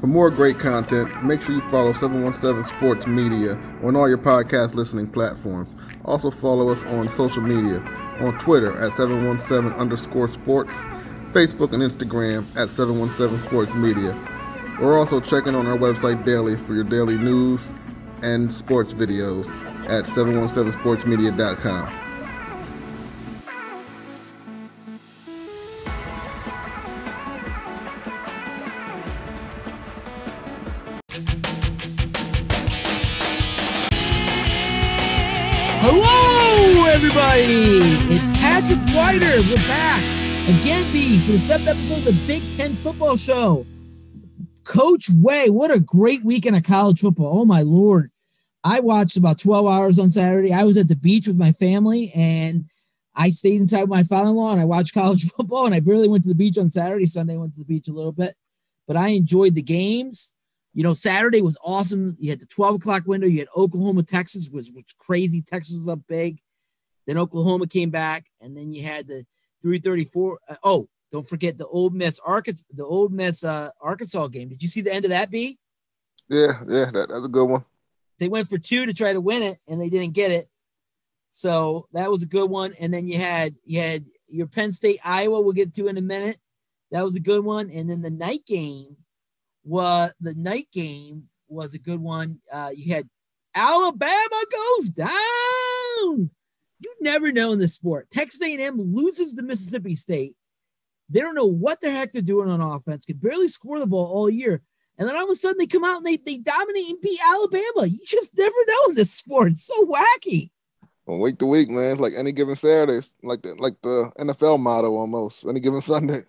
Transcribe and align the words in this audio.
For 0.00 0.06
more 0.06 0.30
great 0.30 0.60
content, 0.60 1.24
make 1.24 1.42
sure 1.42 1.56
you 1.56 1.70
follow 1.70 1.92
717 1.92 2.62
Sports 2.64 3.08
Media 3.08 3.58
on 3.82 3.96
all 3.96 4.08
your 4.08 4.18
podcast 4.18 4.74
listening 4.74 5.08
platforms. 5.08 5.74
Also 6.04 6.30
follow 6.30 6.68
us 6.68 6.86
on 6.86 7.08
social 7.08 7.42
media 7.42 7.80
on 8.20 8.38
Twitter 8.38 8.76
at 8.76 8.96
717 8.96 9.72
underscore 9.72 10.28
sports, 10.28 10.82
Facebook 11.32 11.72
and 11.72 11.82
Instagram 11.82 12.44
at 12.56 12.70
717 12.70 13.38
Sports 13.38 13.74
Media. 13.74 14.16
We're 14.80 14.96
also 14.96 15.20
checking 15.20 15.56
on 15.56 15.66
our 15.66 15.76
website 15.76 16.24
daily 16.24 16.56
for 16.56 16.74
your 16.74 16.84
daily 16.84 17.16
news 17.16 17.72
and 18.22 18.52
sports 18.52 18.94
videos 18.94 19.48
at 19.88 20.04
717sportsmedia.com. 20.04 22.07
Patrick 38.58 38.80
Whiter. 38.88 39.40
We're 39.42 39.68
back 39.68 40.02
again, 40.48 40.92
B, 40.92 41.20
for 41.20 41.30
the 41.30 41.38
seventh 41.38 41.68
episode 41.68 41.98
of 41.98 42.04
the 42.06 42.24
Big 42.26 42.42
Ten 42.56 42.72
Football 42.72 43.16
Show. 43.16 43.64
Coach 44.64 45.08
Way, 45.14 45.48
what 45.48 45.70
a 45.70 45.78
great 45.78 46.24
weekend 46.24 46.56
of 46.56 46.64
college 46.64 46.98
football. 46.98 47.38
Oh, 47.38 47.44
my 47.44 47.62
Lord. 47.62 48.10
I 48.64 48.80
watched 48.80 49.16
about 49.16 49.38
12 49.38 49.64
hours 49.64 50.00
on 50.00 50.10
Saturday. 50.10 50.52
I 50.52 50.64
was 50.64 50.76
at 50.76 50.88
the 50.88 50.96
beach 50.96 51.28
with 51.28 51.38
my 51.38 51.52
family 51.52 52.10
and 52.16 52.64
I 53.14 53.30
stayed 53.30 53.60
inside 53.60 53.82
with 53.82 53.90
my 53.90 54.02
father 54.02 54.30
in 54.30 54.34
law 54.34 54.50
and 54.50 54.60
I 54.60 54.64
watched 54.64 54.92
college 55.02 55.30
football. 55.30 55.66
And 55.66 55.74
I 55.76 55.78
barely 55.78 56.08
went 56.08 56.24
to 56.24 56.28
the 56.28 56.34
beach 56.34 56.58
on 56.58 56.68
Saturday. 56.68 57.06
Sunday, 57.06 57.36
went 57.36 57.52
to 57.52 57.60
the 57.60 57.64
beach 57.64 57.86
a 57.86 57.92
little 57.92 58.10
bit, 58.10 58.34
but 58.88 58.96
I 58.96 59.10
enjoyed 59.10 59.54
the 59.54 59.62
games. 59.62 60.32
You 60.74 60.82
know, 60.82 60.94
Saturday 60.94 61.42
was 61.42 61.56
awesome. 61.62 62.16
You 62.18 62.30
had 62.30 62.40
the 62.40 62.46
12 62.46 62.74
o'clock 62.74 63.06
window. 63.06 63.28
You 63.28 63.38
had 63.38 63.48
Oklahoma, 63.56 64.02
Texas 64.02 64.50
was, 64.52 64.68
was 64.72 64.82
crazy. 64.98 65.42
Texas 65.42 65.76
was 65.76 65.88
up 65.88 66.00
big. 66.08 66.40
Then 67.08 67.16
Oklahoma 67.16 67.66
came 67.66 67.88
back, 67.88 68.26
and 68.38 68.54
then 68.54 68.70
you 68.70 68.82
had 68.82 69.08
the 69.08 69.24
334. 69.62 70.40
Uh, 70.46 70.54
oh, 70.62 70.88
don't 71.10 71.26
forget 71.26 71.56
the 71.56 71.66
Ole 71.66 71.88
Miss 71.88 72.20
Arkansas, 72.20 72.66
the 72.70 72.84
Ole 72.84 73.08
Miss 73.08 73.42
uh, 73.42 73.70
Arkansas 73.80 74.26
game. 74.26 74.50
Did 74.50 74.62
you 74.62 74.68
see 74.68 74.82
the 74.82 74.92
end 74.92 75.06
of 75.06 75.10
that? 75.10 75.30
B? 75.30 75.58
Yeah, 76.28 76.60
yeah, 76.68 76.90
that, 76.92 77.08
that's 77.08 77.24
a 77.24 77.28
good 77.28 77.46
one. 77.46 77.64
They 78.18 78.28
went 78.28 78.46
for 78.46 78.58
two 78.58 78.84
to 78.84 78.92
try 78.92 79.14
to 79.14 79.22
win 79.22 79.42
it, 79.42 79.56
and 79.66 79.80
they 79.80 79.88
didn't 79.88 80.12
get 80.12 80.32
it. 80.32 80.50
So 81.32 81.88
that 81.94 82.10
was 82.10 82.22
a 82.22 82.26
good 82.26 82.50
one. 82.50 82.74
And 82.78 82.92
then 82.92 83.06
you 83.06 83.16
had 83.16 83.54
you 83.64 83.80
had 83.80 84.04
your 84.28 84.46
Penn 84.46 84.72
State 84.72 85.00
Iowa. 85.02 85.40
We'll 85.40 85.54
get 85.54 85.72
to 85.76 85.88
in 85.88 85.96
a 85.96 86.02
minute. 86.02 86.36
That 86.90 87.04
was 87.04 87.16
a 87.16 87.20
good 87.20 87.42
one. 87.42 87.70
And 87.70 87.88
then 87.88 88.02
the 88.02 88.10
night 88.10 88.44
game 88.46 88.98
was 89.64 90.12
the 90.20 90.34
night 90.34 90.68
game 90.74 91.28
was 91.48 91.72
a 91.72 91.78
good 91.78 92.00
one. 92.00 92.40
Uh, 92.52 92.68
you 92.76 92.92
had 92.92 93.08
Alabama 93.54 94.44
goes 94.52 94.90
down. 94.90 96.30
You 96.80 96.94
never 97.00 97.32
know 97.32 97.52
in 97.52 97.58
this 97.58 97.74
sport. 97.74 98.10
Texas 98.10 98.42
A&M 98.42 98.94
loses 98.94 99.34
to 99.34 99.42
Mississippi 99.42 99.96
State. 99.96 100.34
They 101.08 101.20
don't 101.20 101.34
know 101.34 101.46
what 101.46 101.80
the 101.80 101.90
heck 101.90 102.12
they're 102.12 102.22
doing 102.22 102.48
on 102.48 102.60
offense. 102.60 103.06
Can 103.06 103.16
barely 103.16 103.48
score 103.48 103.78
the 103.78 103.86
ball 103.86 104.06
all 104.06 104.30
year, 104.30 104.62
and 104.98 105.08
then 105.08 105.16
all 105.16 105.24
of 105.24 105.30
a 105.30 105.34
sudden 105.34 105.56
they 105.58 105.66
come 105.66 105.84
out 105.84 105.96
and 105.98 106.06
they 106.06 106.16
they 106.16 106.38
dominate 106.38 106.90
and 106.90 107.00
beat 107.00 107.18
Alabama. 107.24 107.86
You 107.86 108.00
just 108.04 108.36
never 108.36 108.56
know 108.66 108.90
in 108.90 108.94
this 108.94 109.12
sport. 109.12 109.52
It's 109.52 109.64
so 109.64 109.86
wacky. 109.86 110.50
Well, 111.06 111.20
week 111.20 111.38
to 111.38 111.46
week, 111.46 111.70
man. 111.70 111.92
It's 111.92 112.00
like 112.00 112.12
any 112.14 112.32
given 112.32 112.56
Saturday, 112.56 112.98
it's 112.98 113.14
like 113.22 113.40
the 113.40 113.54
like 113.54 113.80
the 113.82 114.12
NFL 114.18 114.60
motto 114.60 114.94
almost. 114.94 115.46
Any 115.46 115.60
given 115.60 115.80
Sunday. 115.80 116.20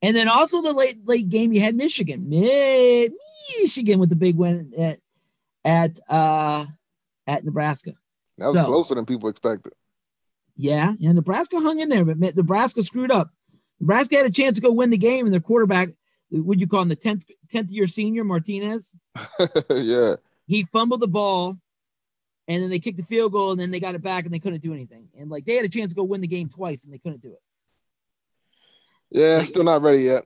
And 0.00 0.16
then 0.16 0.28
also 0.28 0.62
the 0.62 0.72
late 0.72 1.06
late 1.06 1.28
game, 1.28 1.52
you 1.52 1.60
had 1.60 1.74
Michigan, 1.74 2.28
Mi- 2.28 3.10
Michigan 3.60 3.98
with 3.98 4.08
the 4.08 4.16
big 4.16 4.36
win 4.36 4.72
at 4.78 5.00
at 5.64 6.00
uh 6.08 6.64
at 7.26 7.44
Nebraska. 7.44 7.92
That 8.38 8.46
was 8.46 8.54
So- 8.54 8.64
closer 8.66 8.94
than 8.94 9.04
people 9.06 9.28
expected. 9.28 9.72
Yeah, 10.60 10.94
yeah, 10.98 11.12
Nebraska 11.12 11.60
hung 11.60 11.78
in 11.78 11.88
there, 11.88 12.04
but 12.04 12.18
Nebraska 12.18 12.82
screwed 12.82 13.12
up. 13.12 13.30
Nebraska 13.78 14.16
had 14.16 14.26
a 14.26 14.30
chance 14.30 14.56
to 14.56 14.60
go 14.60 14.72
win 14.72 14.90
the 14.90 14.98
game, 14.98 15.24
and 15.24 15.32
their 15.32 15.40
quarterback, 15.40 15.90
would 16.32 16.60
you 16.60 16.66
call 16.66 16.82
him 16.82 16.88
the 16.88 16.96
tenth 16.96 17.26
tenth 17.48 17.70
year 17.70 17.86
senior 17.86 18.24
Martinez? 18.24 18.92
yeah. 19.70 20.16
He 20.48 20.64
fumbled 20.64 20.98
the 21.00 21.06
ball, 21.06 21.56
and 22.48 22.62
then 22.62 22.70
they 22.70 22.80
kicked 22.80 22.96
the 22.96 23.04
field 23.04 23.30
goal, 23.32 23.52
and 23.52 23.60
then 23.60 23.70
they 23.70 23.78
got 23.78 23.94
it 23.94 24.02
back, 24.02 24.24
and 24.24 24.34
they 24.34 24.40
couldn't 24.40 24.62
do 24.62 24.72
anything. 24.72 25.08
And 25.16 25.30
like 25.30 25.44
they 25.44 25.54
had 25.54 25.64
a 25.64 25.68
chance 25.68 25.92
to 25.92 25.96
go 25.96 26.02
win 26.02 26.20
the 26.22 26.26
game 26.26 26.48
twice, 26.48 26.82
and 26.84 26.92
they 26.92 26.98
couldn't 26.98 27.22
do 27.22 27.32
it. 27.32 27.42
Yeah, 29.10 29.42
still 29.44 29.64
not 29.64 29.82
ready 29.82 30.02
yet. 30.02 30.24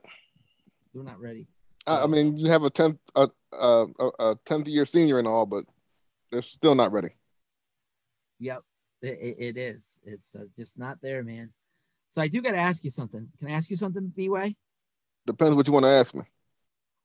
They're 0.93 1.03
not 1.03 1.19
ready. 1.19 1.47
I, 1.85 2.03
I 2.03 2.07
mean, 2.07 2.37
you 2.37 2.49
have 2.49 2.63
a 2.63 2.69
tenth 2.69 2.97
a 3.15 3.27
a 3.51 3.85
a 4.19 4.35
tenth 4.45 4.67
year 4.67 4.85
senior 4.85 5.19
and 5.19 5.27
all, 5.27 5.45
but 5.45 5.65
they're 6.31 6.41
still 6.41 6.73
not 6.75 6.91
ready. 6.91 7.09
Yep, 8.39 8.61
it, 9.01 9.35
it- 9.39 9.57
is. 9.57 9.99
It's 10.03 10.35
uh, 10.35 10.45
just 10.57 10.77
not 10.77 10.97
there, 11.01 11.23
man. 11.23 11.51
So 12.09 12.21
I 12.21 12.27
do 12.27 12.41
got 12.41 12.51
to 12.51 12.57
ask 12.57 12.83
you 12.83 12.89
something. 12.89 13.27
Can 13.39 13.47
I 13.49 13.51
ask 13.53 13.69
you 13.69 13.75
something, 13.75 14.11
B 14.15 14.29
Way? 14.29 14.55
Depends 15.25 15.55
what 15.55 15.65
you 15.67 15.73
want 15.73 15.85
to 15.85 15.89
ask 15.91 16.13
me. 16.13 16.23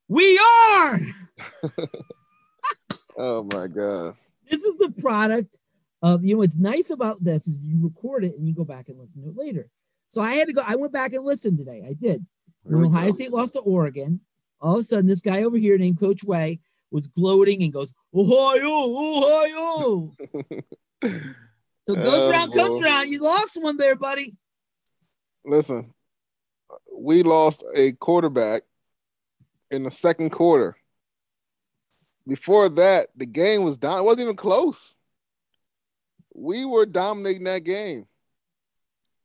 We 0.08 0.38
are. 0.38 0.98
Oh 3.20 3.42
my 3.52 3.66
god. 3.66 4.14
This 4.48 4.62
is 4.62 4.78
the 4.78 4.90
product 5.02 5.58
of 6.02 6.24
you 6.24 6.34
know. 6.34 6.38
What's 6.38 6.56
nice 6.56 6.90
about 6.90 7.22
this 7.22 7.48
is 7.48 7.60
you 7.64 7.82
record 7.82 8.24
it 8.24 8.36
and 8.36 8.46
you 8.46 8.54
go 8.54 8.64
back 8.64 8.88
and 8.88 8.96
listen 8.96 9.22
to 9.22 9.30
it 9.30 9.36
later. 9.36 9.68
So 10.06 10.22
I 10.22 10.34
had 10.34 10.46
to 10.46 10.52
go. 10.52 10.62
I 10.64 10.76
went 10.76 10.92
back 10.92 11.12
and 11.14 11.24
listened 11.24 11.58
today. 11.58 11.82
I 11.84 11.94
did. 11.94 12.24
Here 12.64 12.76
When 12.78 12.84
Ohio 12.86 13.06
go. 13.06 13.10
State 13.12 13.32
lost 13.32 13.54
to 13.54 13.60
Oregon, 13.60 14.20
all 14.60 14.74
of 14.74 14.80
a 14.80 14.82
sudden 14.84 15.08
this 15.08 15.20
guy 15.20 15.42
over 15.42 15.58
here 15.58 15.76
named 15.78 15.98
Coach 15.98 16.22
Way 16.22 16.60
was 16.92 17.08
gloating 17.08 17.62
and 17.64 17.72
goes 17.72 17.92
Ohio, 18.14 18.70
Ohio. 18.70 20.12
So 21.02 21.10
goes 21.94 22.26
Oh, 22.26 22.30
around, 22.30 22.52
comes 22.52 22.80
around. 22.80 23.08
You 23.10 23.22
lost 23.22 23.60
one 23.62 23.76
there, 23.76 23.96
buddy. 23.96 24.36
Listen, 25.44 25.94
we 26.92 27.22
lost 27.22 27.64
a 27.74 27.92
quarterback 27.92 28.62
in 29.70 29.84
the 29.84 29.90
second 29.90 30.30
quarter. 30.30 30.76
Before 32.26 32.68
that, 32.68 33.08
the 33.16 33.26
game 33.26 33.62
was 33.64 33.78
down. 33.78 33.98
It 34.00 34.04
wasn't 34.04 34.22
even 34.22 34.36
close. 34.36 34.96
We 36.34 36.64
were 36.64 36.84
dominating 36.86 37.44
that 37.44 37.64
game. 37.64 38.06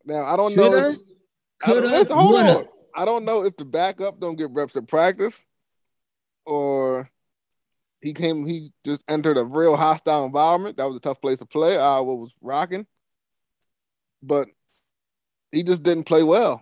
Now 0.05 0.23
I 0.25 0.35
don't 0.37 0.55
know. 0.55 0.63
Shoulda, 0.63 0.77
if- 0.77 0.83
I 1.65 1.67
don't- 1.67 1.81
coulda, 1.81 1.87
listen, 1.87 2.17
hold 2.17 2.31
woulda. 2.33 2.57
on. 2.59 2.65
I 2.95 3.05
don't 3.05 3.25
know 3.25 3.43
if 3.43 3.57
the 3.57 3.65
backup 3.65 4.19
don't 4.19 4.35
get 4.35 4.51
reps 4.51 4.75
at 4.75 4.87
practice, 4.87 5.43
or 6.45 7.09
he 8.03 8.13
came. 8.13 8.45
He 8.45 8.73
just 8.83 9.03
entered 9.07 9.37
a 9.37 9.45
real 9.45 9.77
hostile 9.77 10.25
environment. 10.25 10.77
That 10.77 10.87
was 10.87 10.97
a 10.97 10.99
tough 10.99 11.21
place 11.21 11.39
to 11.39 11.45
play. 11.45 11.77
Iowa 11.77 12.15
was 12.15 12.33
rocking, 12.41 12.85
but 14.21 14.49
he 15.51 15.63
just 15.63 15.83
didn't 15.83 16.03
play 16.03 16.21
well. 16.21 16.61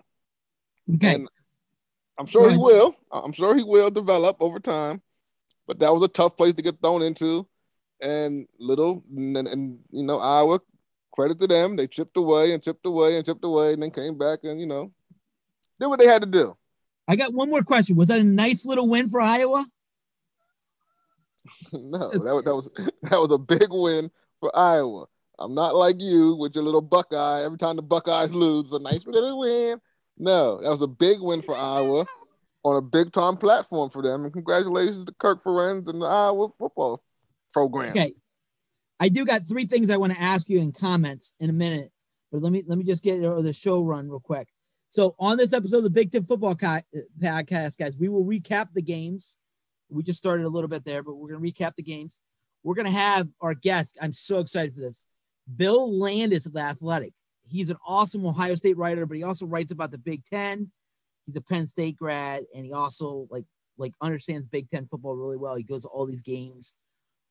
Okay. 0.94 1.16
And 1.16 1.30
I'm 2.20 2.28
sure 2.28 2.50
he 2.50 2.58
will. 2.58 2.96
I'm 3.12 3.32
sure 3.34 3.56
he 3.56 3.64
will 3.64 3.90
develop 3.90 4.38
over 4.40 4.60
time. 4.60 5.02
But 5.66 5.80
that 5.80 5.92
was 5.92 6.04
a 6.04 6.08
tough 6.08 6.38
place 6.38 6.54
to 6.54 6.62
get 6.62 6.80
thrown 6.80 7.02
into. 7.02 7.48
And 8.02 8.48
little 8.60 9.04
and, 9.16 9.36
and 9.38 9.80
you 9.90 10.04
know, 10.04 10.20
Iowa, 10.20 10.60
credit 11.12 11.40
to 11.40 11.48
them. 11.48 11.76
They 11.76 11.88
chipped 11.88 12.18
away 12.18 12.54
and 12.54 12.62
chipped 12.62 12.86
away 12.86 13.18
and 13.18 13.26
chipped 13.26 13.46
away 13.46 13.74
and 13.74 13.82
then 13.82 13.90
came 13.90 14.18
back 14.18 14.40
and 14.44 14.60
you 14.60 14.68
know, 14.68 14.92
did 15.80 15.88
what 15.88 16.00
they 16.00 16.08
had 16.08 16.22
to 16.22 16.28
do. 16.28 16.56
I 17.08 17.16
got 17.16 17.34
one 17.34 17.50
more 17.50 17.64
question. 17.64 17.96
Was 17.96 18.10
that 18.10 18.20
a 18.20 18.24
nice 18.24 18.64
little 18.64 18.88
win 18.88 19.10
for 19.10 19.22
Iowa? 19.22 19.66
no, 21.74 22.10
that 22.12 22.34
was 22.36 22.44
that 22.44 22.56
was 22.56 22.70
that 23.04 23.20
was 23.20 23.32
a 23.32 23.38
big 23.38 23.68
win 23.70 24.12
for 24.40 24.56
Iowa. 24.56 25.06
I'm 25.40 25.56
not 25.56 25.76
like 25.76 26.00
you 26.00 26.36
with 26.36 26.54
your 26.54 26.64
little 26.64 26.82
Buckeye. 26.82 27.44
Every 27.44 27.58
time 27.58 27.76
the 27.76 27.82
Buckeyes 27.82 28.34
lose, 28.34 28.72
a 28.74 28.80
nice 28.80 29.06
little 29.08 29.40
win. 29.40 29.82
No, 30.18 30.62
that 30.62 30.70
was 30.70 30.82
a 30.82 30.88
big 30.88 31.20
win 31.20 31.42
for 31.42 31.56
Iowa 31.56 32.06
on 32.64 32.76
a 32.76 32.82
big 32.82 33.12
time 33.12 33.38
platform 33.38 33.90
for 33.90 34.04
them. 34.04 34.24
And 34.24 34.34
congratulations 34.34 35.06
to 35.06 35.14
Kirk 35.14 35.44
Ferentz 35.44 35.88
and 35.88 36.02
the 36.02 36.06
Iowa 36.06 36.50
football 36.60 37.02
program. 37.54 37.90
Okay. 37.90 38.12
I 39.00 39.10
do 39.10 39.26
got 39.26 39.42
three 39.48 39.66
things 39.66 39.90
I 39.90 39.98
want 39.98 40.14
to 40.14 40.22
ask 40.22 40.48
you 40.48 40.60
in 40.60 40.72
comments 40.72 41.34
in 41.40 41.50
a 41.50 41.54
minute, 41.54 41.92
but 42.32 42.44
let 42.44 42.52
me 42.52 42.64
let 42.68 42.78
me 42.78 42.84
just 42.84 43.04
get 43.04 43.20
the 43.20 43.52
show 43.52 43.84
run 43.84 44.08
real 44.08 44.20
quick. 44.20 44.48
So 44.90 45.16
on 45.18 45.38
this 45.38 45.54
episode 45.54 45.78
of 45.78 45.84
the 45.86 45.90
Big 45.90 46.12
Ten 46.12 46.22
Football 46.22 46.56
Co- 46.56 46.82
Podcast, 47.20 47.78
guys, 47.78 47.98
we 47.98 48.10
will 48.10 48.26
recap 48.26 48.68
the 48.74 48.82
games. 48.82 49.36
We 49.92 50.04
just 50.04 50.20
started 50.20 50.46
a 50.46 50.50
little 50.50 50.70
bit 50.70 50.86
there, 50.86 51.04
but 51.04 51.16
we're 51.16 51.30
going 51.30 51.44
to 51.44 51.52
recap 51.52 51.76
the 51.76 51.84
games. 51.84 52.20
We're 52.64 52.76
going 52.76 52.88
to 52.88 52.92
have 52.92 53.28
our 53.42 53.54
guest. 53.54 53.98
I'm 54.02 54.12
so 54.12 54.40
excited 54.40 54.74
for 54.74 54.82
this. 54.82 55.06
Bill 55.56 55.98
Landis 56.00 56.46
of 56.46 56.54
the 56.54 56.62
Athletic. 56.62 57.14
He's 57.44 57.70
an 57.70 57.78
awesome 57.86 58.26
Ohio 58.26 58.56
State 58.56 58.78
writer, 58.78 59.06
but 59.06 59.18
he 59.18 59.24
also 59.24 59.46
writes 59.46 59.72
about 59.72 59.92
the 59.92 59.98
Big 59.98 60.24
Ten. 60.26 60.72
He's 61.26 61.36
a 61.36 61.42
Penn 61.42 61.68
State 61.68 61.98
grad, 61.98 62.44
and 62.56 62.66
he 62.66 62.74
also 62.74 63.28
like 63.30 63.46
like 63.78 63.94
understands 64.02 64.48
Big 64.48 64.70
Ten 64.70 64.86
football 64.86 65.16
really 65.16 65.38
well. 65.38 65.56
He 65.56 65.64
goes 65.64 65.84
to 65.84 65.88
all 65.90 66.06
these 66.06 66.22
games. 66.22 66.76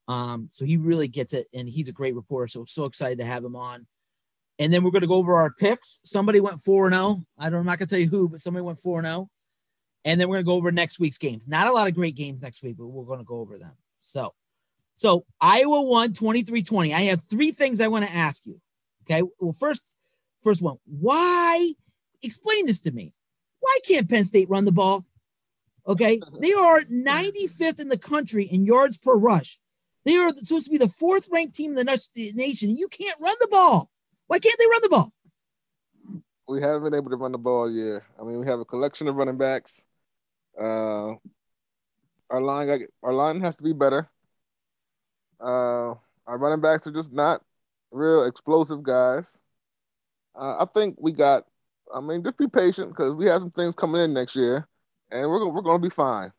Um, 0.08 0.48
so 0.50 0.64
he 0.64 0.76
really 0.76 1.08
gets 1.08 1.32
it, 1.32 1.46
and 1.54 1.68
he's 1.68 1.88
a 1.88 1.92
great 1.92 2.14
reporter. 2.14 2.48
So 2.48 2.64
so 2.66 2.84
excited 2.84 3.18
to 3.18 3.24
have 3.24 3.44
him 3.44 3.56
on. 3.56 3.86
And 4.58 4.72
then 4.72 4.82
we're 4.82 4.90
going 4.90 5.00
to 5.02 5.08
go 5.08 5.14
over 5.14 5.36
our 5.36 5.50
picks. 5.50 6.00
Somebody 6.04 6.40
went 6.40 6.60
four 6.60 6.86
and 6.86 6.94
zero. 6.94 7.22
I 7.38 7.48
don't. 7.48 7.60
I'm 7.60 7.66
not 7.66 7.78
going 7.78 7.88
to 7.88 7.94
tell 7.94 8.02
you 8.02 8.10
who, 8.10 8.28
but 8.28 8.40
somebody 8.40 8.62
went 8.62 8.78
four 8.78 8.98
and 8.98 9.06
zero. 9.06 9.28
And 10.04 10.20
then 10.20 10.28
we're 10.28 10.36
gonna 10.36 10.44
go 10.44 10.54
over 10.54 10.72
next 10.72 10.98
week's 11.00 11.18
games. 11.18 11.46
Not 11.46 11.66
a 11.66 11.72
lot 11.72 11.88
of 11.88 11.94
great 11.94 12.16
games 12.16 12.42
next 12.42 12.62
week, 12.62 12.76
but 12.78 12.86
we're 12.86 13.04
gonna 13.04 13.24
go 13.24 13.38
over 13.40 13.58
them. 13.58 13.72
So, 13.98 14.34
so 14.96 15.24
Iowa 15.40 15.82
won 15.82 16.12
23-20. 16.12 16.94
I 16.94 17.02
have 17.02 17.22
three 17.22 17.52
things 17.52 17.80
I 17.80 17.88
want 17.88 18.06
to 18.06 18.14
ask 18.14 18.46
you. 18.46 18.60
Okay. 19.04 19.22
Well, 19.38 19.52
first, 19.52 19.96
first 20.42 20.62
one, 20.62 20.76
why 20.84 21.72
explain 22.22 22.66
this 22.66 22.80
to 22.82 22.92
me? 22.92 23.14
Why 23.60 23.78
can't 23.86 24.08
Penn 24.08 24.24
State 24.24 24.48
run 24.48 24.64
the 24.64 24.72
ball? 24.72 25.06
Okay. 25.86 26.20
They 26.40 26.52
are 26.52 26.80
95th 26.82 27.80
in 27.80 27.88
the 27.88 27.98
country 27.98 28.44
in 28.44 28.64
yards 28.64 28.96
per 28.96 29.14
rush. 29.14 29.58
They 30.04 30.16
are 30.16 30.34
supposed 30.34 30.66
to 30.66 30.70
be 30.70 30.78
the 30.78 30.88
fourth 30.88 31.28
ranked 31.30 31.54
team 31.54 31.76
in 31.76 31.86
the 31.86 32.32
nation. 32.34 32.76
You 32.76 32.88
can't 32.88 33.20
run 33.20 33.34
the 33.40 33.48
ball. 33.50 33.90
Why 34.28 34.38
can't 34.38 34.56
they 34.58 34.66
run 34.66 34.80
the 34.82 34.88
ball? 34.88 35.12
We 36.48 36.60
haven't 36.60 36.84
been 36.84 36.94
able 36.94 37.10
to 37.10 37.16
run 37.16 37.32
the 37.32 37.38
ball 37.38 37.70
yet. 37.70 38.02
I 38.18 38.24
mean, 38.24 38.40
we 38.40 38.46
have 38.46 38.60
a 38.60 38.64
collection 38.64 39.08
of 39.08 39.16
running 39.16 39.36
backs. 39.36 39.84
Uh, 40.60 41.14
our 42.28 42.40
line, 42.40 42.86
our 43.02 43.12
line 43.12 43.40
has 43.40 43.56
to 43.56 43.62
be 43.62 43.72
better. 43.72 44.10
Uh, 45.40 45.94
our 46.26 46.38
running 46.38 46.60
backs 46.60 46.86
are 46.86 46.92
just 46.92 47.12
not 47.12 47.42
real 47.90 48.24
explosive 48.24 48.82
guys. 48.82 49.40
Uh, 50.34 50.58
I 50.60 50.66
think 50.66 50.96
we 50.98 51.12
got. 51.12 51.44
I 51.92 52.00
mean, 52.00 52.22
just 52.22 52.38
be 52.38 52.46
patient 52.46 52.90
because 52.90 53.14
we 53.14 53.26
have 53.26 53.40
some 53.40 53.50
things 53.50 53.74
coming 53.74 54.02
in 54.02 54.12
next 54.14 54.36
year, 54.36 54.68
and 55.10 55.28
we're 55.28 55.48
we're 55.48 55.62
going 55.62 55.80
to 55.80 55.88
be 55.88 55.92
fine. 55.92 56.30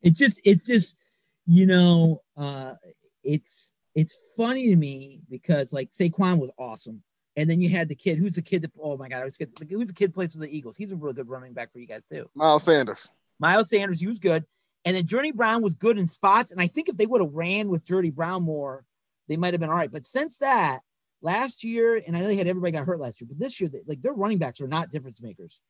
It's 0.00 0.18
just, 0.18 0.40
it's 0.46 0.64
just, 0.64 1.02
you 1.46 1.66
know, 1.66 2.22
uh, 2.36 2.74
it's 3.22 3.74
it's 3.94 4.14
funny 4.36 4.68
to 4.68 4.76
me 4.76 5.20
because 5.28 5.72
like 5.72 5.90
Saquon 5.90 6.38
was 6.38 6.50
awesome, 6.56 7.02
and 7.36 7.50
then 7.50 7.60
you 7.60 7.68
had 7.68 7.88
the 7.88 7.94
kid 7.94 8.18
who's 8.18 8.36
the 8.36 8.42
kid 8.42 8.62
that 8.62 8.70
oh 8.80 8.96
my 8.96 9.08
god, 9.08 9.24
who's 9.24 9.36
the 9.36 9.48
who's 9.68 9.88
the 9.88 9.94
kid 9.94 10.14
plays 10.14 10.32
for 10.32 10.38
the 10.38 10.56
Eagles? 10.56 10.76
He's 10.76 10.92
a 10.92 10.96
real 10.96 11.12
good 11.12 11.28
running 11.28 11.52
back 11.52 11.72
for 11.72 11.80
you 11.80 11.86
guys 11.86 12.06
too. 12.06 12.30
Miles 12.34 12.62
Sanders. 12.62 13.08
Miles 13.38 13.70
Sanders, 13.70 14.00
he 14.00 14.06
was 14.06 14.18
good, 14.18 14.44
and 14.84 14.96
then 14.96 15.06
Journey 15.06 15.32
Brown 15.32 15.62
was 15.62 15.74
good 15.74 15.98
in 15.98 16.08
spots, 16.08 16.52
and 16.52 16.60
I 16.60 16.66
think 16.66 16.88
if 16.88 16.96
they 16.96 17.06
would 17.06 17.20
have 17.20 17.32
ran 17.32 17.68
with 17.68 17.84
Journey 17.84 18.10
Brown 18.10 18.42
more, 18.42 18.84
they 19.28 19.36
might 19.36 19.54
have 19.54 19.60
been 19.60 19.70
all 19.70 19.76
right. 19.76 19.92
But 19.92 20.06
since 20.06 20.38
that 20.38 20.80
last 21.20 21.64
year, 21.64 22.00
and 22.04 22.16
I 22.16 22.20
know 22.20 22.26
they 22.26 22.36
had 22.36 22.46
everybody 22.46 22.72
got 22.72 22.86
hurt 22.86 23.00
last 23.00 23.20
year, 23.20 23.28
but 23.28 23.38
this 23.38 23.60
year, 23.60 23.68
they, 23.68 23.82
like 23.86 24.00
their 24.00 24.14
running 24.14 24.38
backs 24.38 24.60
are 24.60 24.68
not 24.68 24.90
difference 24.90 25.22
makers, 25.22 25.62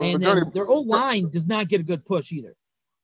and 0.00 0.22
then 0.22 0.50
their 0.52 0.66
old 0.66 0.86
line 0.86 1.30
does 1.30 1.46
not 1.46 1.68
get 1.68 1.80
a 1.80 1.84
good 1.84 2.04
push 2.04 2.32
either. 2.32 2.54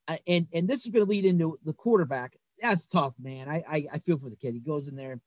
Uh, 0.07 0.17
and 0.27 0.47
and 0.53 0.69
this 0.69 0.87
is 0.87 0.93
going 0.93 1.05
to 1.05 1.11
lead 1.11 1.25
into 1.25 1.59
the 1.65 1.73
quarterback. 1.73 2.37
That's 2.61 2.87
tough, 2.87 3.15
man. 3.21 3.49
I, 3.49 3.63
I 3.69 3.85
I 3.95 3.99
feel 3.99 4.19
for 4.19 4.31
the 4.31 4.37
kid. 4.37 4.55
He 4.55 4.61
goes 4.61 4.89
in 4.89 4.97
there, 4.97 5.21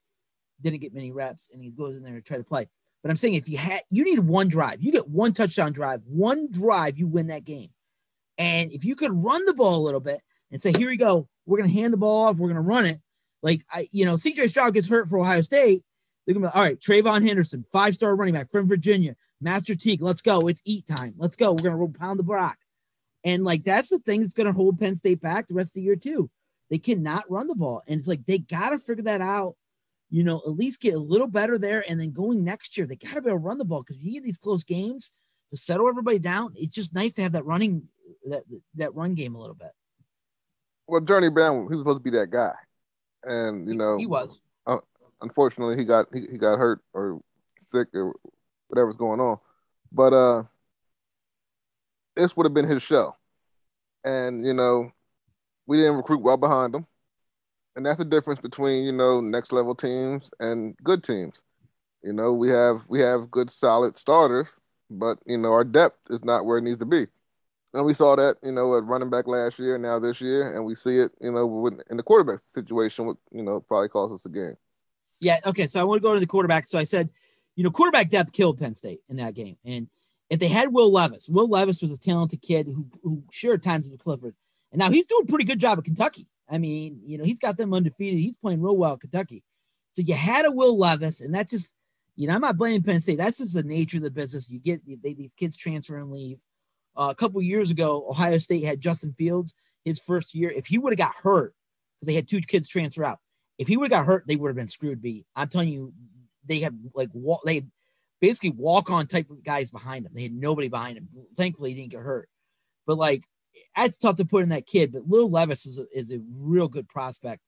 didn't 0.61 0.81
get 0.81 0.93
many 0.93 1.11
reps, 1.11 1.49
and 1.53 1.63
he 1.63 1.71
goes 1.71 1.95
in 1.95 2.03
there 2.03 2.15
to 2.15 2.21
try 2.21 2.37
to 2.37 2.43
play. 2.43 2.67
But 3.01 3.09
I'm 3.09 3.15
saying 3.15 3.35
if 3.35 3.49
you 3.49 3.57
had, 3.57 3.81
you 3.89 4.03
need 4.03 4.19
one 4.19 4.47
drive. 4.47 4.81
You 4.81 4.91
get 4.91 5.09
one 5.09 5.33
touchdown 5.33 5.71
drive, 5.71 6.01
one 6.05 6.51
drive, 6.51 6.97
you 6.97 7.07
win 7.07 7.27
that 7.27 7.45
game. 7.45 7.69
And 8.37 8.71
if 8.71 8.85
you 8.85 8.95
could 8.95 9.11
run 9.23 9.45
the 9.45 9.53
ball 9.53 9.75
a 9.75 9.85
little 9.85 9.99
bit 9.99 10.21
and 10.51 10.61
say, 10.61 10.73
here 10.77 10.89
we 10.89 10.97
go, 10.97 11.27
we're 11.45 11.57
going 11.57 11.69
to 11.69 11.75
hand 11.75 11.93
the 11.93 11.97
ball 11.97 12.25
off, 12.25 12.37
we're 12.37 12.47
going 12.47 12.55
to 12.55 12.61
run 12.61 12.85
it. 12.85 12.99
Like, 13.43 13.65
I, 13.71 13.87
you 13.91 14.05
know, 14.05 14.13
CJ 14.13 14.49
Stroud 14.49 14.73
gets 14.73 14.87
hurt 14.87 15.09
for 15.09 15.19
Ohio 15.19 15.41
State. 15.41 15.81
They're 16.25 16.33
going 16.33 16.43
to 16.43 16.49
be, 16.49 16.55
all 16.55 16.63
right, 16.63 16.79
TreVeyon 16.79 17.25
Henderson, 17.27 17.65
five 17.71 17.95
star 17.95 18.15
running 18.15 18.35
back 18.35 18.49
from 18.49 18.67
Virginia, 18.67 19.15
Master 19.41 19.75
Teague, 19.75 20.01
let's 20.01 20.21
go. 20.21 20.47
It's 20.47 20.61
eat 20.65 20.85
time. 20.87 21.13
Let's 21.17 21.35
go. 21.35 21.51
We're 21.51 21.71
going 21.71 21.93
to 21.93 21.99
pound 21.99 22.19
the 22.19 22.23
block. 22.23 22.57
And 23.23 23.43
like, 23.43 23.63
that's 23.63 23.89
the 23.89 23.99
thing 23.99 24.21
that's 24.21 24.33
going 24.33 24.47
to 24.47 24.53
hold 24.53 24.79
Penn 24.79 24.95
State 24.95 25.21
back 25.21 25.47
the 25.47 25.53
rest 25.53 25.71
of 25.71 25.75
the 25.75 25.81
year, 25.81 25.95
too. 25.95 26.29
They 26.69 26.77
cannot 26.77 27.29
run 27.29 27.47
the 27.47 27.55
ball. 27.55 27.83
And 27.87 27.99
it's 27.99 28.07
like, 28.07 28.25
they 28.25 28.37
got 28.37 28.69
to 28.69 28.77
figure 28.79 29.03
that 29.03 29.21
out, 29.21 29.55
you 30.09 30.23
know, 30.23 30.41
at 30.45 30.51
least 30.51 30.81
get 30.81 30.93
a 30.93 30.99
little 30.99 31.27
better 31.27 31.57
there. 31.57 31.83
And 31.87 31.99
then 31.99 32.11
going 32.11 32.43
next 32.43 32.77
year, 32.77 32.87
they 32.87 32.95
got 32.95 33.15
to 33.15 33.21
be 33.21 33.29
able 33.29 33.39
to 33.39 33.45
run 33.45 33.57
the 33.57 33.65
ball 33.65 33.83
because 33.83 34.03
you 34.03 34.13
get 34.13 34.23
these 34.23 34.37
close 34.37 34.63
games 34.63 35.17
to 35.49 35.57
settle 35.57 35.89
everybody 35.89 36.19
down. 36.19 36.53
It's 36.55 36.73
just 36.73 36.95
nice 36.95 37.13
to 37.13 37.23
have 37.23 37.33
that 37.33 37.45
running, 37.45 37.89
that, 38.25 38.43
that 38.75 38.95
run 38.95 39.13
game 39.15 39.35
a 39.35 39.39
little 39.39 39.55
bit. 39.55 39.71
Well, 40.87 41.01
Journey 41.01 41.29
Brown, 41.29 41.67
he 41.69 41.75
was 41.75 41.81
supposed 41.81 41.99
to 41.99 42.11
be 42.11 42.17
that 42.17 42.29
guy. 42.31 42.53
And, 43.23 43.67
you 43.67 43.75
know, 43.75 43.97
he 43.97 44.05
was. 44.05 44.41
Uh, 44.65 44.77
unfortunately, 45.21 45.77
he 45.77 45.85
got, 45.85 46.07
he, 46.13 46.21
he 46.31 46.37
got 46.37 46.57
hurt 46.57 46.81
or 46.93 47.21
sick 47.59 47.87
or 47.93 48.15
whatever's 48.67 48.97
going 48.97 49.19
on. 49.19 49.37
But, 49.91 50.13
uh, 50.13 50.43
this 52.15 52.35
would 52.35 52.45
have 52.45 52.53
been 52.53 52.67
his 52.67 52.83
show. 52.83 53.15
And, 54.03 54.45
you 54.45 54.53
know, 54.53 54.91
we 55.65 55.77
didn't 55.77 55.97
recruit 55.97 56.21
well 56.21 56.37
behind 56.37 56.75
him. 56.75 56.87
And 57.75 57.85
that's 57.85 57.99
the 57.99 58.05
difference 58.05 58.41
between, 58.41 58.83
you 58.83 58.91
know, 58.91 59.21
next 59.21 59.53
level 59.53 59.75
teams 59.75 60.29
and 60.39 60.75
good 60.83 61.03
teams. 61.03 61.41
You 62.03 62.13
know, 62.13 62.33
we 62.33 62.49
have 62.49 62.81
we 62.87 62.99
have 62.99 63.29
good 63.29 63.51
solid 63.51 63.97
starters, 63.97 64.59
but 64.89 65.19
you 65.25 65.37
know, 65.37 65.53
our 65.53 65.63
depth 65.63 65.99
is 66.09 66.25
not 66.25 66.45
where 66.45 66.57
it 66.57 66.63
needs 66.63 66.79
to 66.79 66.85
be. 66.85 67.05
And 67.73 67.85
we 67.85 67.93
saw 67.93 68.15
that, 68.17 68.35
you 68.43 68.51
know, 68.51 68.77
at 68.77 68.83
running 68.83 69.09
back 69.09 69.27
last 69.27 69.57
year, 69.57 69.77
now 69.77 69.97
this 69.97 70.19
year, 70.19 70.55
and 70.55 70.65
we 70.65 70.75
see 70.75 70.97
it, 70.97 71.11
you 71.21 71.31
know, 71.31 71.69
in 71.89 71.97
the 71.97 72.03
quarterback 72.03 72.41
situation, 72.43 73.05
would, 73.05 73.17
you 73.31 73.43
know, 73.43 73.61
probably 73.61 73.87
cost 73.87 74.13
us 74.13 74.25
a 74.25 74.29
game. 74.29 74.55
Yeah. 75.21 75.37
Okay. 75.45 75.67
So 75.67 75.79
I 75.79 75.83
want 75.83 76.01
to 76.01 76.03
go 76.03 76.13
to 76.13 76.19
the 76.19 76.27
quarterback. 76.27 76.65
So 76.65 76.77
I 76.77 76.83
said, 76.83 77.09
you 77.55 77.63
know, 77.63 77.69
quarterback 77.69 78.09
depth 78.09 78.33
killed 78.33 78.59
Penn 78.59 78.75
State 78.75 79.01
in 79.07 79.17
that 79.17 79.35
game, 79.35 79.57
and 79.63 79.87
if 80.29 80.39
they 80.39 80.47
had 80.47 80.73
Will 80.73 80.91
Levis, 80.91 81.29
Will 81.29 81.49
Levis 81.49 81.81
was 81.81 81.91
a 81.91 81.99
talented 81.99 82.41
kid 82.41 82.65
who 82.65 82.87
who 83.03 83.23
shared 83.31 83.61
times 83.61 83.89
with 83.91 83.99
Clifford, 83.99 84.35
and 84.71 84.79
now 84.79 84.89
he's 84.89 85.05
doing 85.05 85.25
a 85.27 85.29
pretty 85.29 85.43
good 85.43 85.59
job 85.59 85.77
at 85.77 85.83
Kentucky. 85.83 86.27
I 86.49 86.57
mean, 86.57 86.99
you 87.03 87.17
know, 87.17 87.23
he's 87.23 87.39
got 87.39 87.57
them 87.57 87.73
undefeated. 87.73 88.19
He's 88.19 88.37
playing 88.37 88.61
real 88.61 88.77
well 88.77 88.93
at 88.93 89.01
Kentucky. 89.01 89.43
So 89.91 90.01
you 90.01 90.13
had 90.15 90.45
a 90.45 90.51
Will 90.51 90.77
Levis, 90.77 91.21
and 91.21 91.35
that's 91.35 91.51
just, 91.51 91.75
you 92.15 92.27
know, 92.27 92.35
I'm 92.35 92.41
not 92.41 92.57
blaming 92.57 92.83
Penn 92.83 93.01
State. 93.01 93.17
That's 93.17 93.37
just 93.37 93.53
the 93.53 93.63
nature 93.63 93.97
of 93.97 94.03
the 94.03 94.11
business. 94.11 94.49
You 94.49 94.59
get 94.59 94.81
they, 94.85 95.13
these 95.13 95.33
kids 95.33 95.57
transfer 95.57 95.97
and 95.97 96.11
leave. 96.11 96.41
Uh, 96.97 97.07
a 97.09 97.15
couple 97.15 97.41
years 97.41 97.71
ago, 97.71 98.05
Ohio 98.09 98.37
State 98.37 98.65
had 98.65 98.81
Justin 98.81 99.13
Fields 99.13 99.55
his 99.85 99.99
first 99.99 100.35
year. 100.35 100.51
If 100.51 100.67
he 100.67 100.77
would 100.77 100.91
have 100.91 100.97
got 100.97 101.15
hurt, 101.23 101.53
because 101.99 102.07
they 102.07 102.15
had 102.15 102.27
two 102.27 102.41
kids 102.41 102.67
transfer 102.67 103.05
out, 103.05 103.19
if 103.57 103.67
he 103.67 103.77
would 103.77 103.91
have 103.91 103.99
got 103.99 104.05
hurt, 104.05 104.25
they 104.27 104.35
would 104.35 104.49
have 104.49 104.55
been 104.55 104.67
screwed. 104.67 105.01
B. 105.01 105.25
I'm 105.35 105.47
telling 105.47 105.69
you, 105.69 105.93
they 106.45 106.59
had 106.59 106.77
like 106.93 107.09
they 107.45 107.55
had 107.55 107.71
basically 108.19 108.51
walk 108.51 108.91
on 108.91 109.07
type 109.07 109.29
of 109.29 109.43
guys 109.43 109.69
behind 109.69 110.05
him. 110.05 110.11
They 110.13 110.23
had 110.23 110.33
nobody 110.33 110.67
behind 110.67 110.97
him. 110.97 111.07
Thankfully, 111.35 111.69
he 111.69 111.75
didn't 111.75 111.91
get 111.91 112.01
hurt. 112.01 112.27
But 112.85 112.97
like, 112.97 113.23
that's 113.75 113.97
tough 113.97 114.15
to 114.17 114.25
put 114.25 114.43
in 114.43 114.49
that 114.49 114.67
kid. 114.67 114.91
But 114.91 115.07
Will 115.07 115.29
Levis 115.29 115.65
is 115.65 115.79
a, 115.79 115.85
is 115.93 116.11
a 116.11 116.21
real 116.37 116.67
good 116.67 116.89
prospect, 116.89 117.41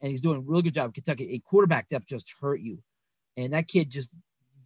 and 0.00 0.10
he's 0.10 0.20
doing 0.20 0.38
a 0.38 0.50
real 0.50 0.62
good 0.62 0.74
job. 0.74 0.94
Kentucky, 0.94 1.34
a 1.34 1.38
quarterback 1.38 1.88
depth 1.88 2.06
just 2.06 2.34
hurt 2.40 2.60
you, 2.60 2.82
and 3.36 3.52
that 3.52 3.68
kid 3.68 3.90
just, 3.90 4.14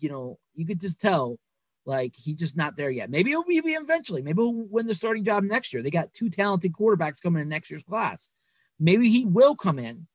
you 0.01 0.09
know, 0.09 0.39
you 0.55 0.67
could 0.67 0.81
just 0.81 1.01
tell, 1.01 1.39
like 1.85 2.15
he's 2.17 2.37
just 2.37 2.57
not 2.57 2.77
there 2.77 2.91
yet. 2.91 3.11
Maybe 3.11 3.31
he'll 3.31 3.45
be 3.45 3.57
eventually. 3.57 4.23
Maybe 4.23 4.43
he'll 4.43 4.67
win 4.71 4.87
the 4.87 4.95
starting 4.95 5.25
job 5.25 5.43
next 5.43 5.73
year. 5.73 5.83
They 5.83 5.91
got 5.91 6.13
two 6.15 6.31
talented 6.31 6.73
quarterbacks 6.73 7.23
coming 7.23 7.43
in 7.43 7.49
next 7.49 7.71
year's 7.71 7.83
class. 7.83 8.33
Maybe 8.79 9.09
he 9.09 9.25
will 9.25 9.57
come 9.57 9.79
in, 9.79 10.07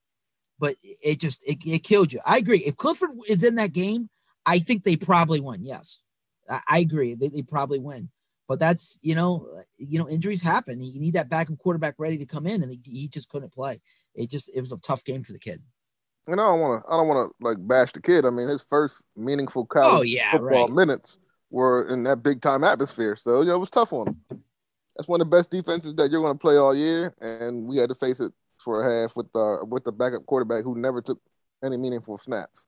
but 0.60 0.76
it 0.82 1.20
just 1.20 1.44
it, 1.48 1.58
it 1.66 1.84
killed 1.84 2.14
you. 2.14 2.20
I 2.26 2.38
agree. 2.38 2.60
If 2.60 2.78
Clifford 2.78 3.12
is 3.28 3.44
in 3.44 3.56
that 3.56 3.74
game, 3.74 4.10
I 4.46 4.60
think 4.60 4.84
they 4.84 4.96
probably 4.96 5.40
win. 5.40 5.64
Yes, 5.64 6.02
I, 6.50 6.62
I 6.68 6.80
agree. 6.80 7.16
They, 7.16 7.30
they 7.30 7.42
probably 7.42 7.80
win. 7.80 8.10
But 8.48 8.60
that's 8.60 8.98
you 9.02 9.16
know, 9.16 9.62
you 9.78 10.00
know, 10.00 10.08
injuries 10.08 10.42
happen. 10.42 10.82
You 10.82 11.02
need 11.02 11.16
that 11.16 11.30
backup 11.30 11.58
quarterback 11.58 11.96
ready 11.98 12.18
to 12.18 12.26
come 12.26 12.48
in, 12.48 12.64
and 12.64 12.72
he, 12.72 12.80
he 12.84 13.08
just 13.10 13.30
couldn't 13.30 13.54
play. 13.54 13.82
It 14.16 14.30
just 14.30 14.50
it 14.54 14.62
was 14.62 14.72
a 14.72 14.78
tough 14.78 15.04
game 15.04 15.24
for 15.24 15.34
the 15.34 15.40
kid. 15.40 15.62
And 16.28 16.42
I 16.42 16.46
don't 16.46 16.60
want 16.60 16.84
to 16.84 16.90
I 16.90 16.98
don't 16.98 17.08
want 17.08 17.30
to 17.30 17.46
like 17.46 17.58
bash 17.60 17.92
the 17.92 18.02
kid. 18.02 18.26
I 18.26 18.30
mean, 18.30 18.48
his 18.48 18.64
first 18.70 19.04
meaningful 19.18 19.64
oh, 19.64 19.66
college 19.66 20.00
oh, 20.00 20.02
yeah, 20.02 20.32
football 20.32 20.68
right. 20.68 20.76
minutes 20.76 21.18
were 21.50 21.88
in 21.90 22.04
that 22.04 22.24
big 22.24 22.42
time 22.42 22.64
atmosphere, 22.64 23.16
so 23.16 23.42
you 23.42 23.48
know 23.48 23.56
it 23.56 23.60
was 23.60 23.70
tough 23.70 23.94
on 23.94 24.06
them. 24.06 24.44
That's 24.96 25.08
one 25.08 25.22
of 25.22 25.30
the 25.30 25.38
best 25.38 25.52
defenses 25.52 25.94
that 25.96 26.10
you're 26.10 26.22
going 26.22 26.34
to 26.34 26.40
play 26.40 26.58
all 26.58 26.76
year, 26.76 27.14
and 27.22 27.68
we 27.68 27.78
had 27.78 27.90
to 27.90 27.96
face 27.96 28.20
it 28.20 28.34
for 28.58 28.82
a 28.82 29.04
half 29.04 29.16
with 29.16 29.32
the 29.34 29.64
with 29.68 29.84
the 29.84 29.92
backup 29.92 30.26
quarterback 30.26 30.64
who 30.64 30.78
never 30.78 31.02
took 31.02 31.22
any 31.64 31.78
meaningful 31.78 32.18
snaps. 32.18 32.64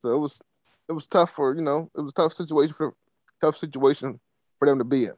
So 0.00 0.12
it 0.14 0.18
was 0.18 0.40
it 0.88 0.92
was 0.92 1.06
tough 1.06 1.30
for 1.30 1.54
you 1.54 1.62
know 1.62 1.90
it 1.96 2.00
was 2.00 2.12
tough 2.12 2.32
situation 2.34 2.74
for 2.74 2.94
tough 3.40 3.56
situation 3.56 4.20
for 4.58 4.68
them 4.68 4.78
to 4.78 4.84
be 4.84 5.04
in. 5.04 5.14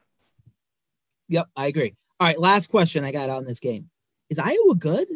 Yep, 1.29 1.49
I 1.57 1.67
agree. 1.67 1.95
All 2.21 2.29
right, 2.29 2.39
last 2.39 2.69
question 2.69 3.05
I 3.05 3.13
got 3.13 3.31
on 3.31 3.45
this 3.45 3.59
game 3.59 3.91
is 4.33 4.39
Iowa 4.39 4.75
good? 4.79 5.09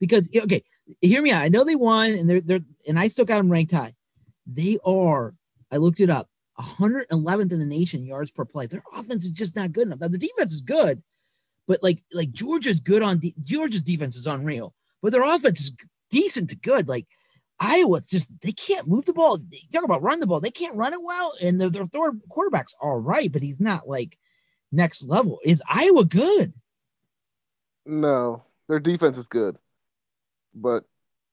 Because 0.00 0.30
okay, 0.34 0.62
hear 1.00 1.22
me 1.22 1.30
out. 1.30 1.42
I 1.42 1.48
know 1.48 1.64
they 1.64 1.76
won, 1.76 2.12
and 2.12 2.28
they're 2.28 2.40
they're 2.40 2.60
and 2.88 2.98
I 2.98 3.08
still 3.08 3.24
got 3.24 3.36
them 3.36 3.50
ranked 3.50 3.72
high. 3.72 3.94
They 4.46 4.78
are. 4.84 5.34
I 5.70 5.76
looked 5.76 6.00
it 6.00 6.10
up. 6.10 6.28
111th 6.60 7.52
in 7.52 7.58
the 7.58 7.64
nation 7.64 8.04
yards 8.04 8.30
per 8.30 8.44
play. 8.44 8.66
Their 8.66 8.82
offense 8.96 9.24
is 9.24 9.32
just 9.32 9.56
not 9.56 9.72
good 9.72 9.86
enough. 9.86 10.00
Now 10.00 10.08
the 10.08 10.18
defense 10.18 10.52
is 10.52 10.60
good, 10.60 11.02
but 11.66 11.82
like 11.82 12.00
like 12.12 12.32
Georgia's 12.32 12.80
good 12.80 13.02
on 13.02 13.18
de- 13.18 13.34
Georgia's 13.42 13.82
defense 13.82 14.16
is 14.16 14.26
unreal, 14.26 14.74
but 15.02 15.12
their 15.12 15.24
offense 15.24 15.60
is 15.60 15.76
decent 16.10 16.50
to 16.50 16.56
good. 16.56 16.88
Like 16.88 17.06
Iowa's 17.58 18.08
just 18.08 18.32
they 18.42 18.52
can't 18.52 18.88
move 18.88 19.04
the 19.04 19.12
ball. 19.12 19.38
Talk 19.72 19.84
about 19.84 20.02
run 20.02 20.20
the 20.20 20.26
ball, 20.26 20.40
they 20.40 20.50
can't 20.50 20.76
run 20.76 20.92
it 20.92 21.02
well, 21.02 21.34
and 21.40 21.60
their, 21.60 21.70
their 21.70 21.86
third 21.86 22.20
quarterback's 22.28 22.74
all 22.80 22.98
right, 22.98 23.30
but 23.32 23.42
he's 23.42 23.60
not 23.60 23.88
like 23.88 24.18
next 24.72 25.08
level. 25.08 25.38
Is 25.44 25.62
Iowa 25.68 26.04
good? 26.04 26.54
No, 27.86 28.44
their 28.68 28.80
defense 28.80 29.16
is 29.16 29.28
good, 29.28 29.56
but 30.54 30.84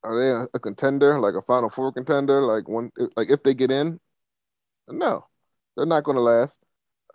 are 0.04 0.20
they 0.20 0.30
a, 0.30 0.48
a 0.54 0.60
contender, 0.60 1.20
like 1.20 1.36
a 1.36 1.42
Final 1.42 1.70
Four 1.70 1.92
contender? 1.92 2.42
Like 2.42 2.68
one, 2.68 2.92
like 3.16 3.30
if 3.30 3.44
they 3.44 3.54
get 3.54 3.72
in, 3.72 4.00
no, 4.90 5.26
they're 5.76 5.86
not 5.86 6.04
going 6.04 6.16
to 6.16 6.22
last. 6.22 6.58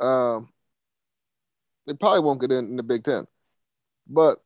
Um, 0.01 0.49
they 1.87 1.95
probably 1.95 2.21
won't 2.21 2.41
get 2.41 2.53
in, 2.53 2.67
in 2.67 2.77
the 2.77 2.83
Big 2.83 3.05
Ten. 3.05 3.27
But 4.09 4.39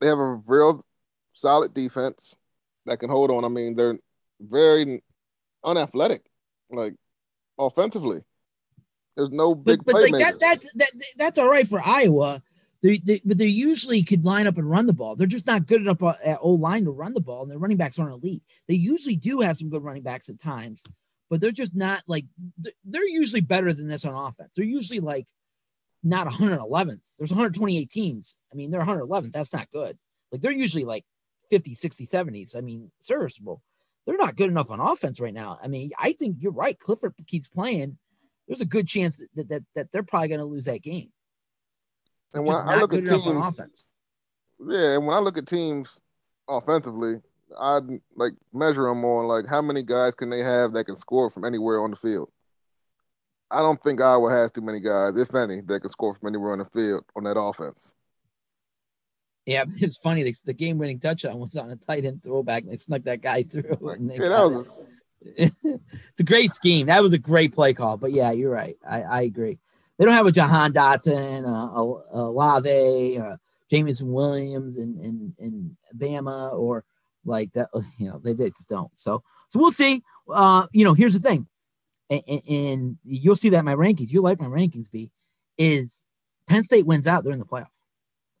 they 0.00 0.06
have 0.06 0.18
a 0.18 0.40
real 0.46 0.84
solid 1.32 1.74
defense 1.74 2.36
that 2.86 2.98
can 2.98 3.10
hold 3.10 3.30
on. 3.30 3.44
I 3.44 3.48
mean, 3.48 3.74
they're 3.74 3.98
very 4.40 5.02
unathletic, 5.64 6.22
like 6.70 6.94
offensively. 7.58 8.22
There's 9.16 9.30
no 9.30 9.54
big 9.54 9.84
but, 9.84 9.92
but 9.92 10.10
like 10.10 10.12
that, 10.12 10.40
that, 10.40 10.64
that, 10.74 10.90
that's 11.16 11.38
all 11.38 11.48
right 11.48 11.66
for 11.66 11.80
Iowa. 11.84 12.42
They, 12.82 12.98
they, 12.98 13.20
but 13.24 13.38
they 13.38 13.46
usually 13.46 14.02
could 14.02 14.24
line 14.24 14.46
up 14.46 14.58
and 14.58 14.68
run 14.68 14.86
the 14.86 14.92
ball. 14.92 15.16
They're 15.16 15.26
just 15.26 15.46
not 15.46 15.66
good 15.66 15.80
enough 15.80 16.02
uh, 16.02 16.14
at 16.22 16.38
O 16.42 16.50
line 16.50 16.84
to 16.84 16.90
run 16.90 17.14
the 17.14 17.20
ball, 17.20 17.42
and 17.42 17.50
their 17.50 17.58
running 17.58 17.78
backs 17.78 17.98
aren't 17.98 18.12
elite. 18.12 18.42
They 18.68 18.74
usually 18.74 19.16
do 19.16 19.40
have 19.40 19.56
some 19.56 19.70
good 19.70 19.82
running 19.82 20.02
backs 20.02 20.28
at 20.28 20.38
times, 20.38 20.84
but 21.30 21.40
they're 21.40 21.50
just 21.50 21.74
not 21.74 22.02
like 22.06 22.26
they're 22.84 23.08
usually 23.08 23.40
better 23.40 23.72
than 23.72 23.88
this 23.88 24.04
on 24.04 24.14
offense. 24.14 24.54
They're 24.56 24.64
usually 24.64 25.00
like 25.00 25.26
not 26.02 26.26
111th. 26.26 27.00
There's 27.18 27.32
128 27.32 27.88
teams. 27.88 28.38
I 28.52 28.56
mean, 28.56 28.70
they're 28.70 28.82
111th. 28.82 29.32
That's 29.32 29.52
not 29.52 29.70
good. 29.70 29.98
Like 30.30 30.42
they're 30.42 30.52
usually 30.52 30.84
like 30.84 31.04
50, 31.50 31.74
60, 31.74 32.06
70s. 32.06 32.56
I 32.56 32.60
mean, 32.60 32.90
serviceable. 33.00 33.62
They're 34.06 34.18
not 34.18 34.36
good 34.36 34.50
enough 34.50 34.70
on 34.70 34.80
offense 34.80 35.20
right 35.20 35.32
now. 35.32 35.58
I 35.62 35.68
mean, 35.68 35.90
I 35.98 36.12
think 36.12 36.36
you're 36.40 36.52
right. 36.52 36.78
Clifford 36.78 37.14
keeps 37.26 37.48
playing. 37.48 37.98
There's 38.46 38.60
a 38.60 38.66
good 38.66 38.86
chance 38.86 39.22
that 39.34 39.48
that, 39.48 39.62
that 39.74 39.92
they're 39.92 40.02
probably 40.02 40.28
going 40.28 40.40
to 40.40 40.44
lose 40.44 40.66
that 40.66 40.82
game. 40.82 41.10
And 42.34 42.46
when 42.46 42.56
I 42.56 42.76
look 42.76 42.92
at 42.92 43.06
teams, 43.06 43.26
offense. 43.26 43.86
Yeah, 44.58 44.96
and 44.96 45.06
when 45.06 45.16
I 45.16 45.20
look 45.20 45.38
at 45.38 45.46
teams 45.46 46.00
offensively, 46.48 47.20
I 47.58 47.80
like 48.16 48.32
measure 48.52 48.88
them 48.88 49.04
on 49.04 49.26
like 49.26 49.46
how 49.48 49.62
many 49.62 49.82
guys 49.82 50.14
can 50.14 50.30
they 50.30 50.40
have 50.40 50.72
that 50.72 50.84
can 50.84 50.96
score 50.96 51.30
from 51.30 51.44
anywhere 51.44 51.82
on 51.82 51.90
the 51.90 51.96
field. 51.96 52.30
I 53.50 53.58
don't 53.58 53.80
think 53.82 54.00
Iowa 54.00 54.30
has 54.30 54.50
too 54.50 54.62
many 54.62 54.80
guys, 54.80 55.16
if 55.16 55.34
any, 55.34 55.60
that 55.60 55.80
can 55.80 55.90
score 55.90 56.14
from 56.14 56.28
anywhere 56.28 56.52
on 56.52 56.58
the 56.58 56.64
field 56.64 57.04
on 57.14 57.24
that 57.24 57.38
offense. 57.38 57.92
Yeah, 59.46 59.64
it's 59.68 59.98
funny. 59.98 60.22
The, 60.22 60.34
the 60.46 60.54
game-winning 60.54 61.00
touchdown 61.00 61.38
was 61.38 61.56
on 61.56 61.70
a 61.70 61.76
tight 61.76 62.04
end 62.04 62.22
throwback, 62.22 62.62
and 62.62 62.72
they 62.72 62.76
snuck 62.76 63.02
that 63.04 63.20
guy 63.20 63.42
through. 63.50 63.76
yeah, 64.00 64.28
that 64.28 64.42
was. 64.42 64.56
A... 64.56 64.70
it's 65.36 66.20
a 66.20 66.24
great 66.24 66.50
scheme. 66.50 66.86
That 66.86 67.02
was 67.02 67.12
a 67.12 67.18
great 67.18 67.54
play 67.54 67.74
call. 67.74 67.96
But 67.96 68.12
yeah, 68.12 68.32
you're 68.32 68.50
right. 68.50 68.76
I, 68.86 69.02
I 69.02 69.22
agree. 69.22 69.58
They 69.98 70.04
don't 70.04 70.14
have 70.14 70.26
a 70.26 70.32
Jahan 70.32 70.72
Dotson, 70.72 71.44
a, 71.44 71.48
a, 71.48 72.20
a 72.20 72.22
Lave, 72.30 73.20
uh, 73.22 73.36
Jameson 73.70 74.12
Williams, 74.12 74.76
and 74.76 74.98
and 75.00 75.34
and 75.38 75.76
Bama, 75.96 76.52
or 76.52 76.84
like 77.24 77.52
that. 77.52 77.68
You 77.98 78.08
know, 78.08 78.20
they, 78.22 78.32
they 78.32 78.48
just 78.48 78.68
don't. 78.68 78.96
So 78.96 79.22
so 79.48 79.60
we'll 79.60 79.70
see. 79.70 80.02
Uh, 80.32 80.66
you 80.72 80.84
know, 80.84 80.94
here's 80.94 81.14
the 81.14 81.28
thing, 81.28 81.46
and, 82.10 82.22
and 82.48 82.98
you'll 83.04 83.36
see 83.36 83.50
that 83.50 83.64
my 83.64 83.74
rankings. 83.74 84.12
You 84.12 84.20
like 84.22 84.40
my 84.40 84.46
rankings, 84.46 84.90
be 84.90 85.10
Is 85.58 86.04
Penn 86.46 86.62
State 86.62 86.86
wins 86.86 87.06
out, 87.06 87.24
they're 87.24 87.32
in 87.32 87.38
the 87.38 87.44
playoff. 87.44 87.68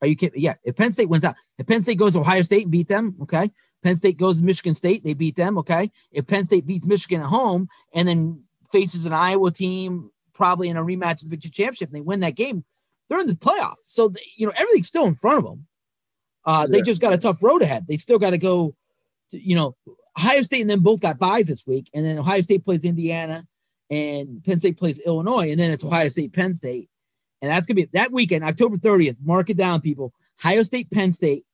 Are 0.02 0.06
you 0.06 0.16
kidding? 0.16 0.40
Yeah. 0.40 0.54
If 0.64 0.76
Penn 0.76 0.92
State 0.92 1.08
wins 1.08 1.24
out, 1.24 1.36
if 1.58 1.66
Penn 1.66 1.82
State 1.82 1.98
goes 1.98 2.12
to 2.12 2.20
Ohio 2.20 2.42
State 2.42 2.62
and 2.64 2.72
beat 2.72 2.88
them, 2.88 3.16
okay. 3.22 3.50
Penn 3.82 3.96
State 3.96 4.18
goes 4.18 4.38
to 4.38 4.44
Michigan 4.44 4.74
State, 4.74 5.04
they 5.04 5.14
beat 5.14 5.36
them, 5.36 5.58
okay. 5.58 5.90
If 6.10 6.26
Penn 6.26 6.44
State 6.44 6.66
beats 6.66 6.86
Michigan 6.86 7.22
at 7.22 7.28
home 7.28 7.68
and 7.94 8.08
then 8.08 8.42
faces 8.70 9.06
an 9.06 9.12
Iowa 9.12 9.50
team, 9.50 10.10
probably 10.32 10.68
in 10.68 10.76
a 10.76 10.82
rematch 10.82 11.22
of 11.22 11.30
the 11.30 11.36
Big 11.36 11.42
championship, 11.42 11.88
and 11.88 11.96
they 11.96 12.00
win 12.00 12.20
that 12.20 12.36
game, 12.36 12.64
they're 13.08 13.20
in 13.20 13.26
the 13.26 13.34
playoff. 13.34 13.76
So 13.84 14.08
they, 14.08 14.20
you 14.36 14.46
know 14.46 14.52
everything's 14.56 14.88
still 14.88 15.06
in 15.06 15.14
front 15.14 15.38
of 15.38 15.44
them. 15.44 15.66
Uh, 16.46 16.66
yeah. 16.68 16.72
They 16.72 16.82
just 16.82 17.00
got 17.00 17.12
a 17.12 17.18
tough 17.18 17.42
road 17.42 17.62
ahead. 17.62 17.86
They 17.86 17.96
still 17.96 18.18
got 18.18 18.30
to 18.30 18.38
go. 18.38 18.74
To, 19.30 19.38
you 19.38 19.56
know, 19.56 19.74
Ohio 20.18 20.42
State 20.42 20.60
and 20.60 20.70
then 20.70 20.80
both 20.80 21.00
got 21.00 21.18
buys 21.18 21.48
this 21.48 21.66
week, 21.66 21.88
and 21.94 22.04
then 22.04 22.18
Ohio 22.18 22.40
State 22.40 22.64
plays 22.64 22.84
Indiana, 22.84 23.46
and 23.90 24.42
Penn 24.44 24.58
State 24.58 24.78
plays 24.78 25.00
Illinois, 25.00 25.50
and 25.50 25.58
then 25.58 25.70
it's 25.70 25.84
Ohio 25.84 26.08
State 26.08 26.32
Penn 26.32 26.54
State. 26.54 26.88
And 27.42 27.50
that's 27.50 27.66
going 27.66 27.76
to 27.76 27.82
be 27.82 27.90
that 27.92 28.12
weekend, 28.12 28.44
October 28.44 28.76
30th. 28.76 29.18
Mark 29.22 29.50
it 29.50 29.56
down, 29.56 29.80
people. 29.80 30.14
Ohio 30.40 30.62
State, 30.62 30.90
Penn 30.90 31.12
State, 31.12 31.44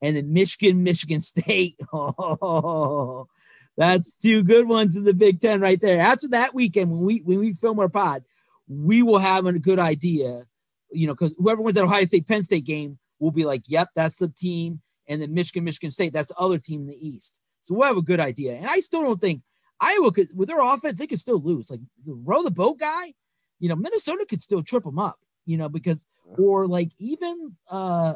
and 0.00 0.16
then 0.16 0.32
Michigan, 0.32 0.82
Michigan 0.82 1.20
State. 1.20 1.76
Oh, 1.92 3.28
that's 3.76 4.14
two 4.14 4.42
good 4.42 4.68
ones 4.68 4.96
in 4.96 5.04
the 5.04 5.14
Big 5.14 5.40
Ten 5.40 5.60
right 5.60 5.80
there. 5.80 6.00
After 6.00 6.28
that 6.28 6.54
weekend, 6.54 6.90
when 6.90 7.00
we 7.00 7.18
when 7.18 7.38
we 7.38 7.52
film 7.52 7.78
our 7.78 7.88
pod, 7.88 8.22
we 8.68 9.02
will 9.02 9.18
have 9.18 9.46
a 9.46 9.58
good 9.58 9.78
idea, 9.78 10.42
you 10.90 11.06
know, 11.06 11.14
because 11.14 11.34
whoever 11.38 11.62
wins 11.62 11.76
that 11.76 11.84
Ohio 11.84 12.04
State 12.04 12.28
Penn 12.28 12.42
State 12.42 12.64
game 12.64 12.98
will 13.22 13.30
be 13.30 13.44
like, 13.44 13.62
yep, 13.66 13.88
that's 13.94 14.16
the 14.16 14.28
team. 14.28 14.80
And 15.08 15.20
then 15.20 15.34
Michigan, 15.34 15.64
Michigan 15.64 15.90
State, 15.90 16.12
that's 16.12 16.28
the 16.28 16.36
other 16.36 16.58
team 16.58 16.82
in 16.82 16.88
the 16.88 16.98
East. 17.08 17.40
So 17.60 17.74
we'll 17.74 17.88
have 17.88 17.96
a 17.96 18.02
good 18.02 18.20
idea. 18.20 18.54
And 18.54 18.66
I 18.66 18.80
still 18.80 19.02
don't 19.02 19.20
think 19.20 19.42
Iowa 19.80 20.12
could, 20.12 20.28
with 20.34 20.48
their 20.48 20.62
offense, 20.62 20.98
they 20.98 21.06
could 21.06 21.18
still 21.18 21.40
lose. 21.40 21.70
Like 21.70 21.80
the 22.04 22.14
row 22.14 22.42
the 22.42 22.50
boat 22.50 22.78
guy, 22.78 23.14
you 23.58 23.68
know, 23.68 23.76
Minnesota 23.76 24.26
could 24.28 24.40
still 24.40 24.62
trip 24.62 24.84
them 24.84 24.98
up 24.98 25.18
you 25.44 25.56
know, 25.56 25.68
because 25.68 26.06
or 26.38 26.66
like 26.66 26.90
even 26.98 27.56
uh 27.68 28.14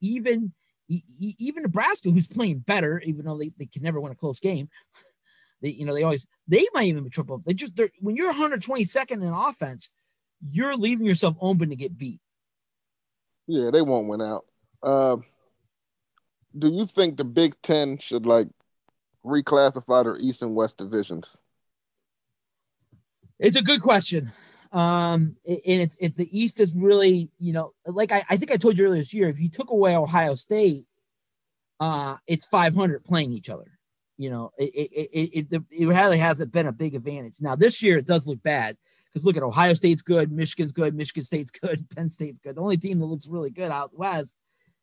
even 0.00 0.52
even 1.18 1.62
Nebraska, 1.62 2.10
who's 2.10 2.28
playing 2.28 2.60
better, 2.60 3.00
even 3.04 3.24
though 3.24 3.38
they, 3.38 3.50
they 3.58 3.66
can 3.66 3.82
never 3.82 4.00
win 4.00 4.12
a 4.12 4.16
close 4.16 4.40
game. 4.40 4.68
They, 5.62 5.70
you 5.70 5.86
know, 5.86 5.94
they 5.94 6.02
always 6.02 6.28
they 6.46 6.66
might 6.74 6.88
even 6.88 7.02
be 7.02 7.08
triple. 7.08 7.38
They 7.38 7.54
just 7.54 7.80
when 8.00 8.14
you're 8.14 8.34
122nd 8.34 9.10
in 9.10 9.22
offense, 9.22 9.88
you're 10.46 10.76
leaving 10.76 11.06
yourself 11.06 11.34
open 11.40 11.70
to 11.70 11.76
get 11.76 11.96
beat. 11.96 12.20
Yeah, 13.46 13.70
they 13.70 13.82
won't 13.82 14.08
win 14.08 14.22
out. 14.22 14.44
Uh, 14.82 15.16
do 16.56 16.68
you 16.68 16.86
think 16.86 17.16
the 17.16 17.24
Big 17.24 17.54
Ten 17.62 17.98
should 17.98 18.26
like 18.26 18.48
reclassify 19.24 20.04
their 20.04 20.16
East 20.16 20.42
and 20.42 20.54
West 20.54 20.78
divisions? 20.78 21.38
It's 23.38 23.56
a 23.56 23.62
good 23.62 23.82
question. 23.82 24.32
Um, 24.72 25.36
and 25.46 25.60
it's 25.64 25.96
if 26.00 26.16
the 26.16 26.28
East 26.36 26.60
is 26.60 26.74
really, 26.74 27.30
you 27.38 27.52
know, 27.52 27.72
like 27.86 28.12
I, 28.12 28.24
I 28.28 28.36
think 28.36 28.50
I 28.50 28.56
told 28.56 28.78
you 28.78 28.86
earlier 28.86 29.00
this 29.00 29.14
year, 29.14 29.28
if 29.28 29.40
you 29.40 29.48
took 29.48 29.70
away 29.70 29.96
Ohio 29.96 30.34
State, 30.34 30.86
uh, 31.78 32.16
it's 32.26 32.46
500 32.46 33.04
playing 33.04 33.32
each 33.32 33.50
other. 33.50 33.78
You 34.16 34.30
know, 34.30 34.52
it 34.58 34.70
it 34.74 35.08
it, 35.12 35.46
it, 35.50 35.62
it 35.70 35.86
really 35.86 36.18
hasn't 36.18 36.52
been 36.52 36.66
a 36.66 36.72
big 36.72 36.94
advantage. 36.94 37.36
Now 37.40 37.54
this 37.54 37.82
year 37.82 37.98
it 37.98 38.06
does 38.06 38.26
look 38.26 38.42
bad 38.42 38.76
because 39.16 39.24
look 39.24 39.38
at 39.38 39.42
Ohio 39.42 39.72
State's 39.72 40.02
good, 40.02 40.30
Michigan's 40.30 40.72
good, 40.72 40.94
Michigan 40.94 41.24
State's 41.24 41.50
good, 41.50 41.88
Penn 41.96 42.10
State's 42.10 42.38
good. 42.38 42.54
The 42.54 42.60
only 42.60 42.76
team 42.76 42.98
that 42.98 43.06
looks 43.06 43.26
really 43.28 43.48
good 43.48 43.70
out 43.70 43.96
west 43.98 44.34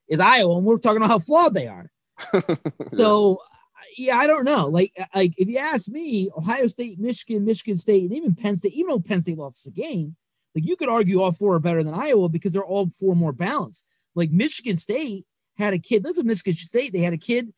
is 0.08 0.20
Iowa, 0.20 0.58
and 0.58 0.66
we're 0.66 0.80
talking 0.80 0.98
about 0.98 1.12
how 1.12 1.20
flawed 1.20 1.54
they 1.54 1.68
are. 1.68 1.92
so 2.94 3.40
yeah, 3.96 4.18
I 4.18 4.26
don't 4.26 4.44
know. 4.44 4.70
Like, 4.70 4.92
uh, 5.00 5.06
like 5.14 5.36
if 5.38 5.48
you 5.48 5.60
ask 5.60 5.88
me, 5.88 6.32
Ohio 6.36 6.66
State, 6.66 6.98
Michigan, 7.00 7.46
Michigan 7.46 7.78
State, 7.78 8.06
and 8.06 8.14
even 8.18 8.34
Penn 8.34 8.58
State, 8.58 8.74
even 8.74 8.88
though 8.88 9.00
Penn 9.00 9.22
State 9.22 9.38
lost 9.38 9.66
the 9.66 9.72
game, 9.72 10.16
like 10.56 10.66
you 10.66 10.76
could 10.78 10.90
argue 10.90 11.22
all 11.22 11.32
four 11.32 11.54
are 11.54 11.60
better 11.60 11.84
than 11.84 11.94
Iowa 11.94 12.28
because 12.28 12.54
they're 12.54 12.66
all 12.66 12.90
four 12.90 13.16
more 13.16 13.34
balanced. 13.34 13.86
Like 14.16 14.32
Michigan 14.32 14.78
State 14.78 15.28
had 15.60 15.76
a 15.76 15.80
kid. 15.80 16.04
That's 16.04 16.18
a 16.18 16.24
Michigan 16.24 16.56
State. 16.56 16.92
They 16.92 17.02
had 17.02 17.14
a 17.14 17.18
kid 17.18 17.54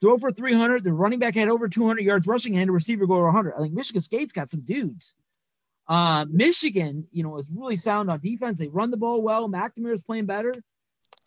throw 0.00 0.16
for 0.16 0.30
300. 0.30 0.84
The 0.84 0.92
running 0.94 1.18
back 1.18 1.34
had 1.34 1.50
over 1.50 1.68
200 1.68 2.00
yards 2.00 2.26
rushing, 2.26 2.56
and 2.56 2.70
a 2.70 2.72
receiver 2.72 3.06
go 3.06 3.16
over 3.16 3.24
100. 3.24 3.52
I 3.56 3.60
think 3.60 3.74
Michigan 3.74 4.00
State's 4.00 4.32
got 4.32 4.48
some 4.48 4.62
dudes. 4.62 5.14
Uh, 5.88 6.26
Michigan, 6.30 7.06
you 7.10 7.22
know, 7.22 7.38
is 7.38 7.50
really 7.54 7.78
sound 7.78 8.10
on 8.10 8.20
defense. 8.20 8.58
They 8.58 8.68
run 8.68 8.90
the 8.90 8.96
ball 8.96 9.22
well. 9.22 9.48
McNamara 9.48 9.94
is 9.94 10.02
playing 10.02 10.26
better. 10.26 10.52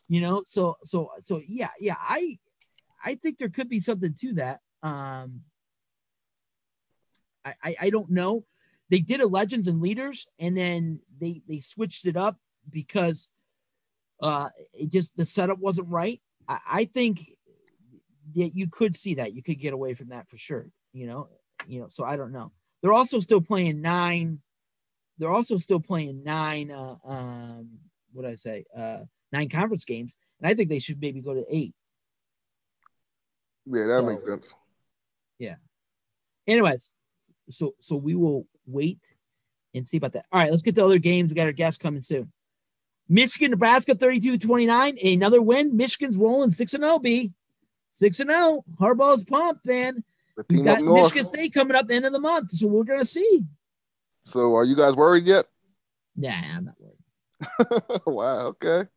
You 0.08 0.22
know, 0.22 0.44
so 0.46 0.78
so 0.84 1.10
so 1.22 1.42
yeah, 1.48 1.70
yeah. 1.80 1.96
I 1.98 2.38
I 3.04 3.16
think 3.16 3.38
there 3.38 3.50
could 3.50 3.70
be 3.70 3.80
something 3.80 4.14
to 4.20 4.34
that. 4.34 4.60
Um, 4.84 5.42
I, 7.46 7.54
I, 7.64 7.76
I 7.82 7.90
don't 7.90 8.12
know. 8.12 8.46
They 8.90 9.00
did 9.00 9.22
a 9.22 9.28
legends 9.28 9.68
and 9.68 9.82
leaders, 9.82 10.28
and 10.38 10.58
then 10.58 11.00
they 11.20 11.42
they 11.48 11.60
switched 11.60 12.06
it 12.06 12.18
up 12.18 12.38
because 12.70 13.30
uh, 14.22 14.50
it 14.74 14.92
just 14.92 15.18
the 15.18 15.26
setup 15.26 15.60
wasn't 15.60 15.88
right. 15.88 16.22
I, 16.48 16.60
I 16.68 16.86
think 16.86 17.32
that 18.36 18.52
you 18.54 18.68
could 18.68 18.96
see 18.96 19.16
that 19.16 19.34
you 19.34 19.42
could 19.42 19.60
get 19.60 19.74
away 19.74 19.94
from 19.94 20.10
that 20.10 20.30
for 20.30 20.38
sure. 20.38 20.68
You 20.94 21.08
know, 21.08 21.30
you 21.68 21.80
know. 21.80 21.88
So 21.88 22.04
I 22.04 22.18
don't 22.18 22.34
know. 22.34 22.52
They're 22.82 22.94
also 22.94 23.20
still 23.20 23.42
playing 23.42 23.82
nine. 23.82 24.40
They're 25.18 25.32
also 25.32 25.58
still 25.58 25.80
playing 25.80 26.24
nine. 26.24 26.72
Uh, 26.72 26.96
um, 27.06 27.70
what 28.14 28.24
did 28.24 28.32
I 28.32 28.36
say? 28.36 28.66
Uh, 28.76 29.00
nine 29.32 29.50
conference 29.50 29.86
games, 29.86 30.16
and 30.40 30.50
I 30.50 30.54
think 30.54 30.70
they 30.70 30.80
should 30.80 31.02
maybe 31.02 31.22
go 31.22 31.34
to 31.34 31.46
eight. 31.50 31.74
Yeah, 33.66 33.86
that 33.86 33.98
so, 33.98 34.06
makes 34.06 34.26
sense. 34.26 34.54
Yeah. 35.40 35.56
Anyways, 36.48 36.94
so 37.50 37.76
so 37.80 37.96
we 37.96 38.16
will 38.16 38.48
wait 38.66 39.16
and 39.74 39.88
see 39.88 39.98
about 39.98 40.14
that. 40.14 40.26
All 40.32 40.40
right, 40.40 40.50
let's 40.50 40.64
get 40.64 40.76
to 40.76 40.86
other 40.86 41.00
games. 41.00 41.30
We 41.32 41.36
got 41.36 41.46
our 41.46 41.52
guests 41.52 41.82
coming 41.82 42.02
soon. 42.02 42.32
Michigan, 43.08 43.52
Nebraska 43.52 43.94
32 43.94 44.38
29. 44.38 44.98
Another 45.04 45.42
win. 45.42 45.76
Michigan's 45.76 46.18
rolling 46.18 46.52
6 46.52 46.72
0 46.72 47.00
B. 47.00 47.34
6 47.94 48.18
0. 48.18 48.64
Harbaugh's 48.80 49.24
pumped, 49.24 49.66
man. 49.66 50.04
We've 50.50 50.64
got 50.64 50.82
Michigan 50.82 51.24
State 51.24 51.54
coming 51.54 51.76
up 51.76 51.92
end 51.92 52.06
of 52.06 52.14
the 52.14 52.20
month, 52.20 52.52
so 52.52 52.68
we're 52.68 52.84
gonna 52.84 53.06
see. 53.06 53.44
So, 54.24 54.56
are 54.56 54.64
you 54.64 54.76
guys 54.76 54.96
worried 54.96 55.26
yet? 55.26 55.46
Nah, 56.16 56.30
I'm 56.30 56.66
not 56.66 56.76
worried. 56.80 58.02
wow. 58.06 58.48
Okay. 58.48 58.88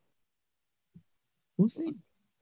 We'll 1.57 1.69
see. 1.69 1.95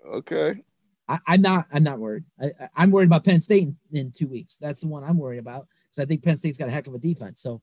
Okay. 0.04 0.62
I, 1.08 1.18
am 1.28 1.42
not. 1.42 1.66
I'm 1.72 1.84
not 1.84 1.98
worried. 1.98 2.24
I, 2.40 2.68
am 2.76 2.90
worried 2.90 3.06
about 3.06 3.24
Penn 3.24 3.40
State 3.40 3.68
in, 3.68 3.76
in, 3.92 4.12
two 4.12 4.28
weeks. 4.28 4.56
That's 4.56 4.80
the 4.80 4.88
one 4.88 5.04
I'm 5.04 5.18
worried 5.18 5.38
about 5.38 5.66
because 5.90 6.02
I 6.02 6.06
think 6.06 6.24
Penn 6.24 6.36
State's 6.36 6.56
got 6.56 6.68
a 6.68 6.72
heck 6.72 6.86
of 6.86 6.94
a 6.94 6.98
defense. 6.98 7.40
So, 7.40 7.60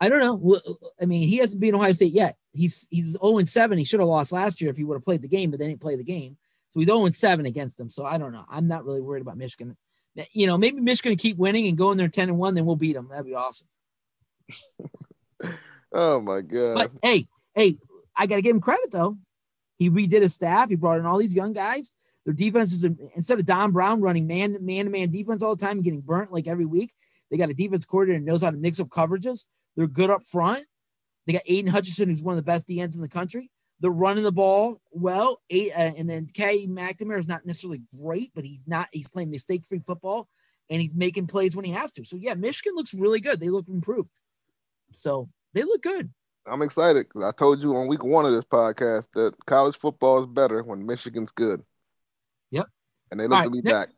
I 0.00 0.08
don't 0.08 0.20
know. 0.20 0.60
I 1.00 1.06
mean, 1.06 1.26
he 1.26 1.38
hasn't 1.38 1.60
beat 1.60 1.74
Ohio 1.74 1.92
State 1.92 2.12
yet. 2.12 2.36
He's 2.52 2.86
he's 2.90 3.12
0 3.12 3.44
7. 3.44 3.78
He 3.78 3.84
should 3.84 4.00
have 4.00 4.08
lost 4.08 4.32
last 4.32 4.60
year 4.60 4.70
if 4.70 4.76
he 4.76 4.84
would 4.84 4.96
have 4.96 5.04
played 5.04 5.22
the 5.22 5.28
game, 5.28 5.50
but 5.50 5.60
they 5.60 5.68
didn't 5.68 5.80
play 5.80 5.96
the 5.96 6.04
game. 6.04 6.36
So 6.70 6.80
he's 6.80 6.88
0 6.88 7.08
7 7.08 7.46
against 7.46 7.78
them. 7.78 7.88
So 7.88 8.04
I 8.04 8.18
don't 8.18 8.32
know. 8.32 8.44
I'm 8.50 8.68
not 8.68 8.84
really 8.84 9.00
worried 9.00 9.22
about 9.22 9.38
Michigan. 9.38 9.76
You 10.32 10.46
know, 10.46 10.58
maybe 10.58 10.80
Michigan 10.80 11.16
keep 11.16 11.36
winning 11.36 11.66
and 11.66 11.76
go 11.76 11.92
in 11.92 11.98
there 11.98 12.08
10 12.08 12.30
and 12.30 12.38
1, 12.38 12.54
then 12.54 12.64
we'll 12.64 12.76
beat 12.76 12.94
them. 12.94 13.08
That'd 13.10 13.26
be 13.26 13.34
awesome. 13.34 13.68
Oh 15.92 16.20
my 16.20 16.40
god. 16.42 16.74
But 16.74 16.90
hey, 17.02 17.26
hey, 17.54 17.76
I 18.14 18.26
gotta 18.26 18.42
give 18.42 18.54
him 18.54 18.60
credit 18.60 18.90
though. 18.90 19.16
He 19.78 19.90
redid 19.90 20.22
his 20.22 20.34
staff, 20.34 20.68
he 20.68 20.76
brought 20.76 20.98
in 20.98 21.06
all 21.06 21.18
these 21.18 21.34
young 21.34 21.52
guys. 21.52 21.94
Their 22.24 22.34
defense 22.34 22.72
is 22.72 22.84
instead 23.14 23.38
of 23.38 23.46
Don 23.46 23.70
Brown 23.72 24.00
running 24.00 24.26
man 24.26 24.58
man 24.60 24.86
to 24.86 24.90
man 24.90 25.10
defense 25.10 25.42
all 25.42 25.54
the 25.54 25.64
time 25.64 25.78
and 25.78 25.84
getting 25.84 26.00
burnt 26.00 26.32
like 26.32 26.48
every 26.48 26.66
week, 26.66 26.92
they 27.30 27.36
got 27.36 27.50
a 27.50 27.54
defense 27.54 27.84
coordinator 27.84 28.18
that 28.18 28.30
knows 28.30 28.42
how 28.42 28.50
to 28.50 28.56
mix 28.56 28.80
up 28.80 28.88
coverages. 28.88 29.44
They're 29.76 29.86
good 29.86 30.10
up 30.10 30.26
front. 30.26 30.66
They 31.26 31.32
got 31.32 31.42
Aidan 31.46 31.70
Hutchinson, 31.70 32.08
who's 32.08 32.22
one 32.22 32.36
of 32.36 32.44
the 32.44 32.50
best 32.50 32.68
DNs 32.68 32.96
in 32.96 33.02
the 33.02 33.08
country. 33.08 33.50
They're 33.80 33.90
running 33.90 34.24
the 34.24 34.32
ball 34.32 34.80
well. 34.90 35.40
Eight, 35.50 35.72
uh, 35.72 35.92
and 35.98 36.08
then 36.08 36.26
Cade 36.32 36.70
McNamara 36.70 37.18
is 37.18 37.28
not 37.28 37.44
necessarily 37.44 37.82
great, 38.02 38.30
but 38.34 38.44
he's 38.44 38.60
not. 38.66 38.88
He's 38.92 39.08
playing 39.08 39.30
mistake-free 39.30 39.80
football, 39.80 40.28
and 40.70 40.80
he's 40.80 40.94
making 40.94 41.26
plays 41.26 41.54
when 41.54 41.64
he 41.64 41.72
has 41.72 41.92
to. 41.92 42.04
So 42.04 42.16
yeah, 42.16 42.34
Michigan 42.34 42.74
looks 42.74 42.94
really 42.94 43.20
good. 43.20 43.38
They 43.38 43.50
look 43.50 43.68
improved. 43.68 44.10
So 44.96 45.28
they 45.54 45.62
look 45.62 45.82
good. 45.82 46.10
I'm 46.46 46.62
excited 46.62 47.06
because 47.06 47.22
I 47.22 47.32
told 47.36 47.60
you 47.60 47.76
on 47.76 47.88
week 47.88 48.02
one 48.04 48.24
of 48.24 48.32
this 48.32 48.44
podcast 48.44 49.08
that 49.14 49.34
college 49.46 49.76
football 49.76 50.20
is 50.20 50.26
better 50.26 50.62
when 50.62 50.86
Michigan's 50.86 51.32
good. 51.32 51.62
Yep. 52.50 52.66
And 53.10 53.20
they 53.20 53.24
look 53.24 53.32
right, 53.32 53.44
to 53.44 53.50
be 53.50 53.60
back. 53.60 53.88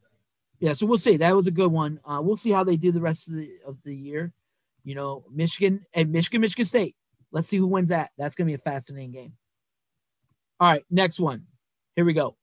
Yeah, 0.59 0.73
so 0.73 0.87
we'll 0.87 0.99
see. 0.99 1.19
That 1.19 1.37
was 1.37 1.47
a 1.47 1.53
good 1.53 1.71
one. 1.71 2.01
Uh, 2.05 2.21
we'll 2.23 2.37
see 2.37 2.51
how 2.51 2.65
they 2.65 2.77
do 2.77 2.91
the 2.91 3.01
rest 3.01 3.29
of 3.29 3.35
the 3.35 3.51
of 3.67 3.79
the 3.85 3.95
year. 3.95 4.33
You 4.83 4.95
know, 4.95 5.25
Michigan 5.33 5.83
and 5.95 6.11
Michigan, 6.11 6.41
Michigan 6.41 6.65
State. 6.65 6.97
Let's 7.31 7.49
see 7.49 7.59
who 7.59 7.67
wins 7.67 7.91
that. 7.91 8.11
That's 8.19 8.35
gonna 8.35 8.47
be 8.47 8.55
a 8.55 8.59
fascinating 8.59 9.13
game. 9.13 9.33
All 10.59 10.73
right, 10.73 10.85
next 10.91 11.21
one. 11.21 11.45
Here 11.95 12.05
we 12.05 12.13
go. 12.13 12.37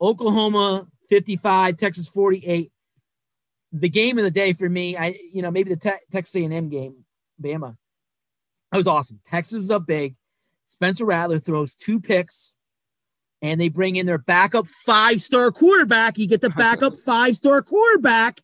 Oklahoma 0.00 0.86
55, 1.08 1.76
Texas 1.76 2.08
48. 2.08 2.72
The 3.72 3.88
game 3.88 4.16
of 4.16 4.24
the 4.24 4.30
day 4.30 4.52
for 4.52 4.68
me, 4.68 4.96
I 4.96 5.18
you 5.32 5.42
know 5.42 5.50
maybe 5.50 5.70
the 5.70 5.76
te- 5.76 6.06
Texas 6.10 6.36
A&M 6.36 6.68
game, 6.68 7.04
Bama. 7.42 7.76
That 8.70 8.78
was 8.78 8.86
awesome. 8.86 9.20
Texas 9.24 9.62
is 9.64 9.70
up 9.70 9.86
big. 9.86 10.16
Spencer 10.66 11.06
Rattler 11.06 11.38
throws 11.38 11.74
two 11.74 12.00
picks, 12.00 12.56
and 13.40 13.60
they 13.60 13.68
bring 13.68 13.96
in 13.96 14.06
their 14.06 14.18
backup 14.18 14.66
five-star 14.66 15.50
quarterback. 15.50 16.18
You 16.18 16.28
get 16.28 16.42
the 16.42 16.50
backup 16.50 17.00
five-star 17.00 17.62
quarterback, 17.62 18.40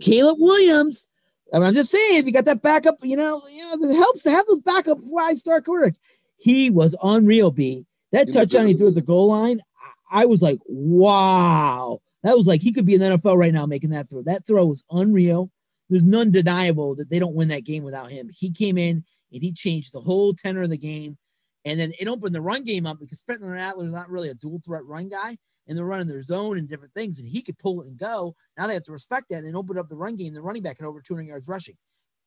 Caleb 0.00 0.36
Williams. 0.38 1.08
I 1.52 1.58
mean, 1.58 1.68
I'm 1.68 1.74
just 1.74 1.90
saying, 1.90 2.18
if 2.18 2.26
you 2.26 2.32
got 2.32 2.44
that 2.46 2.62
backup, 2.62 2.96
you 3.02 3.16
know, 3.16 3.42
you 3.48 3.64
know, 3.64 3.90
it 3.90 3.94
helps 3.94 4.22
to 4.22 4.30
have 4.30 4.46
those 4.46 4.60
backup 4.60 4.98
five-star 5.04 5.62
quarterbacks. 5.62 5.98
He 6.36 6.70
was 6.70 6.96
unreal, 7.02 7.50
B. 7.50 7.86
That 8.10 8.32
touchdown 8.32 8.66
he 8.66 8.74
threw 8.74 8.88
at 8.88 8.94
the 8.94 9.00
goal 9.00 9.28
line, 9.28 9.62
I 10.10 10.26
was 10.26 10.42
like, 10.42 10.58
wow. 10.66 12.00
That 12.22 12.36
was 12.36 12.46
like 12.46 12.60
he 12.60 12.72
could 12.72 12.84
be 12.84 12.94
in 12.94 13.00
the 13.00 13.16
NFL 13.16 13.36
right 13.36 13.52
now 13.52 13.66
making 13.66 13.90
that 13.90 14.08
throw. 14.08 14.22
That 14.22 14.46
throw 14.46 14.66
was 14.66 14.84
unreal. 14.90 15.50
There's 15.88 16.04
none 16.04 16.30
deniable 16.30 16.94
that 16.96 17.10
they 17.10 17.18
don't 17.18 17.34
win 17.34 17.48
that 17.48 17.64
game 17.64 17.82
without 17.82 18.10
him. 18.10 18.30
He 18.32 18.50
came 18.50 18.78
in 18.78 19.04
and 19.32 19.42
he 19.42 19.52
changed 19.52 19.92
the 19.92 20.00
whole 20.00 20.34
tenor 20.34 20.62
of 20.62 20.70
the 20.70 20.78
game. 20.78 21.16
And 21.64 21.78
then 21.78 21.92
it 22.00 22.08
opened 22.08 22.34
the 22.34 22.40
run 22.40 22.64
game 22.64 22.86
up 22.86 22.98
because 22.98 23.20
Spencer 23.20 23.46
Rattler 23.46 23.86
is 23.86 23.92
not 23.92 24.10
really 24.10 24.28
a 24.28 24.34
dual 24.34 24.60
threat 24.64 24.84
run 24.84 25.08
guy, 25.08 25.36
and 25.68 25.78
they're 25.78 25.84
running 25.84 26.08
their 26.08 26.22
zone 26.22 26.58
and 26.58 26.68
different 26.68 26.94
things, 26.94 27.20
and 27.20 27.28
he 27.28 27.40
could 27.40 27.58
pull 27.58 27.82
it 27.82 27.88
and 27.88 27.96
go. 27.98 28.34
Now 28.58 28.66
they 28.66 28.74
have 28.74 28.82
to 28.84 28.92
respect 28.92 29.28
that 29.30 29.44
and 29.44 29.56
open 29.56 29.78
up 29.78 29.88
the 29.88 29.96
run 29.96 30.16
game. 30.16 30.34
The 30.34 30.42
running 30.42 30.62
back 30.62 30.78
had 30.78 30.86
over 30.86 31.00
200 31.00 31.28
yards 31.28 31.48
rushing. 31.48 31.76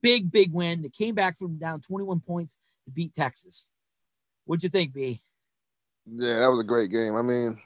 Big, 0.02 0.32
big 0.32 0.54
win. 0.54 0.82
They 0.82 0.90
came 0.90 1.16
back 1.16 1.38
from 1.38 1.58
down 1.58 1.82
21 1.82 2.22
points 2.22 2.58
to 2.86 2.92
beat 2.92 3.14
Texas. 3.14 3.70
What'd 4.46 4.64
you 4.64 4.70
think, 4.70 4.94
B? 4.94 5.22
Yeah, 6.06 6.40
that 6.40 6.48
was 6.52 6.60
a 6.60 6.66
great 6.66 6.92
game. 6.92 7.16
I 7.16 7.22
mean, 7.22 7.60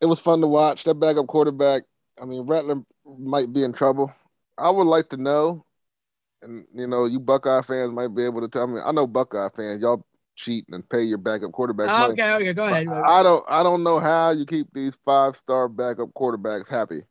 it 0.00 0.06
was 0.06 0.20
fun 0.20 0.40
to 0.40 0.46
watch. 0.46 0.84
That 0.84 0.94
backup 0.94 1.26
quarterback, 1.26 1.82
I 2.20 2.24
mean, 2.24 2.42
Rattler 2.42 2.82
might 3.18 3.52
be 3.52 3.64
in 3.64 3.72
trouble. 3.72 4.12
I 4.56 4.70
would 4.70 4.86
like 4.86 5.08
to 5.10 5.16
know, 5.16 5.64
and 6.42 6.64
you 6.74 6.86
know, 6.86 7.06
you 7.06 7.20
Buckeye 7.20 7.62
fans 7.62 7.92
might 7.92 8.08
be 8.08 8.24
able 8.24 8.40
to 8.40 8.48
tell 8.48 8.66
me. 8.66 8.80
I 8.84 8.92
know 8.92 9.06
Buckeye 9.06 9.48
fans, 9.54 9.80
y'all 9.80 10.04
cheat 10.34 10.64
and 10.70 10.88
pay 10.88 11.02
your 11.02 11.18
backup 11.18 11.52
quarterback. 11.52 11.88
Oh, 11.90 12.12
okay, 12.12 12.34
okay, 12.34 12.52
go 12.52 12.64
ahead. 12.64 12.88
I 12.88 13.22
don't, 13.22 13.44
I 13.48 13.62
don't 13.62 13.82
know 13.82 14.00
how 14.00 14.30
you 14.30 14.46
keep 14.46 14.68
these 14.72 14.96
five 15.04 15.36
star 15.36 15.68
backup 15.68 16.10
quarterbacks 16.14 16.68
happy. 16.68 17.02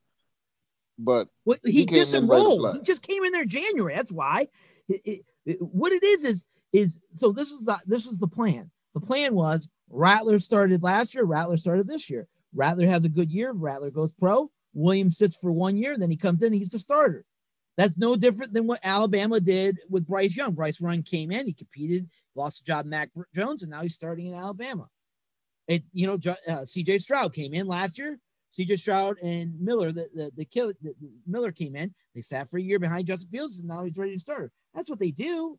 But 0.97 1.27
well, 1.45 1.57
he, 1.63 1.71
he 1.71 1.85
just 1.85 2.13
enrolled. 2.13 2.75
He 2.75 2.81
just 2.81 3.07
came 3.07 3.23
in 3.23 3.31
there 3.31 3.45
January. 3.45 3.95
That's 3.95 4.11
why. 4.11 4.47
It, 4.87 5.01
it, 5.05 5.25
it, 5.45 5.57
what 5.61 5.91
it 5.91 6.03
is 6.03 6.23
is 6.23 6.45
is 6.73 6.99
so 7.13 7.31
this 7.31 7.51
is 7.51 7.65
the 7.65 7.79
this 7.85 8.05
is 8.05 8.19
the 8.19 8.27
plan. 8.27 8.71
The 8.93 8.99
plan 8.99 9.33
was 9.33 9.67
Rattler 9.89 10.39
started 10.39 10.83
last 10.83 11.15
year. 11.15 11.23
Rattler 11.23 11.57
started 11.57 11.87
this 11.87 12.09
year. 12.09 12.27
Rattler 12.53 12.87
has 12.87 13.05
a 13.05 13.09
good 13.09 13.31
year. 13.31 13.51
Rattler 13.51 13.91
goes 13.91 14.11
pro. 14.11 14.51
Williams 14.73 15.17
sits 15.17 15.35
for 15.35 15.51
one 15.51 15.75
year. 15.75 15.97
Then 15.97 16.09
he 16.09 16.17
comes 16.17 16.43
in. 16.43 16.53
He's 16.53 16.69
the 16.69 16.79
starter. 16.79 17.25
That's 17.77 17.97
no 17.97 18.15
different 18.15 18.53
than 18.53 18.67
what 18.67 18.79
Alabama 18.83 19.39
did 19.39 19.79
with 19.89 20.07
Bryce 20.07 20.35
Young. 20.35 20.53
Bryce 20.53 20.81
Young 20.81 21.03
came 21.03 21.31
in. 21.31 21.47
He 21.47 21.53
competed, 21.53 22.09
lost 22.35 22.61
a 22.61 22.63
job, 22.65 22.85
Mac 22.85 23.09
Jones, 23.33 23.63
and 23.63 23.71
now 23.71 23.81
he's 23.81 23.95
starting 23.95 24.27
in 24.27 24.33
Alabama. 24.33 24.87
It's 25.67 25.87
you 25.93 26.07
know, 26.07 26.35
uh, 26.47 26.65
C.J. 26.65 26.97
Stroud 26.97 27.33
came 27.33 27.53
in 27.53 27.67
last 27.67 27.97
year. 27.97 28.19
C.J. 28.51 28.75
Stroud 28.75 29.17
and 29.23 29.59
Miller, 29.59 29.91
the 29.91 30.09
the, 30.13 30.31
the, 30.35 30.45
kill, 30.45 30.73
the, 30.81 30.93
the 30.99 31.09
Miller 31.25 31.51
came 31.51 31.75
in. 31.75 31.93
They 32.13 32.21
sat 32.21 32.49
for 32.49 32.57
a 32.57 32.61
year 32.61 32.79
behind 32.79 33.07
Justin 33.07 33.29
Fields, 33.29 33.59
and 33.59 33.69
now 33.69 33.83
he's 33.83 33.97
ready 33.97 34.13
to 34.13 34.19
start. 34.19 34.51
That's 34.73 34.89
what 34.89 34.99
they 34.99 35.11
do. 35.11 35.57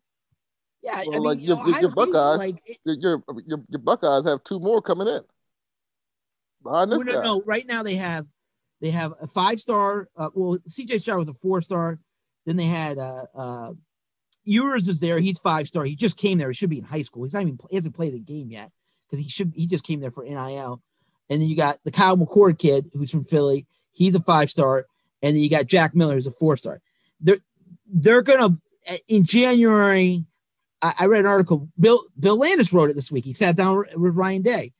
Yeah, 0.83 1.03
well, 1.07 1.09
I 1.09 1.13
mean, 1.13 1.23
like 1.23 1.41
your, 1.41 1.65
you 1.65 1.71
know, 1.71 1.79
your 1.79 1.91
Buckeyes, 1.91 2.37
like, 2.37 2.61
it, 2.65 2.77
your, 2.85 3.23
your, 3.47 3.63
your 3.69 3.79
Buckeyes 3.79 4.25
have 4.25 4.43
two 4.43 4.59
more 4.59 4.81
coming 4.81 5.07
in. 5.07 5.21
Behind 6.61 6.91
this 6.91 6.99
no, 6.99 7.21
no, 7.21 7.41
right 7.45 7.65
now 7.65 7.83
they 7.83 7.95
have 7.95 8.25
they 8.81 8.91
have 8.91 9.13
a 9.21 9.27
five 9.27 9.59
star. 9.59 10.09
Uh, 10.15 10.29
well, 10.33 10.57
CJ 10.67 10.99
Stroud 10.99 11.19
was 11.19 11.29
a 11.29 11.33
four 11.33 11.61
star. 11.61 11.99
Then 12.45 12.57
they 12.57 12.65
had 12.65 12.97
uh, 12.97 13.25
uh, 13.35 13.73
Ewers 14.43 14.87
is 14.87 14.99
there. 14.99 15.19
He's 15.19 15.39
five 15.39 15.67
star. 15.67 15.85
He 15.85 15.95
just 15.95 16.17
came 16.17 16.37
there. 16.37 16.49
He 16.49 16.53
should 16.53 16.69
be 16.69 16.79
in 16.79 16.85
high 16.85 17.01
school. 17.01 17.23
He's 17.23 17.33
not 17.33 17.43
even 17.43 17.57
he 17.69 17.75
hasn't 17.75 17.95
played 17.95 18.13
a 18.13 18.19
game 18.19 18.49
yet 18.49 18.71
because 19.05 19.23
he 19.23 19.29
should. 19.29 19.53
He 19.55 19.67
just 19.67 19.85
came 19.85 19.99
there 19.99 20.11
for 20.11 20.23
NIL. 20.23 20.81
And 21.29 21.41
then 21.41 21.47
you 21.47 21.55
got 21.55 21.79
the 21.83 21.91
Kyle 21.91 22.17
McCord 22.17 22.59
kid 22.59 22.89
who's 22.93 23.11
from 23.11 23.23
Philly. 23.23 23.65
He's 23.91 24.15
a 24.15 24.19
five 24.19 24.49
star. 24.49 24.85
And 25.21 25.35
then 25.35 25.41
you 25.41 25.49
got 25.49 25.67
Jack 25.67 25.95
Miller 25.95 26.15
who's 26.15 26.27
a 26.27 26.31
four 26.31 26.57
star. 26.57 26.81
They're 27.21 27.39
they're 27.87 28.21
gonna 28.21 28.57
in 29.07 29.23
January 29.23 30.25
I, 30.83 30.93
I 30.99 31.05
read 31.07 31.21
an 31.21 31.25
article. 31.25 31.69
Bill 31.79 32.03
Bill 32.19 32.37
Landis 32.37 32.73
wrote 32.73 32.89
it 32.89 32.95
this 32.95 33.11
week. 33.11 33.25
He 33.25 33.33
sat 33.33 33.55
down 33.55 33.85
with 33.95 34.15
Ryan 34.15 34.41
Day, 34.43 34.73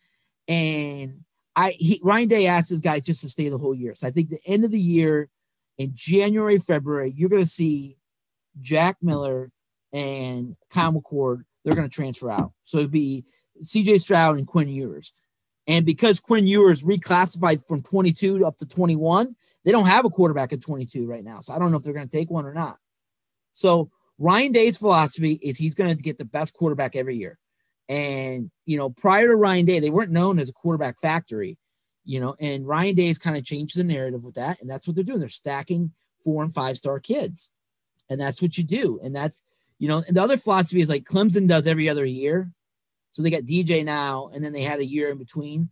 and 0.48 1.22
I 1.56 1.72
he, 1.72 2.00
Ryan 2.04 2.28
Day 2.28 2.46
asked 2.46 2.70
his 2.70 2.82
guys 2.82 3.06
just 3.06 3.22
to 3.22 3.30
stay 3.30 3.50
the 3.50 3.58
whole 3.58 3.74
year. 3.74 3.96
So 3.96 4.08
I 4.08 4.12
think 4.12 4.30
the 4.30 4.40
end 4.46 4.66
of 4.66 4.72
the 4.72 4.80
year, 4.80 5.30
in 5.78 5.92
January, 5.94 6.58
February, 6.58 7.14
you're 7.16 7.30
going 7.30 7.44
to 7.44 7.50
see 7.50 7.98
Jack 8.62 8.98
Miller 9.02 9.52
and 9.92 10.56
Kyle 10.70 10.94
McCord. 10.94 11.44
They're 11.64 11.76
going 11.76 11.90
to 11.90 11.96
transfer 11.96 12.30
out. 12.30 12.52
So 12.64 12.80
it'd 12.80 12.92
be 12.92 13.26
C.J. 13.64 14.00
Stroud 14.00 14.38
and 14.38 14.48
Quinn 14.48 14.70
Ewers. 14.70 15.14
And 15.68 15.86
because 15.86 16.20
Quinn 16.20 16.46
Ewers 16.46 16.84
reclassified 16.84 17.66
from 17.68 17.82
22 17.82 18.46
up 18.46 18.58
to 18.58 18.66
21, 18.66 19.36
they 19.64 19.72
don't 19.72 19.86
have 19.86 20.06
a 20.06 20.10
quarterback 20.10 20.52
at 20.52 20.62
22 20.62 21.08
right 21.08 21.24
now. 21.24 21.40
So 21.40 21.54
I 21.54 21.60
don't 21.60 21.72
know 21.72 21.78
if 21.78 21.84
they're 21.84 21.94
going 21.94 22.10
to 22.10 22.18
take 22.18 22.30
one 22.30 22.46
or 22.46 22.54
not. 22.54 22.78
So 23.54 23.90
Ryan 24.18 24.52
Day's 24.52 24.78
philosophy 24.78 25.40
is 25.42 25.58
he's 25.58 25.76
going 25.76 25.96
to 25.96 26.04
get 26.04 26.18
the 26.18 26.26
best 26.26 26.54
quarterback 26.54 26.96
every 26.96 27.16
year. 27.16 27.40
And, 27.88 28.52
you 28.66 28.78
know, 28.78 28.90
prior 28.90 29.28
to 29.28 29.36
Ryan 29.36 29.66
Day, 29.66 29.80
they 29.80 29.90
weren't 29.90 30.12
known 30.12 30.40
as 30.40 30.50
a 30.50 30.54
quarterback 30.54 31.00
factory, 31.00 31.58
you 32.06 32.20
know, 32.20 32.36
and 32.40 32.68
Ryan 32.68 32.96
Day's 32.96 33.18
kind 33.18 33.38
of 33.38 33.46
changed 33.46 33.78
the 33.78 33.84
narrative 33.84 34.24
with 34.24 34.36
that. 34.36 34.62
And 34.62 34.70
that's 34.70 34.88
what 34.88 34.96
they're 34.96 35.04
doing. 35.04 35.20
They're 35.20 35.30
stacking 35.30 35.92
four 36.24 36.44
and 36.44 36.54
five 36.54 36.78
star 36.78 37.00
kids. 37.00 37.52
And 38.10 38.20
that's 38.20 38.42
what 38.42 38.58
you 38.58 38.64
do. 38.64 39.00
And 39.04 39.16
that's, 39.16 39.44
you 39.80 39.88
know, 39.88 40.04
and 40.06 40.16
the 40.16 40.24
other 40.24 40.38
philosophy 40.38 40.82
is 40.82 40.90
like 40.90 41.06
Clemson 41.06 41.48
does 41.48 41.68
every 41.68 41.90
other 41.90 42.06
year. 42.06 42.52
So 43.12 43.22
they 43.22 43.30
got 43.30 43.44
DJ 43.44 43.86
now, 43.86 44.32
and 44.34 44.44
then 44.44 44.54
they 44.54 44.64
had 44.64 44.80
a 44.80 44.86
year 44.86 45.10
in 45.10 45.20
between. 45.20 45.70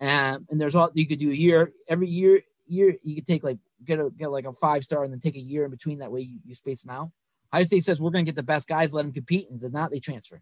Um, 0.00 0.46
and 0.48 0.60
there's 0.60 0.74
all 0.74 0.90
you 0.94 1.06
could 1.06 1.18
do 1.18 1.30
a 1.30 1.34
year 1.34 1.72
every 1.86 2.08
year. 2.08 2.40
Year 2.66 2.96
you 3.02 3.16
could 3.16 3.26
take 3.26 3.44
like 3.44 3.58
get 3.84 3.98
a 3.98 4.10
get 4.10 4.30
like 4.30 4.46
a 4.46 4.52
five 4.52 4.84
star 4.84 5.04
and 5.04 5.12
then 5.12 5.20
take 5.20 5.36
a 5.36 5.40
year 5.40 5.64
in 5.64 5.70
between. 5.70 5.98
That 5.98 6.12
way 6.12 6.22
you, 6.22 6.38
you 6.44 6.54
space 6.54 6.82
them 6.82 6.94
out. 6.94 7.10
Ohio 7.52 7.64
State 7.64 7.84
says 7.84 8.00
we're 8.00 8.10
going 8.10 8.24
to 8.24 8.28
get 8.28 8.36
the 8.36 8.42
best 8.42 8.68
guys, 8.68 8.94
let 8.94 9.02
them 9.02 9.12
compete, 9.12 9.50
and 9.50 9.62
if 9.62 9.72
not, 9.72 9.90
they 9.90 10.00
transfer. 10.00 10.40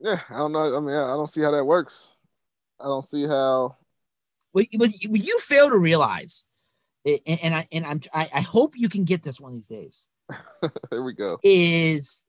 Yeah, 0.00 0.20
I 0.30 0.38
don't 0.38 0.52
know. 0.52 0.76
I 0.76 0.80
mean, 0.80 0.94
I 0.94 1.14
don't 1.14 1.30
see 1.30 1.40
how 1.40 1.50
that 1.50 1.64
works. 1.64 2.12
I 2.80 2.84
don't 2.84 3.04
see 3.04 3.26
how. 3.26 3.76
What 4.52 4.66
you 4.72 5.38
fail 5.40 5.70
to 5.70 5.78
realize, 5.78 6.44
and, 7.04 7.38
and 7.42 7.54
I 7.54 7.66
and 7.70 7.86
I'm 7.86 8.00
I, 8.12 8.28
I 8.34 8.40
hope 8.40 8.74
you 8.76 8.88
can 8.88 9.04
get 9.04 9.22
this 9.22 9.40
one 9.40 9.52
of 9.52 9.56
these 9.56 9.68
days. 9.68 10.08
there 10.90 11.02
we 11.02 11.12
go. 11.12 11.38
Is 11.42 12.24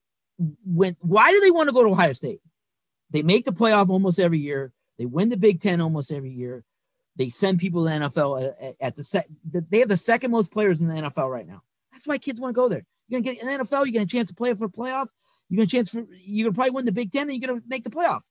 when 0.66 0.96
why 1.02 1.32
do 1.32 1.40
they 1.40 1.52
want 1.52 1.70
to 1.70 1.74
go 1.74 1.84
to 1.84 1.90
Ohio 1.90 2.14
State? 2.14 2.42
They 3.10 3.24
make 3.24 3.46
the 3.46 3.52
playoff 3.52 3.90
almost 3.90 4.20
every 4.20 4.40
year. 4.40 4.72
They 4.98 5.06
win 5.06 5.30
the 5.30 5.38
Big 5.38 5.60
Ten 5.60 5.82
almost 5.82 6.12
every 6.12 6.32
year. 6.32 6.64
They 7.16 7.30
send 7.30 7.60
people 7.60 7.84
to 7.84 7.90
the 7.90 7.96
NFL 7.96 8.54
at, 8.62 8.76
at 8.80 8.96
the 8.96 9.04
set. 9.04 9.26
They 9.44 9.80
have 9.80 9.90
the 9.90 9.98
second 9.98 10.32
most 10.32 10.52
players 10.52 10.82
in 10.82 10.88
the 10.88 10.96
NFL 10.96 11.30
right 11.30 11.48
now. 11.48 11.64
That's 11.92 12.08
why 12.08 12.18
kids 12.18 12.40
want 12.40 12.54
to 12.54 12.56
go 12.56 12.70
there. 12.70 12.86
You're 13.08 13.22
gonna 13.22 13.36
get 13.36 13.42
in 13.42 13.48
the 13.48 13.64
NFL. 13.64 13.86
You 13.86 13.92
get 13.92 14.04
a 14.04 14.08
chance 14.08 14.28
to 14.28 14.36
play 14.36 14.54
for 14.54 14.66
a 14.66 14.70
playoff. 14.70 15.08
You 15.50 15.58
get 15.58 15.68
a 15.68 15.70
chance 15.70 15.90
for 15.90 16.06
you're 16.24 16.46
gonna 16.46 16.56
probably 16.56 16.72
win 16.72 16.86
the 16.86 16.92
Big 16.92 17.12
Ten, 17.12 17.30
and 17.30 17.42
you're 17.42 17.48
gonna 17.48 17.64
make 17.68 17.84
the 17.84 17.90
playoff. 17.90 18.22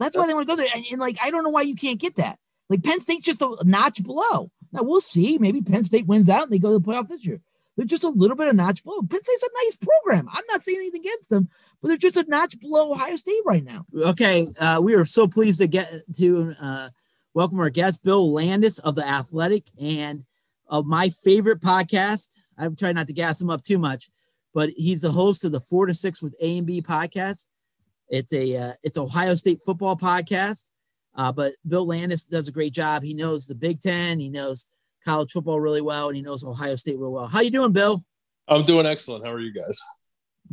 That's 0.00 0.16
why 0.16 0.26
they 0.26 0.34
want 0.34 0.48
to 0.48 0.52
go 0.52 0.56
there. 0.56 0.70
And, 0.74 0.84
and, 0.90 1.00
like, 1.00 1.18
I 1.22 1.30
don't 1.30 1.44
know 1.44 1.50
why 1.50 1.62
you 1.62 1.76
can't 1.76 2.00
get 2.00 2.16
that. 2.16 2.38
Like 2.70 2.82
Penn 2.82 3.00
State's 3.00 3.22
just 3.22 3.42
a 3.42 3.56
notch 3.64 4.02
below. 4.02 4.50
Now 4.72 4.82
we'll 4.82 5.00
see. 5.00 5.38
Maybe 5.38 5.60
Penn 5.60 5.84
State 5.84 6.06
wins 6.06 6.28
out 6.28 6.44
and 6.44 6.52
they 6.52 6.58
go 6.58 6.70
to 6.70 6.78
the 6.78 6.84
playoff 6.84 7.08
this 7.08 7.26
year. 7.26 7.40
They're 7.76 7.86
just 7.86 8.04
a 8.04 8.08
little 8.08 8.36
bit 8.36 8.48
of 8.48 8.54
notch 8.54 8.84
below. 8.84 9.00
Penn 9.02 9.22
State's 9.22 9.42
a 9.42 9.64
nice 9.64 9.76
program. 9.76 10.28
I'm 10.32 10.44
not 10.50 10.62
saying 10.62 10.78
anything 10.78 11.00
against 11.00 11.30
them, 11.30 11.48
but 11.80 11.88
they're 11.88 11.96
just 11.96 12.16
a 12.16 12.24
notch 12.28 12.60
below 12.60 12.92
Ohio 12.92 13.16
State 13.16 13.42
right 13.44 13.64
now. 13.64 13.86
Okay, 13.96 14.46
uh, 14.58 14.80
we 14.82 14.94
are 14.94 15.04
so 15.04 15.26
pleased 15.26 15.60
to 15.60 15.66
get 15.66 15.92
to 16.18 16.54
uh, 16.60 16.88
welcome 17.34 17.58
our 17.58 17.70
guest, 17.70 18.04
Bill 18.04 18.32
Landis 18.32 18.78
of 18.78 18.94
the 18.94 19.06
Athletic, 19.06 19.64
and 19.82 20.24
of 20.68 20.86
my 20.86 21.08
favorite 21.08 21.60
podcast. 21.60 22.40
I'm 22.56 22.76
trying 22.76 22.94
not 22.94 23.08
to 23.08 23.12
gas 23.12 23.40
him 23.40 23.50
up 23.50 23.62
too 23.62 23.78
much, 23.78 24.10
but 24.54 24.70
he's 24.76 25.00
the 25.00 25.10
host 25.10 25.44
of 25.44 25.50
the 25.50 25.60
Four 25.60 25.86
to 25.86 25.94
Six 25.94 26.22
with 26.22 26.34
A 26.40 26.58
and 26.58 26.66
B 26.66 26.80
podcast. 26.82 27.48
It's 28.10 28.32
a 28.32 28.56
uh, 28.56 28.72
it's 28.82 28.98
Ohio 28.98 29.34
State 29.34 29.60
football 29.64 29.96
podcast. 29.96 30.64
Uh, 31.14 31.32
but 31.32 31.54
Bill 31.66 31.86
Landis 31.86 32.22
does 32.22 32.48
a 32.48 32.52
great 32.52 32.72
job. 32.72 33.02
He 33.02 33.14
knows 33.14 33.46
the 33.46 33.54
Big 33.54 33.80
Ten, 33.80 34.20
he 34.20 34.28
knows 34.28 34.70
college 35.04 35.32
football 35.32 35.60
really 35.60 35.80
well, 35.80 36.08
and 36.08 36.16
he 36.16 36.22
knows 36.22 36.44
Ohio 36.44 36.76
State 36.76 36.98
real 36.98 37.12
well. 37.12 37.26
How 37.26 37.40
you 37.40 37.50
doing, 37.50 37.72
Bill? 37.72 38.04
I'm 38.48 38.62
doing 38.62 38.86
excellent. 38.86 39.24
How 39.24 39.32
are 39.32 39.40
you 39.40 39.52
guys? 39.52 39.80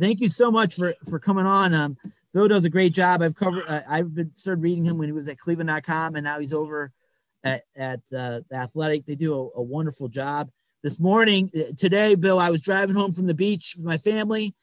Thank 0.00 0.20
you 0.20 0.28
so 0.28 0.50
much 0.50 0.76
for 0.76 0.94
for 1.08 1.18
coming 1.18 1.46
on. 1.46 1.74
Um, 1.74 1.96
Bill 2.32 2.48
does 2.48 2.64
a 2.64 2.70
great 2.70 2.94
job. 2.94 3.22
I've 3.22 3.34
covered. 3.34 3.64
Uh, 3.68 3.80
I've 3.88 4.14
been 4.14 4.30
started 4.36 4.62
reading 4.62 4.84
him 4.84 4.98
when 4.98 5.08
he 5.08 5.12
was 5.12 5.28
at 5.28 5.38
Cleveland.com, 5.38 6.14
and 6.14 6.24
now 6.24 6.38
he's 6.38 6.54
over 6.54 6.92
at 7.42 7.62
at 7.76 8.00
uh, 8.16 8.40
the 8.48 8.56
Athletic. 8.56 9.06
They 9.06 9.16
do 9.16 9.34
a, 9.34 9.58
a 9.58 9.62
wonderful 9.62 10.08
job. 10.08 10.50
This 10.82 11.00
morning, 11.00 11.50
uh, 11.56 11.72
today, 11.76 12.14
Bill, 12.14 12.38
I 12.38 12.50
was 12.50 12.62
driving 12.62 12.94
home 12.94 13.10
from 13.12 13.26
the 13.26 13.34
beach 13.34 13.74
with 13.76 13.86
my 13.86 13.96
family, 13.96 14.54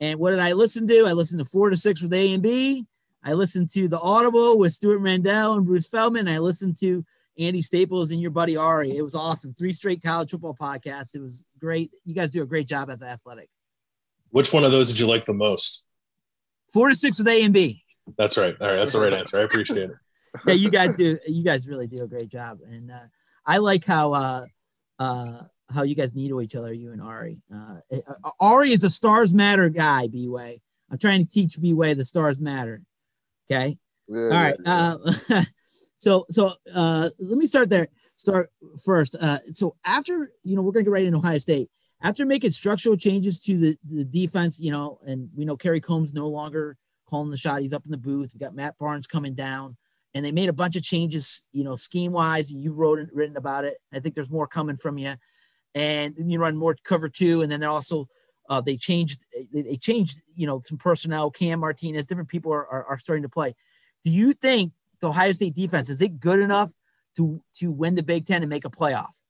and 0.00 0.18
what 0.18 0.30
did 0.30 0.40
I 0.40 0.52
listen 0.52 0.86
to? 0.88 1.04
I 1.06 1.12
listened 1.12 1.38
to 1.38 1.44
Four 1.44 1.70
to 1.70 1.76
Six 1.76 2.02
with 2.02 2.12
A 2.12 2.34
and 2.34 2.42
B. 2.42 2.86
I 3.24 3.32
listened 3.32 3.70
to 3.72 3.88
the 3.88 3.98
Audible 3.98 4.58
with 4.58 4.72
Stewart 4.72 5.02
Mandel 5.02 5.54
and 5.54 5.66
Bruce 5.66 5.88
Feldman. 5.88 6.28
I 6.28 6.38
listened 6.38 6.78
to 6.80 7.04
Andy 7.38 7.60
Staples 7.62 8.10
and 8.10 8.20
your 8.20 8.30
buddy 8.30 8.56
Ari. 8.56 8.96
It 8.96 9.02
was 9.02 9.14
awesome. 9.14 9.52
Three 9.52 9.72
straight 9.72 10.02
college 10.02 10.30
football 10.30 10.54
podcasts. 10.54 11.14
It 11.14 11.20
was 11.20 11.44
great. 11.58 11.90
You 12.04 12.14
guys 12.14 12.30
do 12.30 12.42
a 12.42 12.46
great 12.46 12.68
job 12.68 12.90
at 12.90 13.00
the 13.00 13.06
Athletic. 13.06 13.48
Which 14.30 14.52
one 14.52 14.64
of 14.64 14.70
those 14.70 14.88
did 14.88 15.00
you 15.00 15.06
like 15.06 15.24
the 15.24 15.34
most? 15.34 15.86
Four 16.72 16.88
to 16.88 16.94
six 16.94 17.18
with 17.18 17.28
A 17.28 17.44
and 17.44 17.54
B. 17.54 17.82
That's 18.16 18.36
right. 18.36 18.54
All 18.60 18.68
right, 18.68 18.76
that's 18.76 18.94
the 18.94 19.00
right 19.00 19.12
answer. 19.18 19.38
I 19.38 19.42
appreciate 19.42 19.90
it. 19.90 19.96
yeah, 20.46 20.54
you 20.54 20.70
guys 20.70 20.94
do. 20.94 21.18
You 21.26 21.42
guys 21.42 21.68
really 21.68 21.86
do 21.86 22.02
a 22.04 22.06
great 22.06 22.28
job, 22.28 22.58
and 22.66 22.90
uh, 22.90 23.04
I 23.44 23.58
like 23.58 23.84
how 23.84 24.12
uh, 24.12 24.44
uh, 24.98 25.42
how 25.70 25.82
you 25.82 25.94
guys 25.94 26.14
needle 26.14 26.40
each 26.40 26.56
other. 26.56 26.72
You 26.72 26.92
and 26.92 27.02
Ari. 27.02 27.38
Uh, 27.52 27.76
uh 27.92 28.30
Ari 28.40 28.72
is 28.72 28.84
a 28.84 28.90
stars 28.90 29.34
matter 29.34 29.68
guy. 29.68 30.08
B 30.08 30.28
way. 30.28 30.62
I'm 30.90 30.98
trying 30.98 31.24
to 31.24 31.30
teach 31.30 31.60
B 31.60 31.74
way 31.74 31.94
the 31.94 32.04
stars 32.04 32.40
matter. 32.40 32.82
Okay. 33.50 33.78
Yeah, 34.08 34.20
All 34.20 34.28
right. 34.28 34.54
Yeah. 34.64 34.94
Uh, 35.30 35.42
so 35.96 36.26
so 36.30 36.52
uh, 36.74 37.08
let 37.18 37.38
me 37.38 37.46
start 37.46 37.70
there. 37.70 37.88
Start 38.16 38.50
first. 38.84 39.16
Uh, 39.20 39.38
so 39.52 39.76
after 39.84 40.30
you 40.42 40.56
know 40.56 40.62
we're 40.62 40.72
gonna 40.72 40.84
get 40.84 40.92
right 40.92 41.04
into 41.06 41.18
Ohio 41.18 41.38
State. 41.38 41.70
After 42.02 42.26
making 42.26 42.50
structural 42.50 42.96
changes 42.96 43.40
to 43.40 43.56
the, 43.56 43.76
the 43.82 44.04
defense, 44.04 44.60
you 44.60 44.70
know, 44.70 44.98
and 45.06 45.30
we 45.34 45.46
know 45.46 45.56
Kerry 45.56 45.80
Coombs 45.80 46.12
no 46.12 46.28
longer 46.28 46.76
calling 47.08 47.30
the 47.30 47.38
shot. 47.38 47.62
He's 47.62 47.72
up 47.72 47.86
in 47.86 47.90
the 47.90 47.96
booth. 47.96 48.32
We 48.34 48.38
got 48.38 48.54
Matt 48.54 48.76
Barnes 48.78 49.06
coming 49.06 49.34
down, 49.34 49.78
and 50.14 50.24
they 50.24 50.30
made 50.30 50.50
a 50.50 50.52
bunch 50.52 50.76
of 50.76 50.82
changes, 50.82 51.48
you 51.52 51.64
know, 51.64 51.74
scheme 51.74 52.12
wise. 52.12 52.52
You 52.52 52.74
wrote 52.74 52.98
it, 52.98 53.08
written 53.14 53.36
about 53.36 53.64
it. 53.64 53.78
I 53.94 54.00
think 54.00 54.14
there's 54.14 54.30
more 54.30 54.46
coming 54.46 54.76
from 54.76 54.98
you, 54.98 55.14
and 55.76 56.14
you 56.18 56.40
run 56.40 56.56
more 56.56 56.74
cover 56.82 57.08
two, 57.08 57.42
and 57.42 57.52
then 57.52 57.60
they're 57.60 57.70
also 57.70 58.08
uh, 58.48 58.60
they 58.60 58.76
changed 58.76 59.24
they 59.52 59.76
changed 59.76 60.22
you 60.34 60.46
know 60.46 60.60
some 60.64 60.78
personnel. 60.78 61.30
Cam 61.30 61.60
Martinez, 61.60 62.06
different 62.06 62.30
people 62.30 62.52
are, 62.52 62.66
are, 62.66 62.84
are 62.86 62.98
starting 62.98 63.22
to 63.22 63.28
play. 63.28 63.54
Do 64.02 64.10
you 64.10 64.32
think 64.32 64.72
the 65.00 65.08
Ohio 65.08 65.32
State 65.32 65.54
defense 65.54 65.90
is 65.90 66.00
it 66.00 66.18
good 66.18 66.40
enough 66.40 66.72
to 67.18 67.42
to 67.56 67.70
win 67.70 67.94
the 67.94 68.02
Big 68.02 68.26
Ten 68.26 68.42
and 68.42 68.50
make 68.50 68.64
a 68.64 68.70
playoff? 68.70 69.20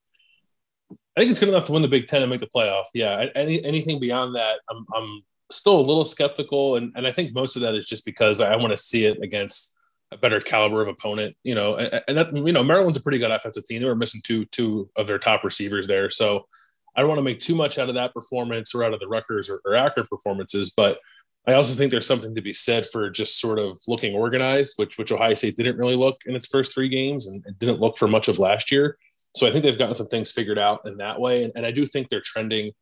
I 0.91 1.21
think 1.21 1.31
it's 1.31 1.41
good 1.41 1.49
enough 1.49 1.67
to 1.67 1.73
win 1.73 1.83
the 1.83 1.89
Big 1.89 2.07
Ten 2.07 2.23
and 2.23 2.31
make 2.31 2.41
the 2.41 2.47
playoff. 2.47 2.85
Yeah, 2.95 3.27
any, 3.35 3.65
anything 3.65 3.99
beyond 3.99 4.37
that, 4.37 4.61
I'm, 4.71 4.87
I'm 4.95 5.25
still 5.51 5.81
a 5.81 5.81
little 5.81 6.05
skeptical, 6.05 6.77
and, 6.77 6.93
and 6.95 7.07
I 7.07 7.11
think 7.11 7.35
most 7.35 7.57
of 7.57 7.63
that 7.63 7.75
is 7.75 7.89
just 7.89 8.05
because 8.05 8.41
I 8.41 8.55
want 8.57 8.71
to 8.71 8.77
see 8.77 9.07
it 9.07 9.21
against 9.23 9.76
a 10.13 10.17
better 10.17 10.41
caliber 10.41 10.83
of 10.83 10.89
opponent. 10.89 11.37
You 11.43 11.55
know, 11.55 11.77
and, 11.77 12.03
and 12.09 12.17
that 12.17 12.33
you 12.33 12.53
know 12.53 12.65
Maryland's 12.65 12.99
a 12.99 13.03
pretty 13.03 13.19
good 13.19 13.31
offensive 13.31 13.65
team. 13.65 13.81
They 13.81 13.89
were 13.89 13.95
missing 13.95 14.21
two 14.25 14.45
two 14.47 14.91
of 14.97 15.07
their 15.07 15.19
top 15.19 15.45
receivers 15.45 15.87
there, 15.87 16.11
so 16.11 16.47
I 16.95 17.01
don't 17.01 17.09
want 17.09 17.19
to 17.19 17.25
make 17.25 17.41
too 17.41 17.55
much 17.55 17.79
out 17.79 17.89
of 17.89 17.95
that 17.97 18.15
performance 18.15 18.75
or 18.75 18.83
out 18.83 18.95
of 18.95 19.01
the 19.01 19.09
Rutgers 19.09 19.51
or, 19.51 19.61
or 19.65 19.75
Akron 19.75 20.07
performances, 20.07 20.73
but 20.75 20.99
I 21.47 21.53
also 21.53 21.75
think 21.75 21.93
there's 21.93 22.07
something 22.07 22.35
to 22.35 22.43
be 22.43 22.53
said 22.53 22.87
for 22.87 23.09
just 23.09 23.41
sort 23.41 23.61
of 23.61 23.79
looking 23.87 24.17
organized, 24.17 24.75
which 24.77 24.99
which 24.99 25.13
Ohio 25.13 25.35
State 25.35 25.57
didn't 25.57 25.77
really 25.77 25.95
look 25.95 26.19
in 26.27 26.35
its 26.35 26.47
first 26.47 26.75
three 26.75 26.89
games 26.89 27.29
and 27.29 27.45
didn't 27.59 27.81
look 27.81 27.97
for 27.97 28.09
much 28.09 28.29
of 28.29 28.39
last 28.39 28.73
year. 28.73 28.99
So 29.37 29.47
I 29.47 29.51
think 29.51 29.63
they've 29.63 29.79
gotten 29.79 29.95
some 29.95 30.09
things 30.09 30.33
figured 30.33 30.59
out 30.59 30.81
in 30.87 30.97
that 30.97 31.21
way, 31.21 31.45
and, 31.45 31.53
and 31.55 31.65
I 31.65 31.71
do 31.71 31.87
think 31.87 32.09
they're 32.09 32.23
trending 32.25 32.73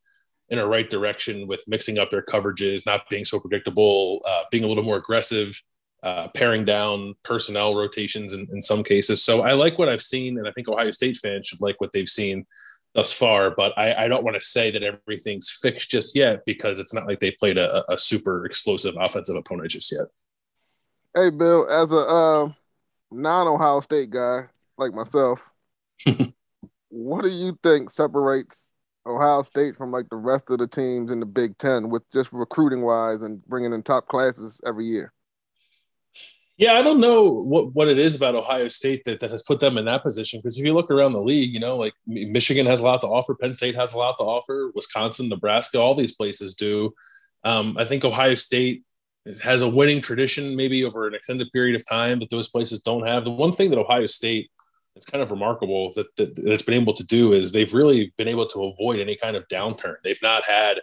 in 0.48 0.58
a 0.58 0.66
right 0.66 0.88
direction 0.88 1.46
with 1.46 1.64
mixing 1.66 1.98
up 1.98 2.10
their 2.10 2.22
coverages, 2.22 2.86
not 2.86 3.08
being 3.10 3.24
so 3.24 3.40
predictable, 3.40 4.20
uh, 4.26 4.42
being 4.50 4.64
a 4.64 4.66
little 4.66 4.84
more 4.84 4.96
aggressive, 4.96 5.60
uh, 6.04 6.28
paring 6.34 6.66
down 6.66 7.14
personnel 7.24 7.74
rotations 7.74 8.34
in, 8.34 8.46
in 8.52 8.60
some 8.60 8.84
cases. 8.84 9.24
So 9.24 9.40
I 9.40 9.54
like 9.54 9.78
what 9.78 9.88
I've 9.88 10.02
seen, 10.02 10.36
and 10.36 10.46
I 10.46 10.52
think 10.52 10.68
Ohio 10.68 10.90
State 10.90 11.16
fans 11.16 11.46
should 11.46 11.62
like 11.62 11.80
what 11.80 11.92
they've 11.92 12.08
seen 12.08 12.44
thus 12.94 13.10
far. 13.10 13.50
But 13.50 13.76
I, 13.78 14.04
I 14.04 14.08
don't 14.08 14.22
want 14.22 14.36
to 14.36 14.40
say 14.40 14.70
that 14.70 14.82
everything's 14.82 15.50
fixed 15.50 15.90
just 15.90 16.14
yet 16.14 16.44
because 16.44 16.78
it's 16.78 16.92
not 16.92 17.06
like 17.06 17.20
they've 17.20 17.38
played 17.40 17.56
a, 17.56 17.90
a 17.90 17.96
super 17.96 18.44
explosive 18.44 18.94
offensive 19.00 19.34
opponent 19.34 19.70
just 19.70 19.90
yet. 19.90 20.06
Hey, 21.14 21.30
Bill, 21.30 21.66
as 21.70 21.90
a 21.90 21.96
uh, 21.96 22.52
non-Ohio 23.10 23.80
State 23.80 24.10
guy 24.10 24.40
like 24.76 24.92
myself, 24.92 25.48
what 26.90 27.24
do 27.24 27.30
you 27.30 27.58
think 27.62 27.88
separates 27.88 28.74
Ohio 29.06 29.40
State 29.40 29.74
from 29.74 29.90
like 29.90 30.10
the 30.10 30.16
rest 30.16 30.50
of 30.50 30.58
the 30.58 30.66
teams 30.66 31.10
in 31.10 31.20
the 31.20 31.26
Big 31.26 31.56
Ten 31.56 31.88
with 31.88 32.02
just 32.12 32.30
recruiting 32.30 32.82
wise 32.82 33.22
and 33.22 33.42
bringing 33.46 33.72
in 33.72 33.82
top 33.82 34.06
classes 34.06 34.60
every 34.66 34.84
year? 34.84 35.14
Yeah, 36.56 36.74
I 36.74 36.82
don't 36.82 37.00
know 37.00 37.24
what, 37.24 37.74
what 37.74 37.88
it 37.88 37.98
is 37.98 38.14
about 38.14 38.36
Ohio 38.36 38.68
State 38.68 39.02
that, 39.06 39.18
that 39.20 39.30
has 39.32 39.42
put 39.42 39.58
them 39.58 39.76
in 39.76 39.86
that 39.86 40.04
position. 40.04 40.38
Because 40.38 40.58
if 40.58 40.64
you 40.64 40.72
look 40.72 40.90
around 40.90 41.12
the 41.12 41.20
league, 41.20 41.52
you 41.52 41.58
know, 41.58 41.76
like 41.76 41.94
Michigan 42.06 42.64
has 42.66 42.80
a 42.80 42.84
lot 42.84 43.00
to 43.00 43.08
offer, 43.08 43.34
Penn 43.34 43.54
State 43.54 43.74
has 43.74 43.92
a 43.92 43.98
lot 43.98 44.16
to 44.18 44.24
offer, 44.24 44.70
Wisconsin, 44.74 45.28
Nebraska, 45.28 45.80
all 45.80 45.96
these 45.96 46.14
places 46.14 46.54
do. 46.54 46.94
Um, 47.42 47.76
I 47.78 47.84
think 47.84 48.04
Ohio 48.04 48.34
State 48.34 48.84
has 49.42 49.62
a 49.62 49.68
winning 49.68 50.00
tradition, 50.00 50.54
maybe 50.54 50.84
over 50.84 51.08
an 51.08 51.14
extended 51.14 51.50
period 51.52 51.74
of 51.74 51.84
time, 51.88 52.20
that 52.20 52.30
those 52.30 52.48
places 52.48 52.82
don't 52.82 53.06
have. 53.06 53.24
The 53.24 53.30
one 53.30 53.52
thing 53.52 53.70
that 53.70 53.78
Ohio 53.78 54.06
State 54.06 54.50
it's 54.96 55.06
kind 55.06 55.22
of 55.22 55.30
remarkable 55.30 55.92
that, 55.94 56.14
that, 56.16 56.34
that 56.36 56.52
it's 56.52 56.62
been 56.62 56.80
able 56.80 56.92
to 56.94 57.06
do 57.06 57.32
is 57.32 57.50
they've 57.50 57.74
really 57.74 58.12
been 58.16 58.28
able 58.28 58.46
to 58.46 58.64
avoid 58.64 59.00
any 59.00 59.16
kind 59.16 59.36
of 59.36 59.46
downturn. 59.48 59.96
They've 60.04 60.22
not 60.22 60.44
had 60.44 60.80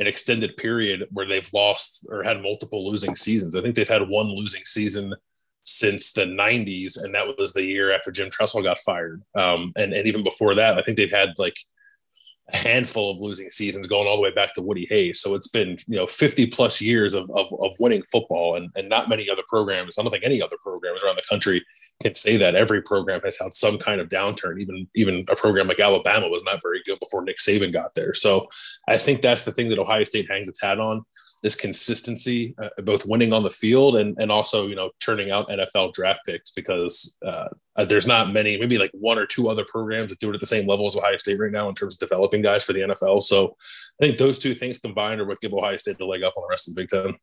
an 0.00 0.06
extended 0.06 0.56
period 0.56 1.06
where 1.10 1.26
they've 1.26 1.48
lost 1.52 2.06
or 2.08 2.22
had 2.22 2.42
multiple 2.42 2.90
losing 2.90 3.14
seasons. 3.14 3.54
I 3.54 3.60
think 3.60 3.74
they've 3.74 3.86
had 3.86 4.08
one 4.08 4.34
losing 4.34 4.64
season 4.64 5.14
since 5.62 6.14
the 6.14 6.24
90s, 6.24 7.04
and 7.04 7.14
that 7.14 7.26
was 7.38 7.52
the 7.52 7.62
year 7.62 7.92
after 7.92 8.10
Jim 8.10 8.30
Tressel 8.30 8.62
got 8.62 8.78
fired. 8.78 9.22
Um, 9.34 9.74
and, 9.76 9.92
and 9.92 10.08
even 10.08 10.24
before 10.24 10.54
that, 10.54 10.78
I 10.78 10.82
think 10.82 10.96
they've 10.96 11.10
had 11.10 11.34
like 11.36 11.56
a 12.50 12.56
handful 12.56 13.10
of 13.10 13.20
losing 13.20 13.50
seasons 13.50 13.86
going 13.86 14.08
all 14.08 14.16
the 14.16 14.22
way 14.22 14.32
back 14.32 14.54
to 14.54 14.62
Woody 14.62 14.86
Hayes. 14.88 15.20
So 15.20 15.34
it's 15.34 15.48
been, 15.48 15.76
you 15.86 15.96
know, 15.96 16.06
50 16.06 16.46
plus 16.46 16.80
years 16.80 17.12
of, 17.12 17.30
of, 17.34 17.52
of 17.60 17.74
winning 17.78 18.02
football 18.04 18.56
and, 18.56 18.70
and 18.76 18.88
not 18.88 19.10
many 19.10 19.28
other 19.28 19.44
programs. 19.48 19.98
I 19.98 20.02
don't 20.02 20.10
think 20.10 20.24
any 20.24 20.40
other 20.40 20.56
programs 20.62 21.04
around 21.04 21.16
the 21.16 21.22
country 21.28 21.62
can 22.00 22.14
say 22.14 22.36
that 22.38 22.54
every 22.54 22.82
program 22.82 23.20
has 23.22 23.38
had 23.38 23.54
some 23.54 23.78
kind 23.78 24.00
of 24.00 24.08
downturn. 24.08 24.60
Even 24.60 24.88
even 24.94 25.24
a 25.28 25.36
program 25.36 25.68
like 25.68 25.80
Alabama 25.80 26.28
was 26.28 26.44
not 26.44 26.62
very 26.62 26.82
good 26.86 26.98
before 26.98 27.22
Nick 27.22 27.38
Saban 27.38 27.72
got 27.72 27.94
there. 27.94 28.14
So 28.14 28.48
I 28.88 28.96
think 28.96 29.22
that's 29.22 29.44
the 29.44 29.52
thing 29.52 29.68
that 29.70 29.78
Ohio 29.78 30.04
State 30.04 30.30
hangs 30.30 30.48
its 30.48 30.62
hat 30.62 30.80
on 30.80 31.04
this 31.42 31.54
consistency, 31.54 32.54
uh, 32.62 32.68
both 32.82 33.06
winning 33.06 33.32
on 33.32 33.42
the 33.42 33.50
field 33.50 33.96
and 33.96 34.16
and 34.18 34.32
also 34.32 34.66
you 34.66 34.74
know 34.74 34.90
churning 34.98 35.30
out 35.30 35.48
NFL 35.48 35.92
draft 35.92 36.20
picks 36.24 36.50
because 36.50 37.16
uh, 37.26 37.48
there's 37.84 38.06
not 38.06 38.32
many, 38.32 38.58
maybe 38.58 38.78
like 38.78 38.90
one 38.92 39.18
or 39.18 39.26
two 39.26 39.48
other 39.48 39.64
programs 39.68 40.10
that 40.10 40.18
do 40.20 40.30
it 40.30 40.34
at 40.34 40.40
the 40.40 40.46
same 40.46 40.66
level 40.66 40.86
as 40.86 40.96
Ohio 40.96 41.16
State 41.18 41.38
right 41.38 41.52
now 41.52 41.68
in 41.68 41.74
terms 41.74 41.94
of 41.94 42.00
developing 42.00 42.42
guys 42.42 42.64
for 42.64 42.72
the 42.72 42.80
NFL. 42.80 43.22
So 43.22 43.56
I 44.00 44.06
think 44.06 44.18
those 44.18 44.38
two 44.38 44.54
things 44.54 44.78
combined 44.78 45.20
are 45.20 45.26
what 45.26 45.40
give 45.40 45.52
Ohio 45.52 45.76
State 45.76 45.98
the 45.98 46.06
leg 46.06 46.22
up 46.22 46.34
on 46.36 46.42
the 46.42 46.48
rest 46.50 46.68
of 46.68 46.74
the 46.74 46.80
Big 46.80 46.88
Ten. 46.88 47.16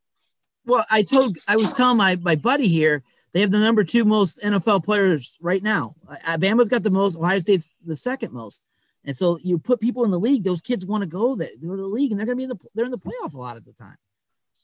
Well, 0.66 0.86
I 0.92 1.02
told 1.02 1.38
I 1.48 1.56
was 1.56 1.74
telling 1.74 1.98
my 1.98 2.16
my 2.18 2.36
buddy 2.36 2.68
here 2.68 3.04
they 3.34 3.42
have 3.42 3.52
the 3.52 3.60
number 3.60 3.84
two 3.84 4.06
most 4.06 4.42
NFL 4.42 4.84
players 4.84 5.38
right 5.42 5.62
now. 5.62 5.96
Alabama's 6.24 6.70
got 6.70 6.84
the 6.84 6.90
most. 6.90 7.18
Ohio 7.18 7.40
State's 7.40 7.76
the 7.86 7.96
second 7.96 8.34
most. 8.34 8.64
And 9.04 9.16
so 9.16 9.38
you 9.44 9.58
put 9.58 9.80
people 9.80 10.04
in 10.06 10.12
the 10.12 10.20
league; 10.20 10.44
those 10.44 10.62
kids 10.62 10.86
want 10.86 11.04
to 11.04 11.08
go 11.08 11.36
there. 11.36 11.50
They're 11.60 11.72
in 11.72 11.78
the 11.78 11.88
league, 11.88 12.12
and 12.12 12.20
they're 12.20 12.26
going 12.26 12.38
to 12.38 12.40
be 12.40 12.44
in 12.44 12.50
the 12.50 12.60
they're 12.76 12.86
in 12.86 12.92
the 12.92 12.98
playoff 12.98 13.34
a 13.34 13.38
lot 13.38 13.58
of 13.58 13.66
the 13.66 13.74
time. 13.74 13.98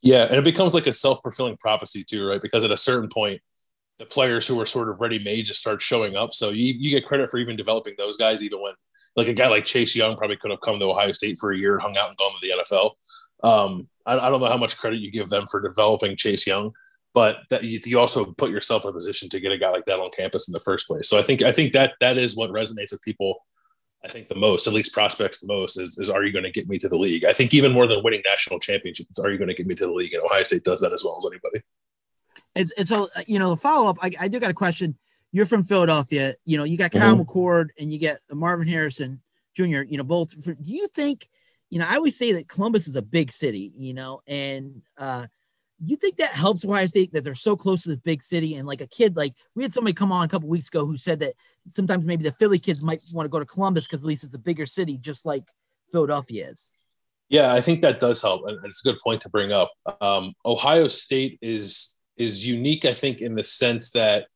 Yeah, 0.02 0.26
and 0.26 0.36
it 0.36 0.43
becomes 0.43 0.73
like 0.73 0.88
a 0.88 0.91
self 0.91 1.21
fulfilling 1.21 1.58
prophecy 1.58 2.04
too, 2.04 2.28
right? 2.28 2.41
Because 2.41 2.65
at 2.65 2.71
a 2.71 2.78
certain 2.78 3.10
point, 3.10 3.41
the 3.99 4.06
players 4.06 4.45
who 4.45 4.60
are 4.60 4.65
sort 4.65 4.89
of 4.89 4.99
ready 4.99 5.17
made 5.19 5.45
just 5.45 5.60
start 5.60 5.82
showing 5.82 6.15
up. 6.15 6.34
So 6.34 6.49
you, 6.49 6.73
you 6.73 6.89
get 6.89 7.06
credit 7.06 7.30
for 7.30 7.38
even 7.38 7.56
developing 7.56 7.95
those 7.97 8.17
guys, 8.17 8.43
even 8.43 8.62
when 8.62 8.73
like 9.15 9.28
a 9.28 9.34
guy 9.34 9.47
like 9.47 9.65
Chase 9.65 9.95
Young 9.95 10.17
probably 10.17 10.38
could 10.38 10.52
have 10.52 10.62
come 10.62 10.80
to 10.80 10.86
Ohio 10.86 11.12
State 11.13 11.38
for 11.39 11.52
a 11.52 11.58
year, 11.58 11.80
hung 11.80 11.95
out 11.97 12.10
and 12.10 12.17
gone 12.17 12.34
to 12.36 12.41
the 12.41 12.54
NFL. 12.63 12.91
Um, 13.43 13.88
I, 14.06 14.17
I, 14.17 14.30
don't 14.30 14.41
know 14.41 14.47
how 14.47 14.58
much 14.58 14.78
credit 14.78 14.99
you 14.99 15.12
give 15.12 15.30
them 15.30 15.45
for 15.47 15.62
developing 15.62 16.15
Chase 16.15 16.47
Young, 16.47 16.71
but 17.13 17.38
that 17.49 17.63
you, 17.63 17.80
you, 17.86 17.99
also 17.99 18.34
put 18.34 18.49
yourself 18.49 18.84
in 18.84 18.89
a 18.89 18.93
position 18.93 19.30
to 19.30 19.39
get 19.39 19.52
a 19.52 19.58
guy 19.58 19.69
like 19.69 19.86
that 19.86 19.99
on 19.99 20.10
campus 20.10 20.47
in 20.47 20.54
the 20.54 20.60
first 20.60 20.88
place. 20.88 21.08
So 21.08 21.19
I 21.19 21.21
think 21.21 21.41
I 21.41 21.52
think 21.52 21.73
that 21.73 21.93
that 21.99 22.17
is 22.17 22.36
what 22.36 22.49
resonates 22.49 22.91
with 22.91 23.02
people. 23.02 23.45
I 24.04 24.10
think 24.10 24.28
the 24.28 24.36
most, 24.36 24.67
at 24.67 24.73
least 24.73 24.93
prospects 24.93 25.39
the 25.39 25.47
most, 25.47 25.78
is, 25.78 25.97
is 25.97 26.10
are 26.10 26.23
you 26.23 26.34
going 26.34 26.43
to 26.43 26.52
get 26.52 26.67
me 26.67 26.78
to 26.80 26.89
the 26.89 26.97
league? 26.97 27.23
I 27.23 27.32
think 27.32 27.54
even 27.54 27.71
more 27.71 27.88
than 27.88 28.04
winning 28.04 28.21
national 28.26 28.60
championships, 28.60 29.17
are 29.17 29.32
you 29.32 29.38
going 29.38 29.47
to 29.47 29.54
get 29.54 29.65
me 29.65 29.76
to 29.76 29.86
the 29.86 29.93
league? 29.93 30.13
And 30.13 30.21
Ohio 30.23 30.43
State 30.43 30.63
does 30.63 30.82
that 30.82 30.91
as 30.91 31.06
well 31.06 31.15
as 31.17 31.26
anybody. 31.26 31.63
It's, 32.56 32.73
it's 32.78 32.89
so 32.89 33.08
you 33.28 33.39
know 33.39 33.52
the 33.52 33.58
follow 33.58 33.89
up. 33.89 33.97
I, 34.02 34.12
I 34.19 34.28
do 34.28 34.39
got 34.39 34.49
a 34.49 34.56
question. 34.56 34.97
You're 35.32 35.45
from 35.45 35.63
Philadelphia. 35.63 36.36
You 36.45 36.58
know 36.58 36.63
you 36.63 36.78
got 36.78 36.91
Kyle 36.91 37.15
mm-hmm. 37.15 37.21
McCord 37.21 37.69
and 37.80 37.91
you 37.91 37.99
get 37.99 38.19
Marvin 38.32 38.67
Harrison 38.67 39.21
Jr. 39.56 39.82
You 39.84 39.97
know 39.97 40.04
both. 40.04 40.43
For, 40.43 40.54
do 40.54 40.73
you 40.73 40.88
think? 40.88 41.30
You 41.69 41.80
know 41.80 41.86
I 41.86 41.95
always 41.95 42.17
say 42.17 42.34
that 42.34 42.47
Columbus 42.47 42.88
is 42.88 42.95
a 42.95 43.02
big 43.02 43.32
city. 43.32 43.71
You 43.78 43.93
know 43.93 44.21
and. 44.28 44.82
uh 44.97 45.28
you 45.86 45.96
think 45.96 46.17
that 46.17 46.32
helps 46.32 46.65
Ohio 46.65 46.86
State 46.86 47.12
that 47.13 47.24
they're 47.24 47.34
so 47.34 47.56
close 47.56 47.84
to 47.84 47.89
this 47.89 48.00
big 48.00 48.22
city 48.22 48.56
and 48.56 48.67
like 48.67 48.82
a 48.82 48.88
kid 48.88 49.15
like 49.17 49.34
we 49.56 49.63
had 49.63 49.74
somebody 49.74 49.93
come 49.93 50.12
on 50.12 50.24
a 50.24 50.28
couple 50.28 50.48
weeks 50.48 50.67
ago 50.67 50.86
who 50.86 50.98
said 50.98 51.19
that 51.19 51.34
sometimes 51.69 52.06
maybe 52.06 52.24
the 52.24 52.32
Philly 52.32 52.60
kids 52.60 52.84
might 52.84 53.02
want 53.13 53.26
to 53.26 53.30
go 53.30 53.39
to 53.39 53.46
Columbus 53.46 53.86
because 53.86 54.04
at 54.04 54.08
least 54.08 54.24
it's 54.24 54.34
a 54.34 54.39
bigger 54.39 54.65
city 54.65 54.98
just 54.98 55.26
like 55.26 55.43
Philadelphia 55.91 56.50
is. 56.50 56.69
Yeah, 57.30 57.54
I 57.54 57.62
think 57.62 57.82
that 57.82 58.00
does 58.00 58.22
help, 58.22 58.43
and 58.48 58.60
it's 58.65 58.86
a 58.86 58.89
good 58.89 59.00
point 59.04 59.22
to 59.22 59.30
bring 59.30 59.52
up. 59.52 59.72
Um, 60.02 60.34
Ohio 60.46 60.88
State 60.88 61.39
is 61.41 62.00
is 62.17 62.46
unique, 62.46 62.86
I 62.86 62.93
think, 62.93 63.22
in 63.22 63.34
the 63.34 63.43
sense 63.43 63.91
that 63.91 64.28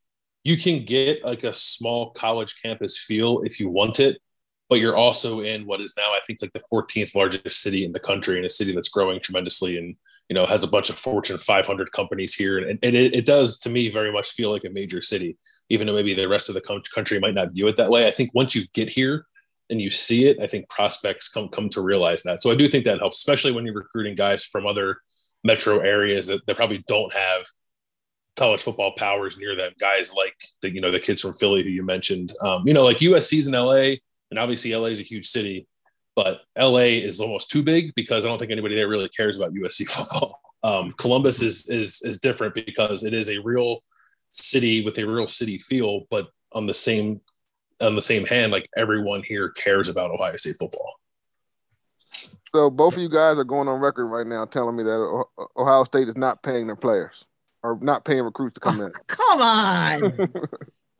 you 0.42 0.56
can 0.56 0.84
get 0.84 1.24
like 1.24 1.44
a 1.44 1.54
small 1.54 2.10
college 2.10 2.60
campus 2.60 2.98
feel 2.98 3.42
if 3.42 3.60
you 3.60 3.68
want 3.68 4.00
it, 4.00 4.18
but 4.68 4.76
you're 4.76 4.96
also 4.96 5.42
in 5.42 5.66
what 5.66 5.80
is 5.80 5.94
now, 5.96 6.10
I 6.10 6.20
think, 6.26 6.40
like 6.42 6.52
the 6.52 6.62
14th 6.72 7.14
largest 7.14 7.62
city 7.62 7.84
in 7.84 7.92
the 7.92 8.00
country, 8.00 8.38
in 8.38 8.44
a 8.44 8.50
city 8.50 8.72
that's 8.72 8.88
growing 8.88 9.20
tremendously 9.20 9.78
and 9.78 9.94
you 10.28 10.34
know 10.34 10.46
has 10.46 10.62
a 10.62 10.68
bunch 10.68 10.90
of 10.90 10.98
Fortune 10.98 11.38
500 11.38 11.90
companies 11.92 12.34
here, 12.34 12.58
and, 12.58 12.78
and 12.82 12.96
it, 12.96 13.14
it, 13.14 13.26
does 13.26 13.58
to 13.60 13.70
me 13.70 13.88
very 13.88 14.12
much 14.12 14.30
feel 14.30 14.50
like 14.50 14.64
a 14.64 14.70
major 14.70 15.00
city, 15.00 15.38
even 15.70 15.86
though 15.86 15.94
maybe 15.94 16.14
the 16.14 16.28
rest 16.28 16.48
of 16.48 16.54
the 16.54 16.82
country 16.94 17.18
might 17.18 17.34
not 17.34 17.52
view 17.52 17.66
it 17.68 17.76
that 17.76 17.90
way. 17.90 18.06
I 18.06 18.10
think 18.10 18.34
once 18.34 18.54
you 18.54 18.66
get 18.74 18.90
here 18.90 19.24
and 19.70 19.80
you 19.80 19.90
see 19.90 20.28
it, 20.28 20.38
I 20.40 20.46
think 20.46 20.68
prospects 20.68 21.28
come 21.28 21.48
come 21.48 21.68
to 21.70 21.80
realize 21.80 22.22
that. 22.24 22.42
So 22.42 22.50
I 22.50 22.56
do 22.56 22.68
think 22.68 22.84
that 22.84 22.98
helps, 22.98 23.18
especially 23.18 23.52
when 23.52 23.64
you're 23.64 23.74
recruiting 23.74 24.14
guys 24.14 24.44
from 24.44 24.66
other 24.66 24.98
metro 25.44 25.78
areas 25.78 26.26
that, 26.26 26.44
that 26.46 26.56
probably 26.56 26.84
don't 26.88 27.12
have 27.12 27.46
college 28.36 28.62
football 28.62 28.92
powers 28.96 29.38
near 29.38 29.56
them. 29.56 29.72
Guys 29.80 30.12
like 30.14 30.34
the 30.60 30.70
you 30.70 30.80
know 30.80 30.90
the 30.90 31.00
kids 31.00 31.22
from 31.22 31.32
Philly 31.32 31.62
who 31.62 31.70
you 31.70 31.82
mentioned, 31.82 32.34
um, 32.42 32.66
you 32.66 32.74
know 32.74 32.84
like 32.84 32.98
USC's 32.98 33.46
in 33.46 33.54
LA, 33.54 33.96
and 34.30 34.38
obviously 34.38 34.74
LA 34.74 34.86
is 34.88 35.00
a 35.00 35.04
huge 35.04 35.26
city 35.26 35.66
but 36.18 36.40
LA 36.58 36.98
is 36.98 37.20
almost 37.20 37.48
too 37.48 37.62
big 37.62 37.94
because 37.94 38.24
I 38.24 38.28
don't 38.28 38.38
think 38.38 38.50
anybody 38.50 38.74
there 38.74 38.88
really 38.88 39.08
cares 39.08 39.36
about 39.36 39.54
USC 39.54 39.88
football. 39.88 40.40
Um, 40.64 40.90
Columbus 40.98 41.42
is 41.42 41.70
is 41.70 42.02
is 42.02 42.18
different 42.18 42.56
because 42.56 43.04
it 43.04 43.14
is 43.14 43.30
a 43.30 43.38
real 43.38 43.84
city 44.32 44.84
with 44.84 44.98
a 44.98 45.06
real 45.06 45.28
city 45.28 45.58
feel, 45.58 46.06
but 46.10 46.26
on 46.50 46.66
the 46.66 46.74
same 46.74 47.20
on 47.80 47.94
the 47.94 48.02
same 48.02 48.26
hand, 48.26 48.50
like 48.50 48.68
everyone 48.76 49.22
here 49.22 49.50
cares 49.50 49.88
about 49.88 50.10
Ohio 50.10 50.36
State 50.36 50.56
football. 50.58 50.94
So 52.52 52.68
both 52.68 52.94
of 52.94 53.00
you 53.00 53.08
guys 53.08 53.38
are 53.38 53.44
going 53.44 53.68
on 53.68 53.78
record 53.78 54.06
right 54.06 54.26
now 54.26 54.44
telling 54.44 54.74
me 54.74 54.82
that 54.82 55.24
Ohio 55.56 55.84
State 55.84 56.08
is 56.08 56.16
not 56.16 56.42
paying 56.42 56.66
their 56.66 56.74
players 56.74 57.24
or 57.62 57.78
not 57.80 58.04
paying 58.04 58.22
recruits 58.22 58.54
to 58.54 58.60
come 58.60 58.80
in. 58.80 58.90
come 59.06 59.40
on. 59.40 60.32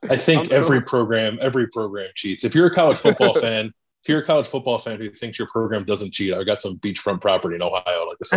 I 0.08 0.16
think 0.16 0.52
every 0.52 0.80
program, 0.80 1.38
every 1.40 1.66
program 1.66 2.10
cheats. 2.14 2.44
If 2.44 2.54
you're 2.54 2.68
a 2.68 2.74
college 2.74 2.98
football 2.98 3.34
fan, 3.34 3.72
if 4.02 4.08
you're 4.08 4.20
a 4.20 4.24
college 4.24 4.46
football 4.46 4.78
fan 4.78 4.98
who 4.98 5.10
thinks 5.10 5.38
your 5.38 5.48
program 5.48 5.84
doesn't 5.84 6.12
cheat, 6.12 6.32
I've 6.32 6.46
got 6.46 6.60
some 6.60 6.78
beachfront 6.78 7.20
property 7.20 7.56
in 7.56 7.62
Ohio 7.62 8.06
like 8.06 8.18
this. 8.18 8.32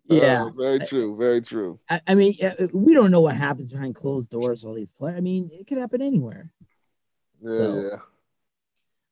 yeah, 0.07 0.43
uh, 0.43 0.49
very 0.49 0.79
true, 0.79 1.15
very 1.17 1.41
true. 1.41 1.79
I, 1.89 2.01
I, 2.07 2.15
mean, 2.15 2.33
we 2.73 2.93
don't 2.93 3.11
know 3.11 3.21
what 3.21 3.37
happens 3.37 3.71
behind 3.71 3.95
closed 3.95 4.29
doors. 4.29 4.65
All 4.65 4.73
these 4.73 4.91
players. 4.91 5.17
I 5.17 5.21
mean, 5.21 5.49
it 5.53 5.67
could 5.67 5.77
happen 5.77 6.01
anywhere. 6.01 6.51
Yeah, 7.41 7.57
so. 7.57 7.81
yeah. 7.81 7.97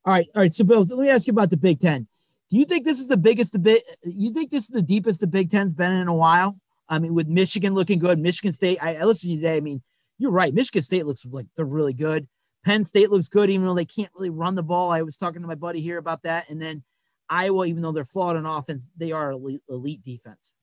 All 0.04 0.14
right, 0.14 0.28
all 0.36 0.42
right. 0.42 0.52
So, 0.54 0.66
Bill, 0.66 0.82
let 0.82 0.98
me 0.98 1.10
ask 1.10 1.28
you 1.28 1.32
about 1.32 1.52
the 1.52 1.58
Big 1.58 1.80
Ten. 1.80 2.08
Do 2.50 2.58
you 2.58 2.66
think 2.66 2.84
this 2.84 3.00
is 3.00 3.08
the 3.08 3.18
biggest 3.18 3.54
debate? 3.54 3.82
You 4.04 4.34
think 4.34 4.52
this 4.52 4.64
is 4.64 4.70
the 4.70 4.82
deepest 4.82 5.22
the 5.22 5.28
Big 5.28 5.50
Ten's 5.50 5.74
been 5.74 5.94
in 5.94 6.08
a 6.08 6.14
while? 6.14 6.58
I 6.90 7.00
mean, 7.00 7.14
with 7.14 7.28
Michigan 7.28 7.74
looking 7.74 8.00
good, 8.00 8.20
Michigan 8.20 8.52
State. 8.52 8.80
I, 8.82 8.98
I 8.98 9.04
listened 9.04 9.30
to 9.30 9.36
you 9.36 9.42
today. 9.42 9.58
I 9.58 9.62
mean, 9.62 9.82
you're 10.18 10.32
right. 10.32 10.54
Michigan 10.54 10.82
State 10.82 11.06
looks 11.06 11.26
like 11.26 11.46
they're 11.56 11.66
really 11.66 11.94
good. 11.94 12.28
Penn 12.63 12.86
State 12.86 13.10
looks 13.12 13.28
good, 13.28 13.50
even 13.50 13.65
though 13.65 13.74
they 13.74 13.86
can't 13.86 14.12
really 14.15 14.30
run 14.30 14.56
the 14.56 14.63
ball. 14.63 14.91
I 14.91 15.02
was 15.02 15.17
talking 15.17 15.41
to 15.41 15.47
my 15.47 15.56
buddy 15.56 15.82
here 15.82 15.97
about 15.97 16.24
that. 16.24 16.50
And 16.50 16.62
then 16.62 16.84
Iowa, 17.30 17.65
even 17.65 17.82
though 17.82 17.91
they're 17.91 18.04
flawed 18.04 18.36
on 18.36 18.45
offense, 18.45 18.88
they 18.95 19.12
are 19.12 19.32
elite, 19.32 19.63
elite 19.69 20.04
defense. 20.04 20.54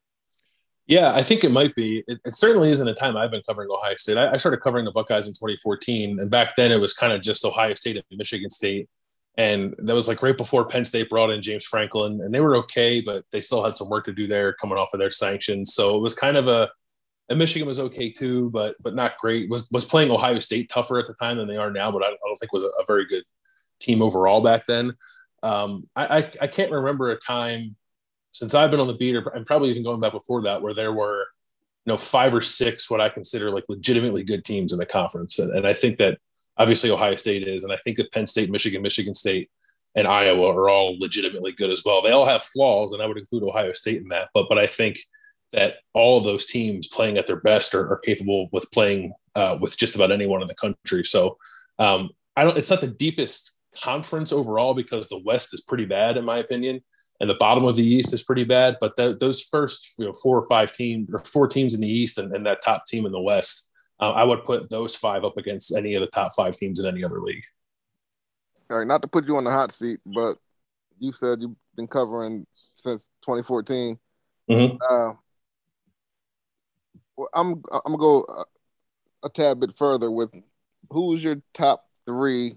Yeah, 0.86 1.14
I 1.14 1.22
think 1.22 1.44
it 1.44 1.50
might 1.50 1.74
be. 1.74 2.02
It, 2.06 2.18
it, 2.24 2.34
certainly 2.34 2.70
isn't 2.70 2.88
a 2.88 2.94
time 2.94 3.14
I've 3.14 3.30
been 3.30 3.42
covering 3.46 3.68
Ohio 3.70 3.94
State. 3.96 4.16
I, 4.16 4.32
I, 4.32 4.36
started 4.38 4.62
covering 4.62 4.86
the 4.86 4.90
Buckeyes 4.90 5.26
in 5.26 5.34
2014, 5.34 6.18
and 6.18 6.30
back 6.30 6.56
then 6.56 6.72
it 6.72 6.78
was 6.78 6.94
kind 6.94 7.12
of 7.12 7.20
just 7.20 7.44
Ohio 7.44 7.74
State 7.74 7.96
and 7.96 8.04
Michigan 8.12 8.48
State, 8.48 8.88
and 9.36 9.74
that 9.80 9.94
was 9.94 10.08
like 10.08 10.22
right 10.22 10.36
before 10.36 10.64
Penn 10.64 10.86
State 10.86 11.10
brought 11.10 11.28
in 11.28 11.42
James 11.42 11.66
Franklin, 11.66 12.22
and 12.22 12.32
they 12.32 12.40
were 12.40 12.56
okay, 12.56 13.02
but 13.02 13.24
they 13.32 13.42
still 13.42 13.62
had 13.62 13.76
some 13.76 13.90
work 13.90 14.06
to 14.06 14.14
do 14.14 14.26
there 14.26 14.54
coming 14.54 14.78
off 14.78 14.94
of 14.94 14.98
their 14.98 15.10
sanctions. 15.10 15.74
So 15.74 15.94
it 15.94 16.00
was 16.00 16.14
kind 16.14 16.38
of 16.38 16.48
a 16.48 16.70
and 17.28 17.38
Michigan 17.38 17.66
was 17.66 17.78
okay 17.78 18.10
too, 18.10 18.50
but 18.50 18.76
but 18.80 18.94
not 18.94 19.18
great. 19.18 19.50
Was 19.50 19.68
was 19.70 19.84
playing 19.84 20.10
Ohio 20.10 20.38
State 20.38 20.68
tougher 20.68 20.98
at 20.98 21.06
the 21.06 21.14
time 21.14 21.36
than 21.36 21.48
they 21.48 21.56
are 21.56 21.70
now, 21.70 21.90
but 21.90 22.02
I, 22.02 22.06
I 22.06 22.16
don't 22.26 22.36
think 22.36 22.52
was 22.52 22.64
a, 22.64 22.68
a, 22.80 22.84
very 22.86 23.06
good 23.06 23.24
team 23.80 24.02
overall 24.02 24.40
back 24.40 24.64
then. 24.66 24.94
Um, 25.42 25.88
I, 25.94 26.18
I, 26.18 26.32
I 26.42 26.46
can't 26.46 26.72
remember 26.72 27.10
a 27.10 27.18
time 27.18 27.76
since 28.32 28.54
I've 28.54 28.70
been 28.70 28.80
on 28.80 28.86
the 28.86 28.94
beat, 28.94 29.14
or, 29.14 29.28
and 29.28 29.46
probably 29.46 29.70
even 29.70 29.82
going 29.82 30.00
back 30.00 30.12
before 30.12 30.42
that, 30.42 30.62
where 30.62 30.74
there 30.74 30.92
were 30.92 31.26
you 31.84 31.92
know 31.92 31.96
five 31.96 32.34
or 32.34 32.40
six 32.40 32.90
what 32.90 33.00
I 33.00 33.08
consider 33.10 33.50
like 33.50 33.64
legitimately 33.68 34.24
good 34.24 34.44
teams 34.44 34.72
in 34.72 34.78
the 34.78 34.86
conference, 34.86 35.38
and, 35.38 35.54
and 35.54 35.66
I 35.66 35.74
think 35.74 35.98
that 35.98 36.18
obviously 36.56 36.90
Ohio 36.90 37.16
State 37.16 37.46
is, 37.46 37.64
and 37.64 37.72
I 37.72 37.76
think 37.76 37.98
that 37.98 38.10
Penn 38.12 38.26
State, 38.26 38.50
Michigan, 38.50 38.80
Michigan 38.80 39.14
State, 39.14 39.50
and 39.94 40.06
Iowa 40.06 40.48
are 40.48 40.70
all 40.70 40.98
legitimately 40.98 41.52
good 41.52 41.70
as 41.70 41.82
well. 41.84 42.00
They 42.00 42.12
all 42.12 42.26
have 42.26 42.42
flaws, 42.42 42.94
and 42.94 43.02
I 43.02 43.06
would 43.06 43.18
include 43.18 43.42
Ohio 43.42 43.74
State 43.74 44.00
in 44.00 44.08
that, 44.08 44.28
but 44.32 44.46
but 44.48 44.58
I 44.58 44.66
think 44.66 44.98
that 45.52 45.76
all 45.94 46.18
of 46.18 46.24
those 46.24 46.46
teams 46.46 46.88
playing 46.88 47.16
at 47.18 47.26
their 47.26 47.40
best 47.40 47.74
are, 47.74 47.90
are 47.90 47.98
capable 47.98 48.48
with 48.52 48.70
playing 48.72 49.12
uh, 49.34 49.56
with 49.60 49.76
just 49.76 49.94
about 49.94 50.12
anyone 50.12 50.42
in 50.42 50.48
the 50.48 50.54
country. 50.54 51.04
So 51.04 51.38
um, 51.78 52.10
I 52.36 52.44
don't. 52.44 52.56
It's 52.56 52.70
not 52.70 52.80
the 52.80 52.88
deepest 52.88 53.58
conference 53.80 54.32
overall 54.32 54.74
because 54.74 55.08
the 55.08 55.22
West 55.24 55.54
is 55.54 55.60
pretty 55.60 55.84
bad 55.84 56.16
in 56.16 56.24
my 56.24 56.38
opinion, 56.38 56.82
and 57.20 57.30
the 57.30 57.36
bottom 57.36 57.64
of 57.64 57.76
the 57.76 57.86
East 57.86 58.12
is 58.12 58.22
pretty 58.22 58.44
bad. 58.44 58.76
But 58.80 58.96
the, 58.96 59.16
those 59.18 59.42
first 59.42 59.94
you 59.98 60.06
know 60.06 60.12
four 60.12 60.36
or 60.36 60.48
five 60.48 60.72
teams 60.72 61.10
or 61.12 61.20
four 61.20 61.48
teams 61.48 61.74
in 61.74 61.80
the 61.80 61.88
East 61.88 62.18
and, 62.18 62.34
and 62.34 62.44
that 62.46 62.62
top 62.62 62.84
team 62.86 63.06
in 63.06 63.12
the 63.12 63.20
West, 63.20 63.72
uh, 64.00 64.12
I 64.12 64.24
would 64.24 64.44
put 64.44 64.70
those 64.70 64.96
five 64.96 65.24
up 65.24 65.36
against 65.36 65.74
any 65.76 65.94
of 65.94 66.00
the 66.00 66.08
top 66.08 66.32
five 66.34 66.54
teams 66.54 66.80
in 66.80 66.86
any 66.86 67.04
other 67.04 67.20
league. 67.20 67.44
All 68.70 68.78
right, 68.78 68.86
not 68.86 69.00
to 69.02 69.08
put 69.08 69.26
you 69.26 69.36
on 69.36 69.44
the 69.44 69.50
hot 69.50 69.72
seat, 69.72 70.00
but 70.04 70.36
you 70.98 71.12
said 71.12 71.40
you've 71.40 71.56
been 71.74 71.86
covering 71.86 72.46
since 72.52 73.04
2014. 73.22 73.98
Mm-hmm. 74.50 74.76
Uh, 74.90 75.14
I'm 77.34 77.62
I'm 77.72 77.80
gonna 77.84 77.98
go 77.98 78.24
a, 78.28 79.26
a 79.26 79.30
tad 79.30 79.60
bit 79.60 79.76
further 79.76 80.10
with 80.10 80.30
who's 80.90 81.22
your 81.22 81.36
top 81.54 81.84
three 82.06 82.56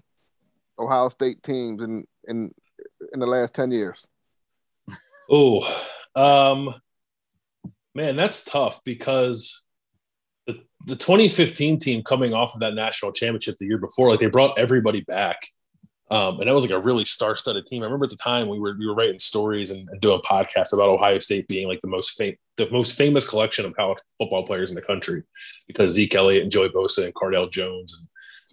Ohio 0.78 1.08
State 1.08 1.42
teams 1.42 1.82
in 1.82 2.04
in 2.28 2.52
in 3.12 3.20
the 3.20 3.26
last 3.26 3.54
ten 3.54 3.70
years. 3.70 4.08
Oh, 5.30 5.62
um, 6.14 6.74
man, 7.94 8.16
that's 8.16 8.44
tough 8.44 8.82
because 8.84 9.64
the 10.46 10.60
the 10.86 10.96
2015 10.96 11.78
team 11.78 12.02
coming 12.02 12.34
off 12.34 12.54
of 12.54 12.60
that 12.60 12.74
national 12.74 13.12
championship 13.12 13.56
the 13.58 13.66
year 13.66 13.78
before, 13.78 14.10
like 14.10 14.20
they 14.20 14.26
brought 14.26 14.58
everybody 14.58 15.00
back. 15.02 15.38
Um, 16.10 16.40
and 16.40 16.48
that 16.48 16.54
was 16.54 16.68
like 16.68 16.78
a 16.78 16.84
really 16.84 17.06
star-studded 17.06 17.64
team. 17.64 17.82
I 17.82 17.86
remember 17.86 18.04
at 18.04 18.10
the 18.10 18.16
time 18.16 18.48
we 18.48 18.58
were 18.58 18.74
we 18.78 18.86
were 18.86 18.94
writing 18.94 19.18
stories 19.18 19.70
and, 19.70 19.88
and 19.88 20.00
doing 20.00 20.20
podcasts 20.20 20.74
about 20.74 20.90
Ohio 20.90 21.18
State 21.20 21.48
being 21.48 21.68
like 21.68 21.80
the 21.80 21.88
most 21.88 22.10
fam- 22.18 22.36
the 22.56 22.70
most 22.70 22.98
famous 22.98 23.26
collection 23.26 23.64
of 23.64 23.74
college 23.74 23.98
football 24.18 24.44
players 24.44 24.70
in 24.70 24.74
the 24.74 24.82
country 24.82 25.22
because 25.66 25.92
Zeke 25.92 26.14
Elliott 26.14 26.42
and 26.42 26.52
Joey 26.52 26.68
Bosa 26.68 27.04
and 27.04 27.14
Cardale 27.14 27.50
Jones 27.50 27.98
and 27.98 28.08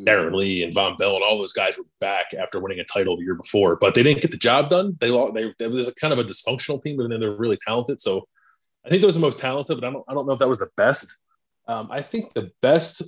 Darron 0.07 0.33
Lee 0.33 0.63
and 0.63 0.73
Vonn 0.73 0.97
Bell 0.97 1.15
and 1.15 1.23
all 1.23 1.37
those 1.37 1.51
guys 1.51 1.77
were 1.77 1.83
back 1.99 2.27
after 2.39 2.59
winning 2.59 2.79
a 2.79 2.85
title 2.85 3.17
the 3.17 3.23
year 3.23 3.35
before, 3.35 3.75
but 3.75 3.93
they 3.93 4.03
didn't 4.03 4.21
get 4.21 4.31
the 4.31 4.37
job 4.37 4.69
done. 4.69 4.97
They 5.01 5.09
lost. 5.09 5.33
They, 5.33 5.51
it 5.59 5.71
was 5.71 5.87
a 5.87 5.95
kind 5.95 6.13
of 6.13 6.19
a 6.19 6.23
dysfunctional 6.23 6.81
team, 6.81 6.97
but 6.97 7.09
then 7.09 7.19
they're 7.19 7.35
really 7.35 7.57
talented. 7.65 7.99
So 7.99 8.27
I 8.85 8.89
think 8.89 9.01
that 9.01 9.07
was 9.07 9.15
the 9.15 9.21
most 9.21 9.39
talented, 9.39 9.79
but 9.79 9.87
I 9.87 9.91
don't 9.91 10.05
I 10.07 10.13
don't 10.13 10.25
know 10.25 10.33
if 10.33 10.39
that 10.39 10.47
was 10.47 10.59
the 10.59 10.69
best. 10.77 11.17
Um, 11.67 11.89
I 11.91 12.01
think 12.01 12.33
the 12.33 12.51
best 12.61 13.03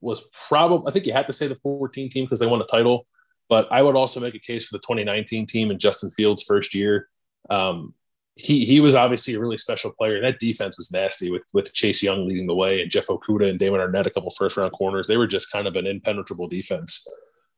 was 0.00 0.28
probably 0.48 0.88
I 0.88 0.90
think 0.90 1.06
you 1.06 1.12
had 1.12 1.28
to 1.28 1.32
say 1.32 1.46
the 1.46 1.54
14 1.56 2.10
team 2.10 2.24
because 2.24 2.40
they 2.40 2.46
won 2.46 2.60
a 2.60 2.64
title. 2.64 3.06
But 3.52 3.70
I 3.70 3.82
would 3.82 3.96
also 3.96 4.18
make 4.18 4.34
a 4.34 4.38
case 4.38 4.64
for 4.66 4.78
the 4.78 4.80
2019 4.80 5.44
team 5.44 5.70
and 5.70 5.78
Justin 5.78 6.08
Fields' 6.08 6.42
first 6.42 6.74
year. 6.74 7.10
Um, 7.50 7.92
he 8.34 8.64
he 8.64 8.80
was 8.80 8.94
obviously 8.94 9.34
a 9.34 9.40
really 9.40 9.58
special 9.58 9.92
player. 9.92 10.22
That 10.22 10.38
defense 10.38 10.78
was 10.78 10.90
nasty 10.90 11.30
with 11.30 11.44
with 11.52 11.74
Chase 11.74 12.02
Young 12.02 12.26
leading 12.26 12.46
the 12.46 12.54
way 12.54 12.80
and 12.80 12.90
Jeff 12.90 13.08
Okudah 13.08 13.50
and 13.50 13.58
Damon 13.58 13.80
Arnette, 13.80 14.06
a 14.06 14.10
couple 14.10 14.30
first 14.30 14.56
round 14.56 14.72
corners. 14.72 15.06
They 15.06 15.18
were 15.18 15.26
just 15.26 15.52
kind 15.52 15.66
of 15.66 15.76
an 15.76 15.86
impenetrable 15.86 16.48
defense 16.48 17.06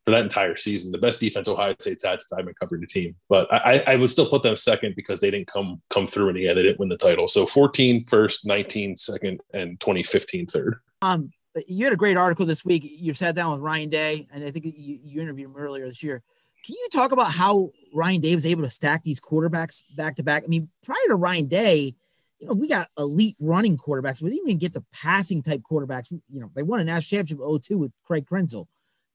for 0.04 0.10
that 0.10 0.22
entire 0.22 0.56
season. 0.56 0.90
The 0.90 0.98
best 0.98 1.20
defense 1.20 1.48
Ohio 1.48 1.76
State's 1.78 2.04
had 2.04 2.20
since 2.20 2.32
I've 2.32 2.44
been 2.44 2.56
covering 2.60 2.80
the 2.80 2.88
team. 2.88 3.14
But 3.28 3.46
I, 3.52 3.84
I 3.86 3.94
would 3.94 4.10
still 4.10 4.28
put 4.28 4.42
them 4.42 4.56
second 4.56 4.96
because 4.96 5.20
they 5.20 5.30
didn't 5.30 5.46
come 5.46 5.80
come 5.90 6.06
through 6.06 6.30
in 6.30 6.34
the 6.34 6.48
end. 6.48 6.58
They 6.58 6.64
didn't 6.64 6.80
win 6.80 6.88
the 6.88 6.96
title. 6.96 7.28
So 7.28 7.46
14 7.46 8.02
first, 8.02 8.48
19 8.48 8.96
second, 8.96 9.40
and 9.52 9.78
2015 9.78 10.48
third. 10.48 10.74
Um, 11.02 11.30
you 11.68 11.84
had 11.84 11.92
a 11.92 11.96
great 11.96 12.16
article 12.16 12.46
this 12.46 12.64
week. 12.64 12.82
You 12.84 13.14
sat 13.14 13.34
down 13.34 13.52
with 13.52 13.60
Ryan 13.60 13.88
Day, 13.88 14.26
and 14.32 14.44
I 14.44 14.50
think 14.50 14.64
you, 14.64 14.98
you 15.04 15.20
interviewed 15.20 15.50
him 15.50 15.56
earlier 15.56 15.86
this 15.86 16.02
year. 16.02 16.22
Can 16.64 16.76
you 16.76 16.88
talk 16.92 17.12
about 17.12 17.30
how 17.30 17.70
Ryan 17.92 18.20
Day 18.20 18.34
was 18.34 18.46
able 18.46 18.62
to 18.62 18.70
stack 18.70 19.02
these 19.02 19.20
quarterbacks 19.20 19.82
back 19.94 20.16
to 20.16 20.22
back? 20.22 20.44
I 20.44 20.48
mean, 20.48 20.70
prior 20.82 21.08
to 21.08 21.16
Ryan 21.16 21.46
Day, 21.46 21.94
you 22.40 22.48
know, 22.48 22.54
we 22.54 22.68
got 22.68 22.88
elite 22.98 23.36
running 23.40 23.76
quarterbacks. 23.76 24.22
We 24.22 24.30
didn't 24.30 24.48
even 24.48 24.58
get 24.58 24.72
the 24.72 24.84
passing 24.92 25.42
type 25.42 25.62
quarterbacks. 25.70 26.10
You 26.10 26.40
know, 26.40 26.50
they 26.54 26.62
won 26.62 26.80
a 26.80 26.84
national 26.84 27.18
championship 27.18 27.62
02 27.62 27.78
with 27.78 27.92
Craig 28.04 28.26
Krenzel, 28.26 28.66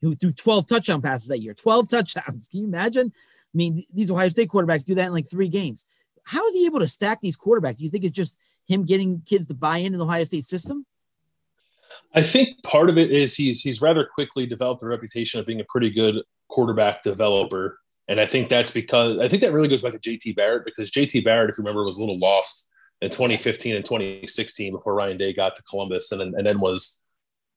who 0.01 0.15
threw 0.15 0.31
12 0.31 0.67
touchdown 0.67 1.01
passes 1.01 1.27
that 1.27 1.39
year. 1.39 1.53
12 1.53 1.89
touchdowns. 1.89 2.47
Can 2.47 2.61
you 2.61 2.67
imagine? 2.67 3.11
I 3.13 3.55
mean, 3.57 3.83
these 3.93 4.11
Ohio 4.11 4.29
State 4.29 4.49
quarterbacks 4.49 4.85
do 4.85 4.95
that 4.95 5.07
in 5.07 5.11
like 5.11 5.29
three 5.29 5.49
games. 5.49 5.85
How 6.23 6.45
is 6.47 6.53
he 6.53 6.67
able 6.67 6.79
to 6.79 6.87
stack 6.87 7.19
these 7.21 7.37
quarterbacks? 7.37 7.77
Do 7.77 7.83
you 7.83 7.89
think 7.89 8.03
it's 8.03 8.15
just 8.15 8.37
him 8.67 8.85
getting 8.85 9.21
kids 9.25 9.47
to 9.47 9.55
buy 9.55 9.77
into 9.77 9.97
the 9.97 10.05
Ohio 10.05 10.23
State 10.23 10.45
system? 10.45 10.85
I 12.15 12.21
think 12.21 12.61
part 12.63 12.89
of 12.89 12.97
it 12.97 13.11
is 13.11 13.35
he's 13.35 13.61
he's 13.61 13.81
rather 13.81 14.05
quickly 14.05 14.45
developed 14.45 14.81
a 14.83 14.87
reputation 14.87 15.39
of 15.39 15.45
being 15.45 15.61
a 15.61 15.65
pretty 15.69 15.89
good 15.89 16.23
quarterback 16.47 17.03
developer. 17.03 17.79
And 18.07 18.19
I 18.19 18.25
think 18.25 18.49
that's 18.49 18.71
because 18.71 19.19
I 19.19 19.27
think 19.27 19.41
that 19.43 19.53
really 19.53 19.67
goes 19.67 19.83
back 19.83 19.91
to 19.91 19.99
JT 19.99 20.35
Barrett 20.35 20.65
because 20.65 20.91
JT 20.91 21.23
Barrett, 21.23 21.51
if 21.51 21.57
you 21.57 21.63
remember, 21.63 21.83
was 21.83 21.97
a 21.97 22.01
little 22.01 22.17
lost 22.17 22.71
in 23.01 23.09
2015 23.09 23.75
and 23.75 23.85
2016 23.85 24.73
before 24.73 24.95
Ryan 24.95 25.17
Day 25.17 25.33
got 25.33 25.55
to 25.55 25.63
Columbus 25.63 26.11
and, 26.11 26.21
and 26.21 26.45
then 26.45 26.59
was 26.59 27.01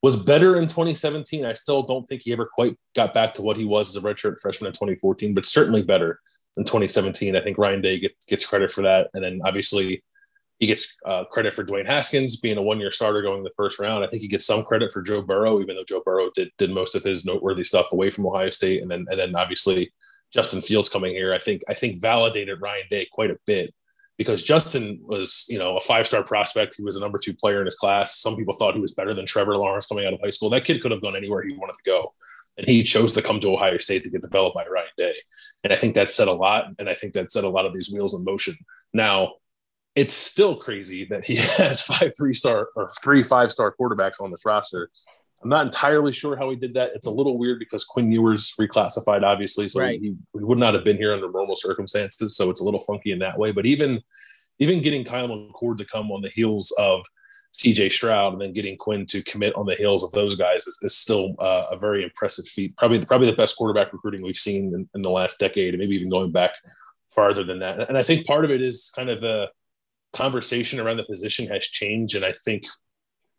was 0.02 0.16
better 0.16 0.56
in 0.56 0.64
2017. 0.66 1.46
I 1.46 1.52
still 1.52 1.84
don't 1.84 2.04
think 2.04 2.22
he 2.22 2.32
ever 2.32 2.48
quite 2.52 2.76
got 2.94 3.14
back 3.14 3.34
to 3.34 3.42
what 3.42 3.56
he 3.56 3.64
was 3.64 3.96
as 3.96 4.02
a 4.02 4.06
redshirt 4.06 4.40
freshman 4.40 4.66
in 4.66 4.72
2014, 4.72 5.32
but 5.32 5.46
certainly 5.46 5.82
better 5.82 6.20
in 6.56 6.64
2017. 6.64 7.36
I 7.36 7.40
think 7.40 7.56
Ryan 7.56 7.80
Day 7.80 8.00
gets, 8.00 8.26
gets 8.26 8.44
credit 8.44 8.70
for 8.70 8.82
that. 8.82 9.08
And 9.14 9.22
then 9.22 9.40
obviously 9.44 10.02
he 10.62 10.66
gets 10.68 10.96
uh, 11.04 11.24
credit 11.24 11.52
for 11.52 11.64
Dwayne 11.64 11.86
Haskins 11.86 12.36
being 12.36 12.56
a 12.56 12.62
one-year 12.62 12.92
starter 12.92 13.20
going 13.20 13.42
the 13.42 13.50
first 13.56 13.80
round. 13.80 14.04
I 14.04 14.06
think 14.06 14.22
he 14.22 14.28
gets 14.28 14.46
some 14.46 14.62
credit 14.62 14.92
for 14.92 15.02
Joe 15.02 15.20
Burrow, 15.20 15.60
even 15.60 15.74
though 15.74 15.82
Joe 15.82 16.02
Burrow 16.06 16.30
did 16.36 16.52
did 16.56 16.70
most 16.70 16.94
of 16.94 17.02
his 17.02 17.26
noteworthy 17.26 17.64
stuff 17.64 17.90
away 17.90 18.10
from 18.10 18.28
Ohio 18.28 18.48
State, 18.50 18.80
and 18.80 18.88
then 18.88 19.04
and 19.10 19.18
then 19.18 19.34
obviously 19.34 19.92
Justin 20.32 20.60
Fields 20.60 20.88
coming 20.88 21.14
here. 21.14 21.34
I 21.34 21.38
think 21.38 21.62
I 21.68 21.74
think 21.74 22.00
validated 22.00 22.60
Ryan 22.60 22.84
Day 22.88 23.08
quite 23.10 23.32
a 23.32 23.38
bit 23.44 23.74
because 24.16 24.44
Justin 24.44 25.00
was 25.02 25.46
you 25.48 25.58
know 25.58 25.78
a 25.78 25.80
five-star 25.80 26.22
prospect. 26.22 26.76
He 26.76 26.84
was 26.84 26.94
a 26.94 27.00
number 27.00 27.18
two 27.18 27.34
player 27.34 27.58
in 27.58 27.64
his 27.64 27.74
class. 27.74 28.20
Some 28.20 28.36
people 28.36 28.54
thought 28.54 28.76
he 28.76 28.80
was 28.80 28.94
better 28.94 29.14
than 29.14 29.26
Trevor 29.26 29.56
Lawrence 29.56 29.88
coming 29.88 30.06
out 30.06 30.14
of 30.14 30.20
high 30.22 30.30
school. 30.30 30.48
That 30.48 30.64
kid 30.64 30.80
could 30.80 30.92
have 30.92 31.02
gone 31.02 31.16
anywhere 31.16 31.42
he 31.42 31.56
wanted 31.56 31.74
to 31.74 31.90
go, 31.90 32.14
and 32.56 32.68
he 32.68 32.84
chose 32.84 33.12
to 33.14 33.22
come 33.22 33.40
to 33.40 33.52
Ohio 33.52 33.78
State 33.78 34.04
to 34.04 34.10
get 34.10 34.22
developed 34.22 34.54
by 34.54 34.64
Ryan 34.72 34.86
Day. 34.96 35.14
And 35.64 35.72
I 35.72 35.76
think 35.76 35.96
that 35.96 36.08
said 36.08 36.28
a 36.28 36.32
lot, 36.32 36.66
and 36.78 36.88
I 36.88 36.94
think 36.94 37.14
that 37.14 37.32
set 37.32 37.42
a 37.42 37.48
lot 37.48 37.66
of 37.66 37.74
these 37.74 37.90
wheels 37.92 38.14
in 38.14 38.22
motion. 38.22 38.54
Now 38.94 39.32
it's 39.94 40.12
still 40.12 40.56
crazy 40.56 41.04
that 41.06 41.24
he 41.24 41.36
has 41.58 41.82
five 41.82 42.12
three 42.16 42.34
star 42.34 42.68
or 42.76 42.90
three 43.02 43.22
five 43.22 43.50
star 43.50 43.74
quarterbacks 43.78 44.20
on 44.20 44.30
this 44.30 44.44
roster. 44.44 44.90
I'm 45.42 45.50
not 45.50 45.66
entirely 45.66 46.12
sure 46.12 46.36
how 46.36 46.50
he 46.50 46.56
did 46.56 46.74
that. 46.74 46.92
It's 46.94 47.08
a 47.08 47.10
little 47.10 47.36
weird 47.36 47.58
because 47.58 47.84
Quinn 47.84 48.12
Ewers 48.12 48.54
reclassified, 48.60 49.24
obviously, 49.24 49.66
so 49.66 49.80
right. 49.80 50.00
he, 50.00 50.14
he, 50.34 50.44
would 50.44 50.58
not 50.58 50.74
have 50.74 50.84
been 50.84 50.96
here 50.96 51.12
under 51.12 51.28
normal 51.28 51.56
circumstances. 51.56 52.36
So 52.36 52.48
it's 52.48 52.60
a 52.60 52.64
little 52.64 52.78
funky 52.78 53.10
in 53.10 53.18
that 53.18 53.36
way. 53.36 53.50
But 53.50 53.66
even 53.66 54.00
even 54.58 54.82
getting 54.82 55.04
Kyle 55.04 55.28
McCord 55.28 55.78
to 55.78 55.84
come 55.84 56.12
on 56.12 56.22
the 56.22 56.28
heels 56.28 56.72
of 56.78 57.02
CJ 57.58 57.90
Stroud 57.90 58.32
and 58.32 58.40
then 58.40 58.52
getting 58.52 58.76
Quinn 58.76 59.04
to 59.06 59.22
commit 59.22 59.54
on 59.56 59.66
the 59.66 59.74
heels 59.74 60.04
of 60.04 60.12
those 60.12 60.36
guys 60.36 60.66
is, 60.66 60.78
is 60.82 60.96
still 60.96 61.34
uh, 61.40 61.66
a 61.70 61.76
very 61.76 62.04
impressive 62.04 62.46
feat. 62.46 62.76
Probably 62.76 63.00
probably 63.04 63.28
the 63.28 63.36
best 63.36 63.56
quarterback 63.56 63.92
recruiting 63.92 64.22
we've 64.22 64.36
seen 64.36 64.72
in, 64.74 64.88
in 64.94 65.02
the 65.02 65.10
last 65.10 65.40
decade, 65.40 65.74
and 65.74 65.80
maybe 65.80 65.96
even 65.96 66.08
going 66.08 66.30
back 66.30 66.52
farther 67.10 67.42
than 67.42 67.58
that. 67.58 67.88
And 67.88 67.98
I 67.98 68.02
think 68.02 68.26
part 68.26 68.44
of 68.44 68.50
it 68.50 68.62
is 68.62 68.92
kind 68.94 69.10
of 69.10 69.20
the 69.20 69.48
conversation 70.12 70.80
around 70.80 70.98
the 70.98 71.04
position 71.04 71.46
has 71.48 71.66
changed. 71.66 72.16
And 72.16 72.24
I 72.24 72.32
think 72.44 72.64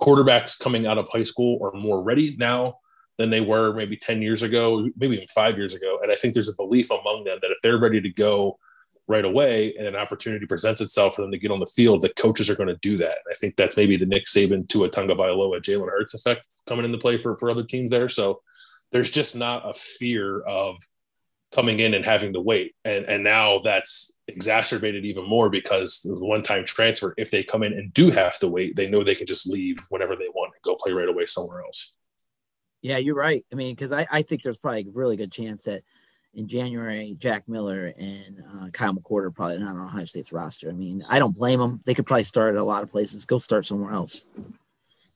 quarterbacks 0.02 0.60
coming 0.60 0.86
out 0.86 0.98
of 0.98 1.08
high 1.12 1.24
school 1.24 1.60
are 1.64 1.78
more 1.78 2.02
ready 2.02 2.36
now 2.38 2.76
than 3.18 3.30
they 3.30 3.42
were 3.42 3.74
maybe 3.74 3.96
10 3.96 4.22
years 4.22 4.44
ago, 4.44 4.90
maybe 4.98 5.16
even 5.16 5.28
five 5.28 5.58
years 5.58 5.76
ago. 5.76 6.00
And 6.02 6.12
I 6.12 6.16
think 6.16 6.34
there's 6.34 6.50
a 6.50 6.56
belief 6.56 6.90
among 6.90 7.24
them 7.24 7.38
that 7.42 7.52
if 7.52 7.58
they're 7.62 7.78
ready 7.78 8.02
to 8.02 8.10
go 8.10 8.58
right 9.08 9.26
away 9.26 9.76
and 9.78 9.86
an 9.86 9.96
opportunity 9.96 10.46
presents 10.46 10.82
itself 10.82 11.16
for 11.16 11.22
them 11.22 11.32
to 11.32 11.38
get 11.38 11.52
on 11.52 11.60
the 11.60 11.66
field, 11.68 12.02
that 12.02 12.16
coaches 12.16 12.50
are 12.50 12.56
going 12.56 12.70
to 12.70 12.78
do 12.78 12.98
that. 12.98 13.18
And 13.26 13.32
I 13.32 13.36
think 13.36 13.56
that's 13.56 13.78
maybe 13.78 13.98
the 13.98 14.06
Nick 14.06 14.26
Saban, 14.26 14.68
to 14.70 14.86
a 14.86 14.90
Tua 14.90 15.08
Tagovailoa, 15.08 15.62
Jalen 15.62 15.90
Hurts 15.90 16.16
effect 16.16 16.48
coming 16.66 16.86
into 16.86 16.98
play 16.98 17.18
for, 17.18 17.38
for 17.38 17.52
other 17.52 17.64
teams 17.64 17.92
there. 17.92 18.10
So 18.10 18.42
there's 18.92 19.12
just 19.12 19.36
not 19.36 19.70
a 19.70 19.74
fear 19.74 20.42
of 20.42 20.78
coming 21.54 21.80
in 21.80 21.94
and 21.94 22.04
having 22.04 22.34
to 22.34 22.42
wait. 22.42 22.76
And, 22.84 23.06
and 23.06 23.24
now 23.24 23.60
that's 23.60 24.18
exacerbated 24.28 25.06
even 25.06 25.28
more 25.28 25.50
because 25.50 26.02
the 26.02 26.16
one 26.16 26.44
time 26.44 26.66
transfer, 26.66 27.13
if 27.18 27.32
they 27.32 27.44
come 27.44 27.63
in 27.63 27.74
and 27.74 27.94
do 27.94 28.10
have 28.10 28.39
to 28.39 28.48
wait, 28.48 28.76
they 28.76 28.89
know 28.89 29.04
they 29.04 29.16
can 29.16 29.28
just 29.28 29.48
leave 29.48 29.78
whenever 29.89 30.16
they 30.16 30.30
want 30.34 30.54
and 30.56 30.62
go 30.63 30.76
play 30.76 30.92
right 30.92 31.10
away 31.10 31.26
somewhere 31.26 31.62
else. 31.62 31.94
Yeah, 32.82 32.98
you're 32.98 33.16
right. 33.16 33.46
I 33.52 33.56
mean, 33.56 33.76
because 33.76 33.94
I, 33.94 34.06
I 34.12 34.24
think 34.24 34.42
there's 34.42 34.58
probably 34.58 34.82
a 34.82 34.92
really 34.92 35.16
good 35.16 35.32
chance 35.32 35.63
that 35.63 35.84
in 36.34 36.48
January, 36.48 37.16
Jack 37.18 37.48
Miller 37.48 37.94
and 37.98 38.44
uh, 38.56 38.70
Kyle 38.70 38.94
McCord 38.94 39.24
are 39.24 39.32
probably 39.32 39.60
not 39.60 39.76
on 39.76 39.82
Ohio 39.82 40.06
State's 40.06 40.34
roster. 40.34 40.70
I 40.70 40.74
mean, 40.74 41.02
I 41.10 41.20
don't 41.20 41.36
blame 41.36 41.60
them. 41.60 41.82
They 41.86 41.94
could 41.94 42.08
probably 42.08 42.24
start 42.24 42.56
at 42.56 42.62
a 42.62 42.63
lot 42.63 42.84
of 42.84 42.92
places. 42.92 43.26
Go 43.26 43.38
start 43.38 43.66
somewhere 43.66 43.94
else. 43.94 44.24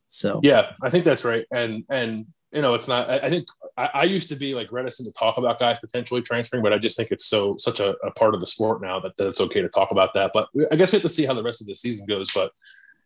So 0.09 0.39
yeah, 0.43 0.73
I 0.81 0.89
think 0.89 1.03
that's 1.03 1.25
right. 1.25 1.45
And 1.51 1.83
and 1.89 2.27
you 2.51 2.61
know, 2.61 2.75
it's 2.75 2.87
not. 2.87 3.09
I, 3.09 3.17
I 3.17 3.29
think 3.29 3.47
I, 3.77 3.89
I, 3.93 4.03
used 4.05 4.29
to 4.29 4.35
be 4.35 4.55
like 4.55 4.71
reticent 4.71 5.07
to 5.07 5.13
talk 5.17 5.37
about 5.37 5.59
guys 5.59 5.79
potentially 5.79 6.21
transferring, 6.21 6.63
but 6.63 6.73
I 6.73 6.77
just 6.77 6.97
think 6.97 7.11
it's 7.11 7.25
so 7.25 7.53
such 7.57 7.79
a, 7.79 7.91
a 8.03 8.11
part 8.11 8.33
of 8.33 8.39
the 8.39 8.47
sport 8.47 8.81
now 8.81 8.99
that, 8.99 9.15
that, 9.17 9.27
it's 9.27 9.41
okay 9.41 9.61
to 9.61 9.69
talk 9.69 9.91
about 9.91 10.13
that. 10.15 10.31
But 10.33 10.49
I 10.71 10.75
guess 10.75 10.91
we 10.91 10.97
have 10.97 11.03
to 11.03 11.09
see 11.09 11.25
how 11.25 11.33
the 11.33 11.43
rest 11.43 11.61
of 11.61 11.67
the 11.67 11.75
season 11.75 12.07
goes. 12.07 12.33
But 12.33 12.51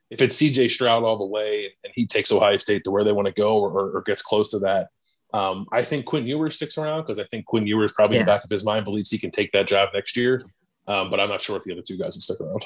if 0.09 0.21
it's 0.21 0.41
CJ 0.41 0.71
Stroud 0.71 1.03
all 1.03 1.17
the 1.17 1.25
way 1.25 1.73
and 1.83 1.93
he 1.95 2.05
takes 2.05 2.31
Ohio 2.31 2.57
State 2.57 2.83
to 2.85 2.91
where 2.91 3.03
they 3.03 3.11
want 3.11 3.27
to 3.27 3.33
go 3.33 3.59
or, 3.59 3.95
or 3.95 4.01
gets 4.01 4.21
close 4.21 4.49
to 4.51 4.59
that, 4.59 4.87
um, 5.33 5.65
I 5.71 5.81
think 5.81 6.05
Quinn 6.05 6.27
Ewers 6.27 6.55
sticks 6.55 6.77
around 6.77 7.01
because 7.01 7.19
I 7.19 7.23
think 7.23 7.45
Quinn 7.45 7.67
Ewers 7.67 7.93
probably 7.93 8.17
yeah. 8.17 8.21
in 8.21 8.25
the 8.25 8.31
back 8.31 8.43
of 8.43 8.49
his 8.49 8.65
mind 8.65 8.85
believes 8.85 9.09
he 9.09 9.17
can 9.17 9.31
take 9.31 9.51
that 9.53 9.67
job 9.67 9.89
next 9.93 10.17
year. 10.17 10.41
Um, 10.87 11.09
but 11.09 11.19
I'm 11.19 11.29
not 11.29 11.41
sure 11.41 11.57
if 11.57 11.63
the 11.63 11.71
other 11.73 11.81
two 11.81 11.97
guys 11.97 12.15
will 12.15 12.21
stick 12.21 12.39
around. 12.41 12.65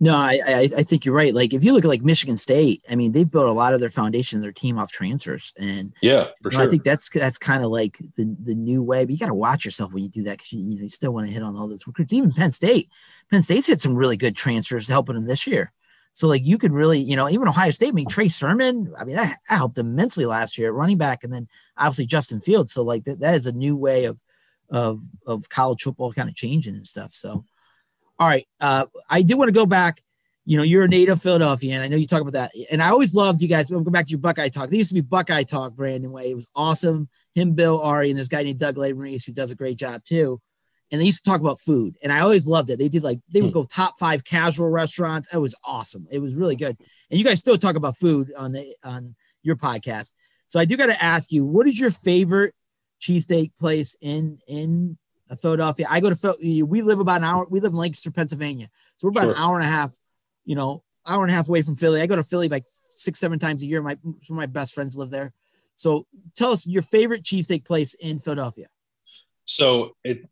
No, 0.00 0.16
I, 0.16 0.40
I, 0.46 0.68
I 0.78 0.82
think 0.82 1.04
you're 1.04 1.14
right. 1.14 1.32
Like 1.32 1.54
if 1.54 1.62
you 1.62 1.72
look 1.72 1.84
at 1.84 1.88
like 1.88 2.02
Michigan 2.02 2.36
State, 2.36 2.82
I 2.90 2.96
mean 2.96 3.12
they've 3.12 3.30
built 3.30 3.46
a 3.46 3.52
lot 3.52 3.74
of 3.74 3.80
their 3.80 3.90
foundation, 3.90 4.40
their 4.40 4.52
team 4.52 4.78
off 4.78 4.90
transfers, 4.90 5.52
and 5.56 5.92
yeah, 6.02 6.28
for 6.42 6.50
sure. 6.50 6.62
I 6.62 6.66
think 6.66 6.82
that's 6.82 7.08
that's 7.10 7.38
kind 7.38 7.62
of 7.62 7.70
like 7.70 7.98
the 8.16 8.36
the 8.42 8.54
new 8.54 8.82
way. 8.82 9.04
But 9.04 9.12
you 9.12 9.18
got 9.18 9.26
to 9.26 9.34
watch 9.34 9.64
yourself 9.64 9.94
when 9.94 10.02
you 10.02 10.08
do 10.08 10.24
that 10.24 10.38
because 10.38 10.52
you, 10.52 10.60
you, 10.60 10.76
know, 10.76 10.82
you 10.82 10.88
still 10.88 11.12
want 11.12 11.28
to 11.28 11.32
hit 11.32 11.42
on 11.42 11.56
all 11.56 11.68
those 11.68 11.86
recruits. 11.86 12.12
Even 12.12 12.32
Penn 12.32 12.52
State, 12.52 12.90
Penn 13.30 13.42
State's 13.42 13.68
had 13.68 13.80
some 13.80 13.94
really 13.94 14.16
good 14.16 14.36
transfers 14.36 14.88
helping 14.88 15.14
them 15.14 15.26
this 15.26 15.46
year. 15.46 15.72
So 16.12 16.28
like 16.28 16.44
you 16.44 16.58
could 16.58 16.72
really, 16.72 17.00
you 17.00 17.16
know, 17.16 17.28
even 17.28 17.48
Ohio 17.48 17.70
State, 17.70 17.88
I 17.88 17.92
mean 17.92 18.08
Trey 18.08 18.28
Sermon, 18.28 18.92
I 18.98 19.04
mean 19.04 19.16
that, 19.16 19.38
that 19.48 19.56
helped 19.56 19.78
immensely 19.78 20.26
last 20.26 20.58
year, 20.58 20.68
at 20.68 20.74
running 20.74 20.98
back, 20.98 21.24
and 21.24 21.32
then 21.32 21.48
obviously 21.76 22.06
Justin 22.06 22.40
Fields. 22.40 22.72
So 22.72 22.82
like 22.82 23.04
that, 23.04 23.20
that 23.20 23.34
is 23.34 23.46
a 23.46 23.52
new 23.52 23.76
way 23.76 24.04
of 24.04 24.20
of 24.70 25.00
of 25.26 25.48
college 25.48 25.82
football 25.82 26.12
kind 26.12 26.28
of 26.28 26.34
changing 26.34 26.74
and 26.74 26.86
stuff. 26.86 27.12
So, 27.12 27.44
all 28.18 28.28
right, 28.28 28.46
uh, 28.60 28.86
I 29.08 29.22
do 29.22 29.36
want 29.36 29.48
to 29.48 29.54
go 29.54 29.66
back 29.66 30.02
you 30.46 30.58
know, 30.58 30.62
you're 30.62 30.84
a 30.84 30.88
native 30.88 31.22
Philadelphia, 31.22 31.74
and 31.74 31.82
I 31.82 31.88
know 31.88 31.96
you 31.96 32.06
talk 32.06 32.20
about 32.20 32.34
that. 32.34 32.52
And 32.70 32.82
I 32.82 32.90
always 32.90 33.14
loved 33.14 33.40
you 33.40 33.48
guys. 33.48 33.70
We'll 33.70 33.80
go 33.80 33.90
back 33.90 34.06
to 34.06 34.10
your 34.10 34.20
Buckeye 34.20 34.48
talk. 34.48 34.68
There 34.68 34.76
used 34.76 34.90
to 34.90 34.94
be 34.94 35.00
Buckeye 35.00 35.42
talk, 35.42 35.74
Brandon 35.74 36.12
Way. 36.12 36.30
It 36.30 36.34
was 36.34 36.50
awesome. 36.54 37.08
Him, 37.34 37.54
Bill, 37.54 37.80
Ari, 37.80 38.10
and 38.10 38.18
this 38.18 38.28
guy 38.28 38.42
named 38.42 38.58
Doug 38.58 38.76
Lesmerises 38.76 39.26
who 39.26 39.32
does 39.32 39.50
a 39.50 39.56
great 39.56 39.78
job 39.78 40.04
too. 40.04 40.40
And 40.92 41.00
they 41.00 41.06
used 41.06 41.24
to 41.24 41.30
talk 41.30 41.40
about 41.40 41.60
food, 41.60 41.96
and 42.02 42.12
I 42.12 42.20
always 42.20 42.46
loved 42.46 42.68
it. 42.68 42.78
They 42.78 42.88
did 42.88 43.02
like 43.02 43.20
they 43.32 43.40
would 43.40 43.48
hmm. 43.48 43.60
go 43.60 43.64
top 43.64 43.94
five 43.98 44.22
casual 44.22 44.68
restaurants. 44.68 45.32
It 45.32 45.38
was 45.38 45.54
awesome. 45.64 46.06
It 46.12 46.18
was 46.18 46.34
really 46.34 46.56
good. 46.56 46.76
And 47.10 47.18
you 47.18 47.24
guys 47.24 47.40
still 47.40 47.56
talk 47.56 47.74
about 47.74 47.96
food 47.96 48.30
on 48.36 48.52
the 48.52 48.74
on 48.84 49.16
your 49.42 49.56
podcast. 49.56 50.12
So 50.46 50.60
I 50.60 50.66
do 50.66 50.76
got 50.76 50.86
to 50.86 51.02
ask 51.02 51.32
you, 51.32 51.44
what 51.44 51.66
is 51.66 51.80
your 51.80 51.90
favorite 51.90 52.54
cheesesteak 53.00 53.56
place 53.58 53.96
in 54.02 54.38
in 54.46 54.98
Philadelphia? 55.40 55.86
I 55.88 56.00
go 56.00 56.10
to 56.10 56.16
Phil. 56.16 56.36
We 56.40 56.82
live 56.82 57.00
about 57.00 57.18
an 57.18 57.24
hour. 57.24 57.46
We 57.48 57.60
live 57.60 57.72
in 57.72 57.78
Lancaster, 57.78 58.10
Pennsylvania, 58.10 58.68
so 58.96 59.06
we're 59.06 59.10
about 59.10 59.22
sure. 59.22 59.32
an 59.32 59.38
hour 59.38 59.56
and 59.56 59.64
a 59.64 59.70
half 59.70 59.96
you 60.44 60.54
know, 60.54 60.82
hour 61.06 61.22
and 61.22 61.30
a 61.30 61.34
half 61.34 61.48
away 61.48 61.62
from 61.62 61.74
Philly. 61.74 62.00
I 62.00 62.06
go 62.06 62.16
to 62.16 62.22
Philly 62.22 62.48
like 62.48 62.64
six, 62.66 63.18
seven 63.18 63.38
times 63.38 63.62
a 63.62 63.66
year. 63.66 63.82
My 63.82 63.96
some 64.20 64.36
of 64.36 64.40
my 64.40 64.46
best 64.46 64.74
friends 64.74 64.96
live 64.96 65.10
there. 65.10 65.32
So 65.76 66.06
tell 66.36 66.52
us 66.52 66.66
your 66.66 66.82
favorite 66.82 67.24
cheesesteak 67.24 67.64
place 67.64 67.94
in 67.94 68.18
Philadelphia. 68.18 68.66
So 69.44 69.96
it 70.04 70.22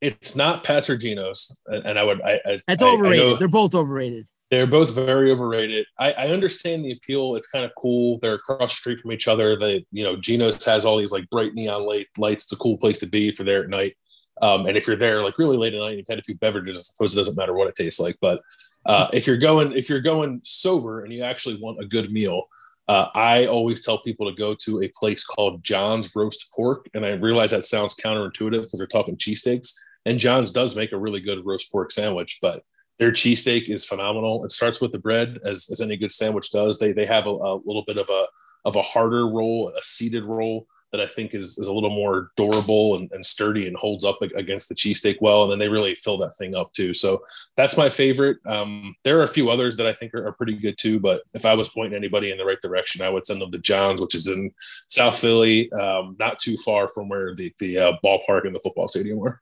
it's 0.00 0.36
not 0.36 0.64
Pat's 0.64 0.88
or 0.88 0.96
Geno's, 0.96 1.60
and 1.66 1.98
I 1.98 2.04
would 2.04 2.22
I, 2.22 2.40
I 2.44 2.58
that's 2.66 2.82
overrated. 2.82 3.34
I 3.34 3.38
They're 3.38 3.48
both 3.48 3.74
overrated. 3.74 4.26
They're 4.50 4.66
both 4.66 4.94
very 4.94 5.30
overrated. 5.30 5.84
I, 5.98 6.12
I 6.12 6.28
understand 6.28 6.82
the 6.82 6.92
appeal. 6.92 7.36
It's 7.36 7.48
kind 7.48 7.66
of 7.66 7.72
cool. 7.76 8.18
They're 8.22 8.36
across 8.36 8.70
the 8.70 8.76
street 8.76 8.98
from 8.98 9.12
each 9.12 9.28
other. 9.28 9.58
They, 9.58 9.84
you 9.92 10.04
know, 10.04 10.16
Geno's 10.16 10.64
has 10.64 10.86
all 10.86 10.96
these 10.96 11.12
like 11.12 11.28
bright 11.28 11.52
neon 11.52 11.86
light 11.86 12.06
lights. 12.16 12.44
It's 12.44 12.54
a 12.54 12.56
cool 12.56 12.78
place 12.78 12.98
to 13.00 13.06
be 13.06 13.30
for 13.30 13.44
there 13.44 13.62
at 13.62 13.68
night. 13.68 13.94
Um, 14.42 14.66
and 14.66 14.76
if 14.76 14.86
you're 14.86 14.96
there 14.96 15.22
like 15.22 15.38
really 15.38 15.56
late 15.56 15.74
at 15.74 15.80
night, 15.80 15.90
and 15.90 15.98
you've 15.98 16.08
had 16.08 16.18
a 16.18 16.22
few 16.22 16.36
beverages. 16.36 16.76
I 16.76 16.80
suppose 16.80 17.14
it 17.14 17.16
doesn't 17.16 17.36
matter 17.36 17.54
what 17.54 17.68
it 17.68 17.74
tastes 17.74 18.00
like. 18.00 18.16
But 18.20 18.40
uh, 18.86 19.08
if 19.12 19.26
you're 19.26 19.36
going 19.36 19.72
if 19.72 19.88
you're 19.88 20.00
going 20.00 20.40
sober 20.44 21.04
and 21.04 21.12
you 21.12 21.22
actually 21.22 21.56
want 21.60 21.82
a 21.82 21.86
good 21.86 22.10
meal, 22.12 22.44
uh, 22.88 23.08
I 23.14 23.46
always 23.46 23.84
tell 23.84 23.98
people 23.98 24.28
to 24.30 24.36
go 24.36 24.54
to 24.54 24.82
a 24.82 24.90
place 24.98 25.24
called 25.24 25.62
John's 25.62 26.14
Roast 26.14 26.50
Pork, 26.54 26.88
and 26.94 27.04
I 27.04 27.10
realize 27.10 27.50
that 27.50 27.64
sounds 27.64 27.94
counterintuitive 27.96 28.62
because 28.62 28.78
they're 28.78 28.86
talking 28.86 29.16
cheesesteaks. 29.16 29.74
And 30.06 30.18
John's 30.18 30.52
does 30.52 30.74
make 30.76 30.92
a 30.92 30.98
really 30.98 31.20
good 31.20 31.44
roast 31.44 31.70
pork 31.70 31.90
sandwich, 31.90 32.38
but 32.40 32.62
their 32.98 33.10
cheesesteak 33.10 33.68
is 33.68 33.84
phenomenal. 33.84 34.44
It 34.44 34.52
starts 34.52 34.80
with 34.80 34.92
the 34.92 34.98
bread, 34.98 35.38
as, 35.44 35.68
as 35.70 35.80
any 35.80 35.96
good 35.96 36.12
sandwich 36.12 36.50
does. 36.50 36.78
They 36.78 36.92
they 36.92 37.06
have 37.06 37.26
a, 37.26 37.30
a 37.30 37.60
little 37.64 37.84
bit 37.86 37.98
of 37.98 38.08
a 38.08 38.26
of 38.64 38.76
a 38.76 38.82
harder 38.82 39.28
roll, 39.28 39.72
a 39.76 39.82
seeded 39.82 40.26
roll 40.26 40.66
that 40.92 41.00
I 41.00 41.06
think 41.06 41.34
is, 41.34 41.58
is 41.58 41.66
a 41.66 41.72
little 41.72 41.90
more 41.90 42.30
durable 42.36 42.96
and, 42.96 43.10
and 43.12 43.24
sturdy 43.24 43.66
and 43.66 43.76
holds 43.76 44.04
up 44.04 44.18
against 44.22 44.68
the 44.68 44.74
cheesesteak 44.74 45.16
well. 45.20 45.42
And 45.42 45.52
then 45.52 45.58
they 45.58 45.68
really 45.68 45.94
fill 45.94 46.16
that 46.18 46.34
thing 46.38 46.54
up 46.54 46.72
too. 46.72 46.94
So 46.94 47.22
that's 47.56 47.76
my 47.76 47.90
favorite. 47.90 48.38
Um, 48.46 48.94
there 49.04 49.18
are 49.18 49.24
a 49.24 49.28
few 49.28 49.50
others 49.50 49.76
that 49.76 49.86
I 49.86 49.92
think 49.92 50.14
are, 50.14 50.26
are, 50.26 50.32
pretty 50.32 50.56
good 50.56 50.78
too. 50.78 50.98
But 51.00 51.22
if 51.34 51.44
I 51.44 51.54
was 51.54 51.68
pointing 51.68 51.96
anybody 51.96 52.30
in 52.30 52.38
the 52.38 52.44
right 52.44 52.60
direction, 52.60 53.02
I 53.02 53.10
would 53.10 53.26
send 53.26 53.40
them 53.40 53.50
to 53.50 53.58
John's, 53.58 54.00
which 54.00 54.14
is 54.14 54.28
in 54.28 54.50
South 54.86 55.18
Philly, 55.18 55.70
um, 55.72 56.16
not 56.18 56.38
too 56.38 56.56
far 56.58 56.88
from 56.88 57.08
where 57.08 57.34
the, 57.34 57.52
the 57.58 57.78
uh, 57.78 57.92
ballpark 58.04 58.46
and 58.46 58.54
the 58.54 58.60
football 58.60 58.88
stadium 58.88 59.18
were. 59.18 59.40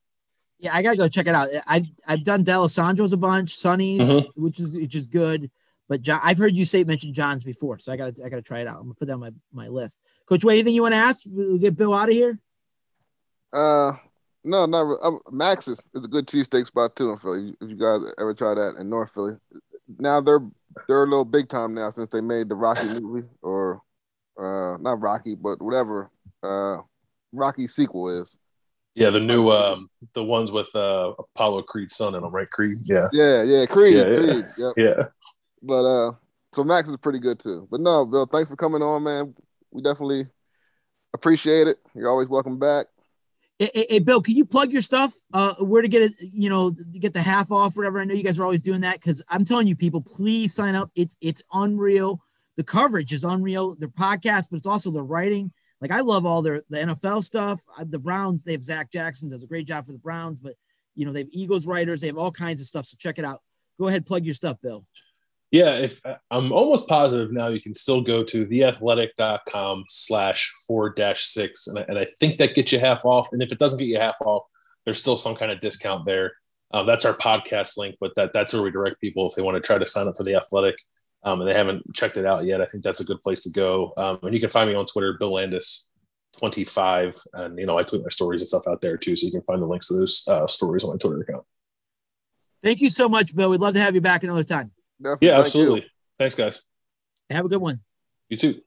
Yeah, 0.58 0.74
I 0.74 0.82
gotta 0.82 0.96
go 0.96 1.06
check 1.06 1.26
it 1.26 1.34
out. 1.34 1.48
I've 1.66 1.84
I've 2.06 2.24
done 2.24 2.42
Dalessandro's 2.42 3.12
a 3.12 3.18
bunch, 3.18 3.54
Sonny's, 3.54 4.08
mm-hmm. 4.08 4.42
which 4.42 4.58
is 4.58 4.74
which 4.74 4.94
is 4.94 5.06
good. 5.06 5.50
But 5.88 6.02
John, 6.02 6.20
I've 6.22 6.38
heard 6.38 6.56
you 6.56 6.64
say 6.64 6.84
mention 6.84 7.12
John's 7.12 7.44
before, 7.44 7.78
so 7.78 7.92
I 7.92 7.96
got 7.96 8.14
I 8.24 8.28
got 8.28 8.36
to 8.36 8.42
try 8.42 8.60
it 8.60 8.66
out. 8.66 8.76
I'm 8.76 8.82
gonna 8.84 8.94
put 8.94 9.06
that 9.06 9.14
on 9.14 9.20
my, 9.20 9.30
my 9.52 9.68
list. 9.68 9.98
Coach, 10.28 10.44
what 10.44 10.52
anything 10.52 10.74
you 10.74 10.82
want 10.82 10.94
to 10.94 10.98
ask? 10.98 11.24
We'll 11.28 11.58
get 11.58 11.76
Bill 11.76 11.94
out 11.94 12.08
of 12.08 12.14
here. 12.14 12.38
Uh, 13.52 13.92
no, 14.46 14.66
not 14.66 14.98
um, 15.02 15.20
Max's 15.30 15.80
is 15.94 16.04
a 16.04 16.08
good 16.08 16.26
cheesesteak 16.26 16.66
spot 16.66 16.96
too 16.96 17.10
in 17.10 17.18
Philly. 17.18 17.54
If 17.60 17.68
you 17.68 17.76
guys 17.76 18.00
ever 18.18 18.34
try 18.34 18.54
that 18.54 18.76
in 18.78 18.88
North 18.88 19.12
Philly, 19.12 19.34
now 19.98 20.20
they're 20.20 20.44
they're 20.88 21.02
a 21.02 21.06
little 21.06 21.24
big 21.24 21.48
time 21.48 21.74
now 21.74 21.90
since 21.90 22.10
they 22.10 22.20
made 22.20 22.48
the 22.48 22.54
Rocky 22.54 22.86
movie 23.00 23.26
or 23.42 23.82
uh 24.38 24.76
not 24.78 25.00
Rocky, 25.00 25.34
but 25.34 25.60
whatever 25.60 26.10
uh 26.42 26.78
Rocky 27.32 27.68
sequel 27.68 28.08
is. 28.20 28.36
Yeah, 28.94 29.10
the 29.10 29.20
new 29.20 29.50
um 29.50 29.88
the 30.14 30.24
ones 30.24 30.52
with 30.52 30.74
uh 30.74 31.12
Apollo 31.18 31.62
Creed's 31.62 31.96
son 31.96 32.14
in 32.14 32.22
them, 32.22 32.32
right? 32.32 32.48
Creed. 32.48 32.78
Yeah. 32.84 33.08
Yeah, 33.12 33.42
yeah, 33.42 33.66
Creed. 33.66 33.96
Yeah, 33.96 34.04
Creed. 34.04 34.46
Yep. 34.58 34.72
yeah. 34.76 35.04
But 35.62 35.84
uh, 35.84 36.12
so 36.54 36.64
Max 36.64 36.88
is 36.88 36.96
pretty 36.98 37.18
good 37.18 37.38
too. 37.38 37.66
But 37.70 37.80
no, 37.80 38.06
Bill, 38.06 38.26
thanks 38.26 38.48
for 38.48 38.56
coming 38.56 38.82
on, 38.82 39.02
man. 39.02 39.34
We 39.70 39.82
definitely 39.82 40.26
appreciate 41.12 41.68
it. 41.68 41.78
You're 41.94 42.08
always 42.08 42.28
welcome 42.28 42.58
back. 42.58 42.86
Hey, 43.58 43.70
hey, 43.74 43.86
hey, 43.88 43.98
Bill, 44.00 44.20
can 44.20 44.36
you 44.36 44.44
plug 44.44 44.70
your 44.70 44.82
stuff? 44.82 45.14
Uh, 45.32 45.54
where 45.54 45.80
to 45.80 45.88
get 45.88 46.02
it? 46.02 46.12
You 46.20 46.50
know, 46.50 46.70
get 46.70 47.14
the 47.14 47.22
half 47.22 47.50
off, 47.50 47.76
whatever. 47.76 48.00
I 48.00 48.04
know 48.04 48.14
you 48.14 48.22
guys 48.22 48.38
are 48.38 48.44
always 48.44 48.62
doing 48.62 48.82
that 48.82 48.96
because 48.96 49.22
I'm 49.30 49.46
telling 49.46 49.66
you, 49.66 49.74
people, 49.74 50.02
please 50.02 50.54
sign 50.54 50.74
up. 50.74 50.90
It's 50.94 51.16
it's 51.22 51.42
unreal. 51.52 52.20
The 52.56 52.64
coverage 52.64 53.14
is 53.14 53.24
unreal. 53.24 53.74
Their 53.74 53.88
podcast, 53.88 54.50
but 54.50 54.58
it's 54.58 54.66
also 54.66 54.90
the 54.90 55.02
writing. 55.02 55.52
Like 55.80 55.90
I 55.90 56.00
love 56.00 56.26
all 56.26 56.42
their 56.42 56.62
the 56.68 56.78
NFL 56.78 57.22
stuff. 57.22 57.62
The 57.82 57.98
Browns, 57.98 58.42
they 58.42 58.52
have 58.52 58.62
Zac 58.62 58.90
Jackson 58.90 59.30
does 59.30 59.42
a 59.42 59.46
great 59.46 59.66
job 59.66 59.86
for 59.86 59.92
the 59.92 59.98
Browns, 59.98 60.38
but 60.38 60.54
you 60.94 61.06
know 61.06 61.12
they 61.12 61.20
have 61.20 61.28
Eagles 61.32 61.66
writers. 61.66 62.02
They 62.02 62.08
have 62.08 62.18
all 62.18 62.32
kinds 62.32 62.60
of 62.60 62.66
stuff. 62.66 62.84
So 62.84 62.96
check 62.98 63.18
it 63.18 63.24
out. 63.24 63.40
Go 63.78 63.88
ahead, 63.88 64.06
plug 64.06 64.24
your 64.24 64.34
stuff, 64.34 64.58
Bill. 64.62 64.84
Yeah, 65.56 65.78
if 65.78 66.02
I'm 66.30 66.52
almost 66.52 66.86
positive 66.86 67.32
now, 67.32 67.48
you 67.48 67.62
can 67.62 67.72
still 67.72 68.02
go 68.02 68.22
to 68.24 68.44
theathletic.com 68.44 69.84
slash 69.88 70.52
four 70.66 70.90
dash 70.90 71.24
six. 71.24 71.66
And, 71.66 71.98
I 71.98 72.04
think 72.04 72.36
that 72.38 72.54
gets 72.54 72.72
you 72.72 72.78
half 72.78 73.06
off. 73.06 73.30
And 73.32 73.42
if 73.42 73.50
it 73.52 73.58
doesn't 73.58 73.78
get 73.78 73.88
you 73.88 73.98
half 73.98 74.16
off, 74.20 74.42
there's 74.84 75.00
still 75.00 75.16
some 75.16 75.34
kind 75.34 75.50
of 75.50 75.60
discount 75.60 76.04
there. 76.04 76.34
Um, 76.74 76.86
that's 76.86 77.06
our 77.06 77.14
podcast 77.14 77.78
link, 77.78 77.96
but 78.00 78.12
that 78.16 78.34
that's 78.34 78.52
where 78.52 78.62
we 78.62 78.70
direct 78.70 79.00
people 79.00 79.26
if 79.26 79.34
they 79.34 79.40
want 79.40 79.54
to 79.54 79.66
try 79.66 79.78
to 79.78 79.86
sign 79.86 80.06
up 80.06 80.16
for 80.18 80.24
the 80.24 80.34
athletic 80.34 80.76
um, 81.22 81.40
and 81.40 81.48
they 81.48 81.54
haven't 81.54 81.94
checked 81.94 82.18
it 82.18 82.26
out 82.26 82.44
yet. 82.44 82.60
I 82.60 82.66
think 82.66 82.84
that's 82.84 83.00
a 83.00 83.04
good 83.04 83.22
place 83.22 83.42
to 83.44 83.50
go. 83.50 83.94
Um, 83.96 84.18
and 84.24 84.34
you 84.34 84.40
can 84.40 84.50
find 84.50 84.68
me 84.68 84.76
on 84.76 84.84
Twitter, 84.84 85.16
Bill 85.18 85.32
Landis 85.32 85.88
25. 86.38 87.16
And, 87.32 87.58
you 87.58 87.64
know, 87.64 87.78
I 87.78 87.82
tweet 87.82 88.02
my 88.02 88.10
stories 88.10 88.42
and 88.42 88.48
stuff 88.48 88.68
out 88.68 88.82
there 88.82 88.98
too. 88.98 89.16
So 89.16 89.24
you 89.24 89.32
can 89.32 89.42
find 89.42 89.62
the 89.62 89.66
links 89.66 89.88
to 89.88 89.94
those 89.94 90.22
uh, 90.28 90.46
stories 90.46 90.84
on 90.84 90.90
my 90.90 90.96
Twitter 90.98 91.22
account. 91.22 91.44
Thank 92.62 92.82
you 92.82 92.90
so 92.90 93.08
much, 93.08 93.34
Bill. 93.34 93.48
We'd 93.48 93.60
love 93.60 93.72
to 93.72 93.80
have 93.80 93.94
you 93.94 94.02
back 94.02 94.22
another 94.22 94.44
time. 94.44 94.72
Definitely. 95.02 95.28
Yeah, 95.28 95.38
absolutely. 95.38 95.80
Thank 95.80 95.92
Thanks, 96.18 96.34
guys. 96.34 96.64
Have 97.30 97.44
a 97.44 97.48
good 97.48 97.60
one. 97.60 97.80
You 98.28 98.36
too. 98.36 98.60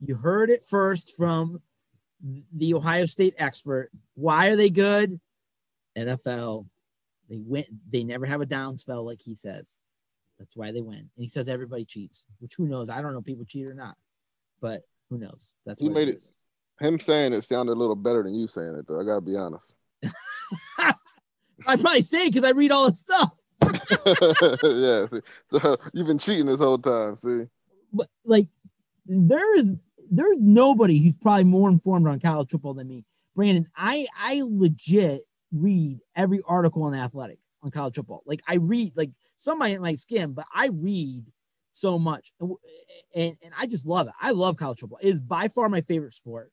You 0.00 0.14
heard 0.14 0.50
it 0.50 0.62
first 0.62 1.16
from 1.16 1.60
the 2.52 2.74
Ohio 2.74 3.04
State 3.04 3.34
expert. 3.38 3.90
Why 4.14 4.48
are 4.48 4.56
they 4.56 4.70
good? 4.70 5.20
NFL. 5.96 6.66
They 7.28 7.38
win. 7.38 7.64
They 7.90 8.04
never 8.04 8.26
have 8.26 8.40
a 8.40 8.46
down 8.46 8.76
spell, 8.76 9.04
like 9.04 9.20
he 9.22 9.34
says. 9.34 9.78
That's 10.38 10.56
why 10.56 10.72
they 10.72 10.80
win. 10.80 10.98
And 10.98 11.08
he 11.16 11.28
says 11.28 11.48
everybody 11.48 11.84
cheats, 11.84 12.24
which 12.38 12.54
who 12.56 12.68
knows? 12.68 12.90
I 12.90 13.02
don't 13.02 13.12
know 13.12 13.18
if 13.18 13.24
people 13.24 13.44
cheat 13.44 13.66
or 13.66 13.74
not, 13.74 13.96
but 14.60 14.82
who 15.10 15.18
knows? 15.18 15.52
That's 15.66 15.82
what 15.82 15.88
he 15.88 15.94
made 15.94 16.08
it. 16.08 16.28
Him 16.80 17.00
saying 17.00 17.32
it 17.32 17.42
sounded 17.42 17.72
a 17.72 17.74
little 17.74 17.96
better 17.96 18.22
than 18.22 18.34
you 18.34 18.46
saying 18.46 18.76
it, 18.76 18.86
though. 18.86 19.00
I 19.00 19.04
gotta 19.04 19.20
be 19.20 19.36
honest. 19.36 19.74
I 20.78 21.76
probably 21.76 22.02
say 22.02 22.26
it 22.26 22.32
because 22.32 22.44
I 22.44 22.50
read 22.50 22.70
all 22.70 22.86
the 22.86 22.92
stuff. 22.92 23.36
yeah, 24.62 25.06
see, 25.06 25.20
so 25.50 25.76
you've 25.92 26.06
been 26.06 26.18
cheating 26.18 26.46
this 26.46 26.60
whole 26.60 26.78
time. 26.78 27.16
See, 27.16 27.44
but 27.92 28.08
like 28.24 28.48
there 29.06 29.56
is 29.58 29.72
there's 30.10 30.38
nobody 30.38 31.02
who's 31.02 31.16
probably 31.16 31.44
more 31.44 31.68
informed 31.68 32.06
on 32.06 32.20
college 32.20 32.50
football 32.50 32.74
than 32.74 32.88
me, 32.88 33.04
Brandon. 33.34 33.66
I 33.76 34.06
I 34.18 34.42
legit 34.44 35.20
read 35.52 36.00
every 36.14 36.40
article 36.46 36.84
on 36.84 36.94
Athletic 36.94 37.38
on 37.62 37.70
college 37.70 37.96
football. 37.96 38.22
Like 38.26 38.40
I 38.46 38.56
read 38.56 38.92
like 38.96 39.10
some 39.36 39.58
might 39.58 39.80
like 39.80 39.98
skim, 39.98 40.32
but 40.32 40.46
I 40.54 40.70
read 40.72 41.24
so 41.72 41.98
much, 41.98 42.32
and, 42.40 42.52
and 43.14 43.36
and 43.42 43.52
I 43.58 43.66
just 43.66 43.86
love 43.86 44.06
it. 44.06 44.14
I 44.20 44.30
love 44.30 44.56
college 44.56 44.80
football. 44.80 45.00
It 45.02 45.08
is 45.08 45.20
by 45.20 45.48
far 45.48 45.68
my 45.68 45.80
favorite 45.80 46.14
sport. 46.14 46.52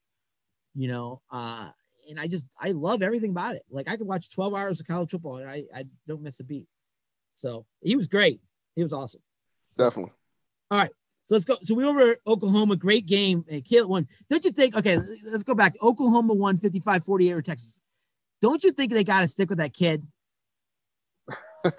You 0.73 0.89
know, 0.89 1.21
uh, 1.31 1.69
and 2.09 2.19
I 2.19 2.27
just 2.27 2.47
I 2.59 2.71
love 2.71 3.01
everything 3.01 3.31
about 3.31 3.55
it. 3.55 3.63
Like 3.69 3.87
I 3.87 3.95
could 3.95 4.07
watch 4.07 4.33
12 4.33 4.55
hours 4.55 4.79
of 4.79 4.87
college 4.87 5.11
football 5.11 5.37
and 5.37 5.49
I, 5.49 5.63
I 5.75 5.85
don't 6.07 6.21
miss 6.21 6.39
a 6.39 6.43
beat. 6.43 6.67
So 7.35 7.65
he 7.81 7.95
was 7.95 8.07
great. 8.07 8.41
He 8.75 8.81
was 8.81 8.93
awesome. 8.93 9.21
Definitely. 9.77 10.13
All 10.71 10.79
right. 10.79 10.91
So 11.25 11.35
let's 11.35 11.45
go. 11.45 11.57
So 11.61 11.75
we 11.75 11.83
over 11.83 12.15
Oklahoma. 12.25 12.75
Great 12.75 13.05
game. 13.05 13.45
And 13.49 13.63
Caleb 13.63 13.89
won. 13.89 14.07
Don't 14.29 14.43
you 14.45 14.51
think? 14.51 14.75
Okay, 14.75 14.97
let's 15.25 15.43
go 15.43 15.53
back. 15.53 15.75
Oklahoma 15.81 16.33
won 16.33 16.57
55 16.57 17.03
48 17.03 17.31
over 17.31 17.41
Texas. 17.41 17.81
Don't 18.41 18.63
you 18.63 18.71
think 18.71 18.91
they 18.91 19.03
got 19.03 19.21
to 19.21 19.27
stick 19.27 19.49
with 19.49 19.57
that 19.59 19.73
kid? 19.73 20.05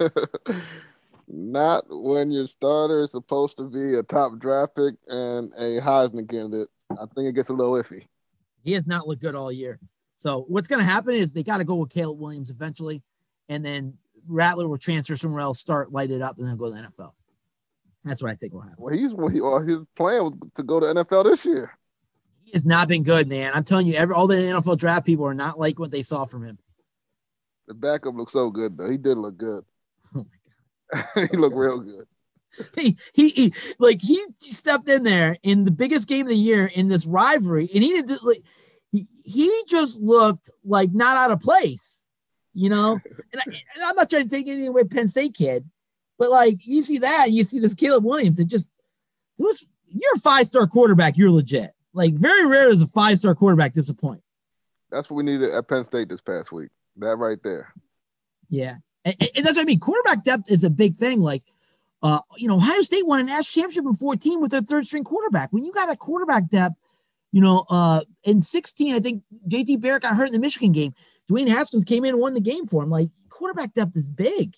Not 1.27 1.85
when 1.89 2.31
your 2.31 2.47
starter 2.47 3.03
is 3.03 3.11
supposed 3.11 3.57
to 3.57 3.69
be 3.69 3.95
a 3.95 4.03
top 4.03 4.39
draft 4.39 4.75
pick 4.75 4.95
and 5.07 5.53
a 5.53 5.81
Heisman 5.81 6.29
candidate. 6.29 6.69
I 6.91 7.05
think 7.15 7.27
it 7.27 7.35
gets 7.35 7.49
a 7.49 7.53
little 7.53 7.73
iffy. 7.73 8.05
He 8.63 8.73
has 8.73 8.87
not 8.87 9.07
looked 9.07 9.21
good 9.21 9.35
all 9.35 9.51
year. 9.51 9.79
So 10.15 10.45
what's 10.47 10.67
going 10.67 10.79
to 10.79 10.85
happen 10.85 11.13
is 11.13 11.33
they 11.33 11.43
got 11.43 11.57
to 11.57 11.65
go 11.65 11.75
with 11.75 11.89
Caleb 11.89 12.19
Williams 12.19 12.49
eventually, 12.49 13.03
and 13.49 13.63
then 13.63 13.97
Rattler 14.27 14.67
will 14.67 14.77
transfer 14.77 15.15
somewhere 15.15 15.41
else, 15.41 15.59
start 15.59 15.91
light 15.91 16.11
it 16.11 16.21
up, 16.21 16.37
and 16.37 16.47
then 16.47 16.57
go 16.57 16.69
to 16.69 16.75
the 16.75 16.87
NFL. 16.87 17.11
That's 18.03 18.23
what 18.23 18.31
I 18.31 18.35
think 18.35 18.53
will 18.53 18.61
happen. 18.61 18.77
Well, 18.79 18.93
he's 18.93 19.13
well, 19.13 19.59
his 19.59 19.85
plan 19.95 20.23
was 20.23 20.33
to 20.55 20.63
go 20.63 20.79
to 20.79 20.85
NFL 20.87 21.25
this 21.25 21.45
year. 21.45 21.77
He 22.43 22.51
has 22.53 22.65
not 22.65 22.87
been 22.87 23.03
good, 23.03 23.27
man. 23.27 23.51
I'm 23.53 23.63
telling 23.63 23.87
you, 23.87 23.95
every 23.95 24.15
all 24.15 24.27
the 24.27 24.35
NFL 24.35 24.77
draft 24.77 25.05
people 25.05 25.25
are 25.25 25.33
not 25.33 25.59
like 25.59 25.77
what 25.79 25.91
they 25.91 26.03
saw 26.03 26.25
from 26.25 26.45
him. 26.45 26.57
The 27.67 27.73
backup 27.73 28.15
looks 28.15 28.33
so 28.33 28.49
good, 28.49 28.77
though. 28.77 28.89
He 28.89 28.97
did 28.97 29.17
look 29.17 29.37
good. 29.37 29.63
Oh 30.15 30.25
my 30.93 31.01
god, 31.01 31.05
so 31.11 31.21
he 31.29 31.37
looked 31.37 31.55
good. 31.55 31.59
real 31.59 31.79
good. 31.79 32.07
He, 32.75 32.97
he, 33.13 33.29
he 33.29 33.53
like 33.77 34.01
he 34.01 34.25
stepped 34.39 34.89
in 34.89 35.03
there 35.03 35.37
in 35.43 35.65
the 35.65 35.71
biggest 35.71 36.07
game 36.07 36.25
of 36.25 36.29
the 36.29 36.35
year 36.35 36.65
in 36.65 36.87
this 36.87 37.05
rivalry, 37.05 37.69
and 37.73 37.83
he 37.83 38.01
did 38.01 38.09
like 38.23 38.41
he, 38.91 39.05
he 39.25 39.63
just 39.67 40.01
looked 40.01 40.49
like 40.63 40.91
not 40.93 41.17
out 41.17 41.31
of 41.31 41.41
place 41.41 41.96
you 42.57 42.69
know. 42.69 42.99
And, 43.31 43.41
I, 43.47 43.89
am 43.89 43.95
not 43.95 44.09
trying 44.09 44.23
to 44.23 44.29
take 44.29 44.47
anything 44.47 44.69
away 44.69 44.83
Penn 44.83 45.07
State 45.07 45.35
kid, 45.35 45.69
but 46.17 46.31
like 46.31 46.55
you 46.65 46.81
see 46.81 46.97
that, 46.97 47.31
you 47.31 47.43
see 47.43 47.59
this 47.59 47.75
Caleb 47.75 48.03
Williams. 48.03 48.39
It 48.39 48.47
just 48.47 48.71
it 49.37 49.43
was 49.43 49.69
you're 49.87 50.15
a 50.15 50.19
five 50.19 50.47
star 50.47 50.65
quarterback. 50.67 51.17
You're 51.17 51.31
legit. 51.31 51.71
Like 51.93 52.15
very 52.15 52.45
rare 52.45 52.69
does 52.69 52.81
a 52.81 52.87
five 52.87 53.19
star 53.19 53.35
quarterback 53.35 53.73
disappoint. 53.73 54.21
That's 54.89 55.09
what 55.09 55.17
we 55.17 55.23
needed 55.23 55.53
at 55.53 55.67
Penn 55.67 55.85
State 55.85 56.09
this 56.09 56.21
past 56.21 56.51
week. 56.51 56.69
That 56.97 57.17
right 57.17 57.37
there. 57.43 57.73
Yeah, 58.49 58.77
and, 59.05 59.15
and 59.35 59.45
that's 59.45 59.57
what 59.57 59.63
I 59.63 59.65
mean. 59.65 59.79
Quarterback 59.79 60.23
depth 60.23 60.51
is 60.51 60.63
a 60.63 60.69
big 60.69 60.95
thing. 60.95 61.21
Like. 61.21 61.43
Uh, 62.03 62.19
you 62.35 62.47
know, 62.47 62.57
Ohio 62.57 62.81
State 62.81 63.07
won 63.07 63.19
a 63.19 63.23
national 63.23 63.63
championship 63.63 63.89
in 63.89 63.95
14 63.95 64.39
with 64.39 64.51
their 64.51 64.61
third 64.61 64.85
string 64.85 65.03
quarterback. 65.03 65.51
When 65.51 65.65
you 65.65 65.73
got 65.73 65.89
a 65.89 65.95
quarterback 65.95 66.47
depth, 66.47 66.75
you 67.31 67.41
know, 67.41 67.65
uh, 67.71 68.01
in 68.23 68.43
16, 68.43 68.93
I 68.93 68.99
think 68.99 69.23
JT 69.49 69.81
Barrett 69.81 70.03
got 70.03 70.15
hurt 70.15 70.27
in 70.27 70.33
the 70.33 70.39
Michigan 70.39 70.73
game. 70.73 70.93
Dwayne 71.29 71.49
Haskins 71.49 71.83
came 71.83 72.05
in 72.05 72.11
and 72.11 72.19
won 72.19 72.33
the 72.33 72.41
game 72.41 72.65
for 72.65 72.83
him. 72.83 72.89
Like 72.89 73.09
quarterback 73.29 73.73
depth 73.73 73.95
is 73.95 74.09
big. 74.09 74.55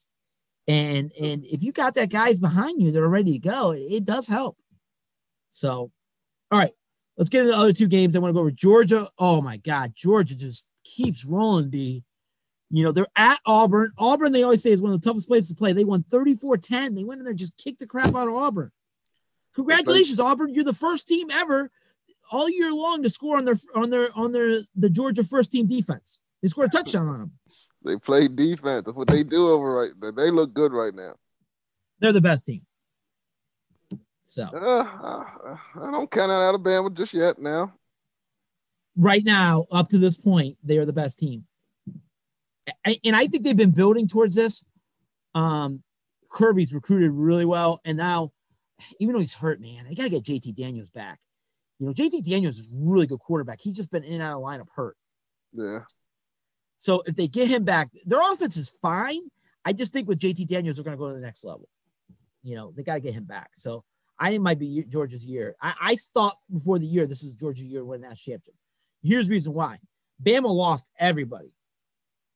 And 0.67 1.11
and 1.19 1.43
if 1.45 1.63
you 1.63 1.71
got 1.71 1.95
that 1.95 2.11
guys 2.11 2.39
behind 2.39 2.81
you 2.81 2.91
that 2.91 3.01
are 3.01 3.09
ready 3.09 3.33
to 3.33 3.39
go, 3.39 3.71
it, 3.71 4.05
does 4.05 4.27
help. 4.27 4.57
So, 5.49 5.91
all 6.51 6.59
right, 6.59 6.73
let's 7.17 7.29
get 7.29 7.41
into 7.41 7.53
the 7.53 7.57
other 7.57 7.73
two 7.73 7.87
games. 7.87 8.15
I 8.15 8.19
want 8.19 8.29
to 8.29 8.33
go 8.33 8.41
over 8.41 8.51
Georgia. 8.51 9.07
Oh 9.17 9.41
my 9.41 9.57
God, 9.57 9.93
Georgia 9.95 10.37
just 10.37 10.69
keeps 10.83 11.25
rolling. 11.25 11.71
B, 11.71 12.03
You 12.69 12.83
know, 12.83 12.91
they're 12.91 13.07
at 13.15 13.39
Auburn. 13.47 13.93
Auburn, 13.97 14.31
they 14.31 14.43
always 14.43 14.61
say, 14.61 14.69
is 14.69 14.81
one 14.81 14.91
of 14.91 15.01
the 15.01 15.07
toughest 15.07 15.27
places 15.27 15.49
to 15.49 15.55
play. 15.55 15.73
They 15.73 15.83
won 15.83 16.03
34 16.03 16.57
10. 16.57 16.93
They 16.93 17.03
went 17.03 17.19
in 17.19 17.25
there 17.25 17.33
just 17.33 17.57
kicked 17.57 17.79
the 17.79 17.87
crap 17.87 18.15
out 18.15 18.27
of 18.27 18.35
Auburn. 18.35 18.71
Congratulations, 19.55 20.19
Auburn. 20.19 20.53
You're 20.53 20.63
the 20.63 20.73
first 20.73 21.07
team 21.07 21.31
ever 21.31 21.71
all 22.31 22.47
year 22.47 22.71
long 22.71 23.01
to 23.01 23.09
score 23.09 23.37
on 23.37 23.45
their 23.45 23.55
on 23.75 23.89
their 23.89 24.09
on 24.15 24.33
their 24.33 24.59
the 24.75 24.89
Georgia 24.89 25.23
first 25.23 25.51
team 25.51 25.65
defense. 25.65 26.21
They 26.41 26.47
scored 26.47 26.69
a 26.73 26.77
touchdown 26.77 27.07
on 27.07 27.19
them. 27.19 27.31
They 27.83 27.97
play 27.97 28.27
defense. 28.27 28.85
That's 28.85 28.97
what 28.97 29.07
they 29.07 29.23
do 29.23 29.47
over 29.47 29.73
right 29.73 29.91
there. 29.99 30.11
They 30.11 30.31
look 30.31 30.53
good 30.53 30.73
right 30.73 30.93
now. 30.93 31.13
They're 31.99 32.13
the 32.13 32.21
best 32.21 32.45
team. 32.45 32.65
So 34.25 34.43
uh, 34.43 35.23
I 35.75 35.91
don't 35.91 36.11
count 36.11 36.31
out 36.31 36.41
Alabama 36.41 36.89
just 36.91 37.13
yet. 37.13 37.39
Now, 37.39 37.73
right 38.95 39.23
now, 39.23 39.65
up 39.71 39.87
to 39.89 39.97
this 39.97 40.17
point, 40.17 40.55
they 40.63 40.77
are 40.77 40.85
the 40.85 40.93
best 40.93 41.17
team, 41.17 41.45
and 42.85 43.15
I 43.15 43.25
think 43.25 43.43
they've 43.43 43.57
been 43.57 43.71
building 43.71 44.07
towards 44.07 44.35
this. 44.35 44.63
Um, 45.33 45.81
Kirby's 46.31 46.75
recruited 46.75 47.11
really 47.11 47.45
well, 47.45 47.81
and 47.83 47.97
now, 47.97 48.31
even 48.99 49.13
though 49.13 49.19
he's 49.19 49.35
hurt, 49.35 49.59
man, 49.59 49.85
they 49.87 49.95
gotta 49.95 50.09
get 50.09 50.25
JT 50.25 50.55
Daniels 50.55 50.91
back. 50.91 51.19
You 51.79 51.87
know, 51.87 51.93
JT 51.93 52.23
Daniels 52.23 52.59
is 52.59 52.69
really 52.71 53.07
good 53.07 53.19
quarterback. 53.19 53.59
He's 53.61 53.75
just 53.75 53.91
been 53.91 54.03
in 54.03 54.13
and 54.13 54.21
out 54.21 54.37
of 54.37 54.43
lineup 54.43 54.67
hurt. 54.75 54.95
Yeah. 55.53 55.79
So 56.79 57.03
if 57.05 57.15
they 57.15 57.27
get 57.27 57.49
him 57.49 57.63
back, 57.63 57.89
their 58.05 58.19
offense 58.33 58.57
is 58.57 58.69
fine. 58.69 59.21
I 59.65 59.73
just 59.73 59.93
think 59.93 60.07
with 60.07 60.19
JT 60.19 60.47
Daniels, 60.47 60.77
they're 60.77 60.85
going 60.85 60.97
to 60.97 60.99
go 60.99 61.09
to 61.09 61.13
the 61.13 61.19
next 61.19 61.43
level. 61.43 61.69
You 62.41 62.55
know, 62.55 62.73
they 62.75 62.83
got 62.83 62.95
to 62.95 62.99
get 63.01 63.13
him 63.13 63.25
back. 63.25 63.51
So 63.55 63.83
I 64.17 64.27
think 64.29 64.37
it 64.37 64.43
might 64.43 64.59
be 64.59 64.83
Georgia's 64.87 65.25
year. 65.25 65.55
I, 65.61 65.73
I 65.81 65.95
thought 66.13 66.37
before 66.51 66.79
the 66.79 66.85
year 66.85 67.05
this 67.05 67.23
is 67.23 67.35
Georgia's 67.35 67.65
year 67.65 67.81
to 67.81 67.87
that 67.87 68.15
championship. 68.15 68.55
Here's 69.03 69.27
the 69.27 69.33
reason 69.33 69.53
why: 69.53 69.77
Bama 70.21 70.53
lost 70.53 70.89
everybody, 70.99 71.53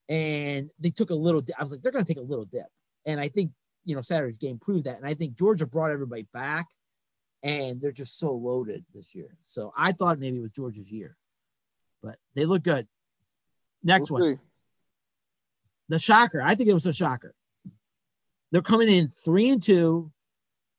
and 0.08 0.70
they 0.80 0.92
took 0.92 1.10
a 1.10 1.16
little. 1.16 1.42
I 1.58 1.62
was 1.62 1.72
like, 1.72 1.82
they're 1.82 1.92
going 1.92 2.06
to 2.06 2.14
take 2.14 2.22
a 2.22 2.26
little 2.26 2.46
dip, 2.46 2.68
and 3.06 3.20
I 3.20 3.28
think 3.28 3.52
you 3.84 3.96
know 3.96 4.02
Saturday's 4.02 4.38
game 4.38 4.60
proved 4.60 4.86
that. 4.86 4.98
And 4.98 5.06
I 5.06 5.14
think 5.14 5.38
Georgia 5.38 5.66
brought 5.66 5.92
everybody 5.92 6.26
back, 6.34 6.68
and 7.44 7.82
they're 7.82 7.92
just 7.92 8.18
so 8.18 8.34
loaded 8.34 8.86
this 8.94 9.14
year. 9.14 9.36
So 9.42 9.74
I 9.78 9.92
thought 9.92 10.20
maybe 10.20 10.38
it 10.38 10.42
was 10.42 10.54
Georgia's 10.54 10.92
year, 10.92 11.18
but 12.02 12.18
they 12.34 12.46
look 12.46 12.64
good. 12.64 12.88
Next 13.84 14.10
we'll 14.12 14.22
one. 14.22 14.36
See. 14.36 14.42
The 15.90 16.00
shocker. 16.00 16.42
I 16.42 16.56
think 16.56 16.70
it 16.70 16.74
was 16.74 16.86
a 16.86 16.94
shocker. 16.94 17.34
They're 18.52 18.62
coming 18.62 18.90
in 18.90 19.08
three 19.08 19.50
and 19.50 19.62
two. 19.62 20.12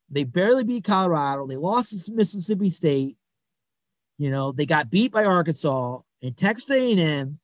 They 0.08 0.24
barely 0.24 0.64
beat 0.64 0.84
Colorado. 0.84 1.46
They 1.46 1.56
lost 1.56 2.06
to 2.06 2.12
Mississippi 2.12 2.70
State. 2.70 3.16
You 4.16 4.30
know, 4.30 4.52
they 4.52 4.64
got 4.64 4.90
beat 4.90 5.12
by 5.12 5.24
Arkansas 5.24 6.00
and 6.22 6.36
Texas 6.36 6.70
A&M 6.70 7.38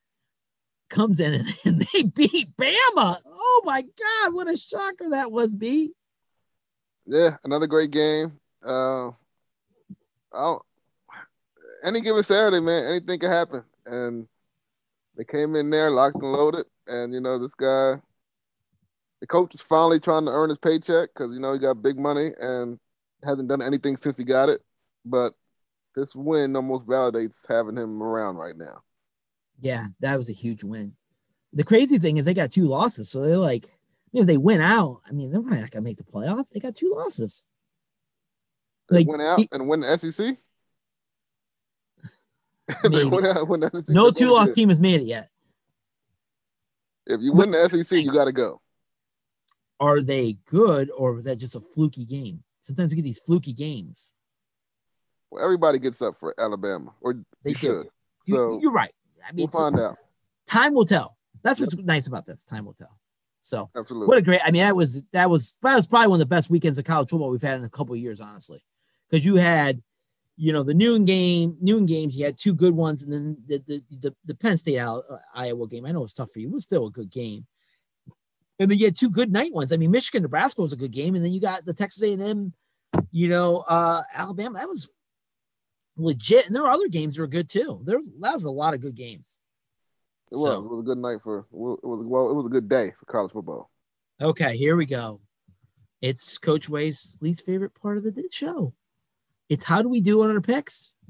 comes 0.88 1.20
in 1.20 1.34
and 1.64 1.80
they 1.80 2.02
beat 2.02 2.56
Bama. 2.56 3.18
Oh 3.26 3.62
my 3.64 3.82
God, 3.82 4.34
what 4.34 4.48
a 4.48 4.56
shocker 4.56 5.10
that 5.10 5.32
was, 5.32 5.54
B. 5.54 5.92
Yeah, 7.06 7.36
another 7.44 7.66
great 7.66 7.90
game. 7.90 8.38
Uh, 8.64 9.10
I'll, 10.32 10.64
any 11.82 12.00
given 12.00 12.22
Saturday, 12.22 12.60
man, 12.60 12.84
anything 12.84 13.18
can 13.18 13.30
happen. 13.30 13.64
And 13.86 14.28
they 15.20 15.24
came 15.24 15.54
in 15.54 15.68
there 15.68 15.90
locked 15.90 16.16
and 16.16 16.32
loaded, 16.32 16.64
and 16.86 17.12
you 17.12 17.20
know 17.20 17.38
this 17.38 17.52
guy, 17.52 17.96
the 19.20 19.26
coach 19.26 19.54
is 19.54 19.60
finally 19.60 20.00
trying 20.00 20.24
to 20.24 20.30
earn 20.30 20.48
his 20.48 20.56
paycheck 20.58 21.10
because 21.14 21.34
you 21.34 21.40
know 21.40 21.52
he 21.52 21.58
got 21.58 21.82
big 21.82 21.98
money 21.98 22.30
and 22.40 22.78
hasn't 23.22 23.50
done 23.50 23.60
anything 23.60 23.98
since 23.98 24.16
he 24.16 24.24
got 24.24 24.48
it. 24.48 24.62
But 25.04 25.34
this 25.94 26.16
win 26.16 26.56
almost 26.56 26.86
validates 26.86 27.46
having 27.46 27.76
him 27.76 28.02
around 28.02 28.36
right 28.36 28.56
now. 28.56 28.80
Yeah, 29.60 29.88
that 30.00 30.16
was 30.16 30.30
a 30.30 30.32
huge 30.32 30.64
win. 30.64 30.94
The 31.52 31.64
crazy 31.64 31.98
thing 31.98 32.16
is 32.16 32.24
they 32.24 32.32
got 32.32 32.50
two 32.50 32.66
losses, 32.66 33.10
so 33.10 33.20
they're 33.20 33.36
like, 33.36 33.68
if 34.14 34.26
they 34.26 34.38
win 34.38 34.62
out, 34.62 35.02
I 35.06 35.12
mean, 35.12 35.30
they're 35.30 35.42
probably 35.42 35.60
not 35.60 35.70
gonna 35.70 35.82
make 35.82 35.98
the 35.98 36.04
playoffs. 36.04 36.48
They 36.48 36.60
got 36.60 36.74
two 36.74 36.94
losses. 36.96 37.44
They 38.88 39.00
like, 39.00 39.08
went 39.08 39.20
out 39.20 39.40
he, 39.40 39.48
and 39.52 39.68
win 39.68 39.80
the 39.80 39.98
SEC. 39.98 40.38
no 43.88 44.10
two 44.10 44.32
loss 44.32 44.50
team 44.50 44.68
has 44.68 44.80
made 44.80 45.00
it 45.00 45.04
yet. 45.04 45.28
If 47.06 47.20
you 47.20 47.32
win 47.32 47.50
the 47.50 47.68
SEC, 47.68 47.98
you 47.98 48.12
got 48.12 48.26
to 48.26 48.32
go. 48.32 48.60
Are 49.80 50.00
they 50.00 50.38
good, 50.44 50.90
or 50.96 51.14
was 51.14 51.24
that 51.24 51.36
just 51.36 51.56
a 51.56 51.60
fluky 51.60 52.04
game? 52.04 52.42
Sometimes 52.62 52.90
we 52.90 52.96
get 52.96 53.02
these 53.02 53.20
fluky 53.20 53.52
games. 53.52 54.12
Well, 55.30 55.42
everybody 55.42 55.78
gets 55.78 56.02
up 56.02 56.18
for 56.18 56.34
Alabama, 56.38 56.92
or 57.00 57.22
they 57.42 57.54
should. 57.54 57.86
You, 58.26 58.36
so 58.36 58.58
you're 58.60 58.72
right. 58.72 58.92
I 59.26 59.32
mean, 59.32 59.48
we'll 59.52 59.60
find 59.60 59.80
out. 59.80 59.96
Time 60.46 60.74
will 60.74 60.84
tell. 60.84 61.16
That's 61.42 61.60
what's 61.60 61.74
yep. 61.74 61.84
nice 61.84 62.06
about 62.06 62.26
this. 62.26 62.42
Time 62.42 62.66
will 62.66 62.74
tell. 62.74 62.98
So, 63.40 63.70
Absolutely. 63.74 64.06
what 64.06 64.18
a 64.18 64.22
great! 64.22 64.40
I 64.44 64.50
mean, 64.50 64.62
that 64.62 64.76
was 64.76 65.02
that 65.12 65.30
was 65.30 65.56
that 65.62 65.74
was 65.74 65.86
probably 65.86 66.08
one 66.08 66.16
of 66.16 66.28
the 66.28 66.34
best 66.34 66.50
weekends 66.50 66.78
of 66.78 66.84
college 66.84 67.08
football 67.08 67.30
we've 67.30 67.40
had 67.40 67.56
in 67.56 67.64
a 67.64 67.70
couple 67.70 67.94
of 67.94 68.00
years, 68.00 68.20
honestly, 68.20 68.60
because 69.08 69.24
you 69.24 69.36
had 69.36 69.82
you 70.40 70.54
know, 70.54 70.62
the 70.62 70.72
noon 70.72 71.04
game, 71.04 71.58
noon 71.60 71.84
games, 71.84 72.16
you 72.16 72.24
had 72.24 72.38
two 72.38 72.54
good 72.54 72.74
ones, 72.74 73.02
and 73.02 73.12
then 73.12 73.36
the 73.46 73.58
the 73.58 73.96
the, 73.98 74.16
the 74.24 74.34
Penn 74.34 74.56
State 74.56 74.78
uh, 74.78 75.02
Iowa 75.34 75.68
game. 75.68 75.84
I 75.84 75.92
know 75.92 76.02
it's 76.02 76.14
tough 76.14 76.30
for 76.30 76.40
you, 76.40 76.48
it 76.48 76.54
was 76.54 76.64
still 76.64 76.86
a 76.86 76.90
good 76.90 77.10
game. 77.10 77.46
And 78.58 78.70
then 78.70 78.78
you 78.78 78.86
had 78.86 78.96
two 78.96 79.10
good 79.10 79.30
night 79.30 79.52
ones. 79.52 79.70
I 79.70 79.76
mean, 79.76 79.90
Michigan, 79.90 80.22
Nebraska 80.22 80.62
was 80.62 80.72
a 80.72 80.78
good 80.78 80.92
game, 80.92 81.14
and 81.14 81.22
then 81.22 81.32
you 81.32 81.42
got 81.42 81.66
the 81.66 81.74
Texas 81.74 82.02
A&M, 82.02 82.54
you 83.10 83.28
know, 83.28 83.58
uh, 83.58 84.02
Alabama. 84.14 84.58
That 84.58 84.68
was 84.68 84.94
legit, 85.98 86.46
and 86.46 86.54
there 86.54 86.62
were 86.62 86.70
other 86.70 86.88
games 86.88 87.16
that 87.16 87.22
were 87.22 87.28
good 87.28 87.50
too. 87.50 87.82
There 87.84 87.98
was 87.98 88.10
that 88.20 88.32
was 88.32 88.44
a 88.44 88.50
lot 88.50 88.72
of 88.72 88.80
good 88.80 88.94
games. 88.94 89.36
It 90.32 90.36
was. 90.36 90.44
So, 90.44 90.64
it 90.64 90.70
was 90.70 90.80
a 90.80 90.86
good 90.86 90.98
night 90.98 91.18
for. 91.22 91.40
It 91.40 91.46
was 91.52 92.06
well. 92.06 92.30
It 92.30 92.34
was 92.34 92.46
a 92.46 92.50
good 92.50 92.68
day 92.68 92.94
for 92.98 93.04
college 93.04 93.32
football. 93.32 93.70
Okay, 94.22 94.56
here 94.56 94.76
we 94.76 94.86
go. 94.86 95.20
It's 96.00 96.38
Coach 96.38 96.66
Way's 96.66 97.18
least 97.20 97.44
favorite 97.44 97.74
part 97.74 97.98
of 97.98 98.04
the 98.04 98.28
show. 98.30 98.72
It's 99.50 99.64
how 99.64 99.82
do 99.82 99.88
we 99.88 100.00
do 100.00 100.22
on 100.22 100.30
our 100.30 100.40
picks? 100.40 100.94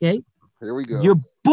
Okay. 0.00 0.22
Here 0.60 0.74
we 0.74 0.84
go. 0.84 1.00
Your 1.00 1.16
boy, 1.16 1.52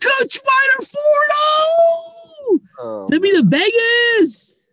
Coach 0.00 0.40
Wider 0.44 0.80
Fordo. 0.82 2.60
Oh, 2.80 3.06
Send 3.08 3.22
me 3.22 3.32
to 3.32 3.42
Vegas. 3.46 4.70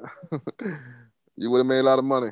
you 1.36 1.50
would 1.50 1.58
have 1.58 1.66
made 1.66 1.80
a 1.80 1.82
lot 1.84 1.98
of 1.98 2.04
money. 2.04 2.30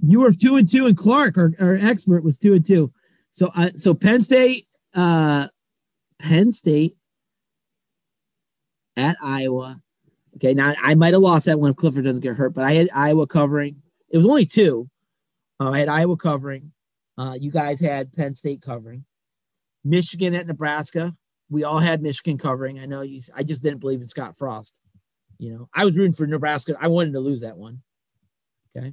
You 0.00 0.20
were 0.20 0.30
two 0.30 0.56
and 0.56 0.68
two, 0.68 0.86
and 0.86 0.96
Clark, 0.96 1.36
our, 1.38 1.52
our 1.58 1.74
expert, 1.74 2.22
was 2.22 2.38
two 2.38 2.54
and 2.54 2.64
two. 2.64 2.92
So, 3.30 3.50
uh, 3.56 3.70
so 3.74 3.94
Penn 3.94 4.22
State, 4.22 4.66
uh, 4.94 5.48
Penn 6.20 6.52
State 6.52 6.96
at 8.96 9.16
Iowa. 9.22 9.80
Okay, 10.36 10.54
now 10.54 10.74
I 10.82 10.94
might 10.94 11.14
have 11.14 11.22
lost 11.22 11.46
that 11.46 11.58
one 11.58 11.70
if 11.70 11.76
Clifford 11.76 12.04
doesn't 12.04 12.22
get 12.22 12.36
hurt, 12.36 12.54
but 12.54 12.64
I 12.64 12.72
had 12.74 12.90
Iowa 12.94 13.26
covering. 13.26 13.82
It 14.10 14.16
was 14.18 14.26
only 14.26 14.44
two. 14.44 14.88
Uh, 15.60 15.70
I 15.70 15.78
had 15.78 15.88
Iowa 15.88 16.16
covering. 16.16 16.72
Uh, 17.16 17.36
you 17.38 17.50
guys 17.50 17.80
had 17.80 18.12
Penn 18.12 18.34
State 18.34 18.62
covering. 18.62 19.04
Michigan 19.84 20.34
at 20.34 20.46
Nebraska. 20.46 21.16
We 21.50 21.64
all 21.64 21.78
had 21.78 22.02
Michigan 22.02 22.38
covering. 22.38 22.78
I 22.78 22.86
know 22.86 23.02
you. 23.02 23.20
I 23.34 23.42
just 23.42 23.62
didn't 23.62 23.80
believe 23.80 24.00
in 24.00 24.06
Scott 24.06 24.36
Frost. 24.36 24.80
You 25.38 25.52
know, 25.54 25.68
I 25.74 25.84
was 25.84 25.96
rooting 25.96 26.12
for 26.12 26.26
Nebraska. 26.26 26.76
I 26.80 26.88
wanted 26.88 27.12
to 27.12 27.20
lose 27.20 27.40
that 27.40 27.56
one. 27.56 27.82
Okay. 28.76 28.92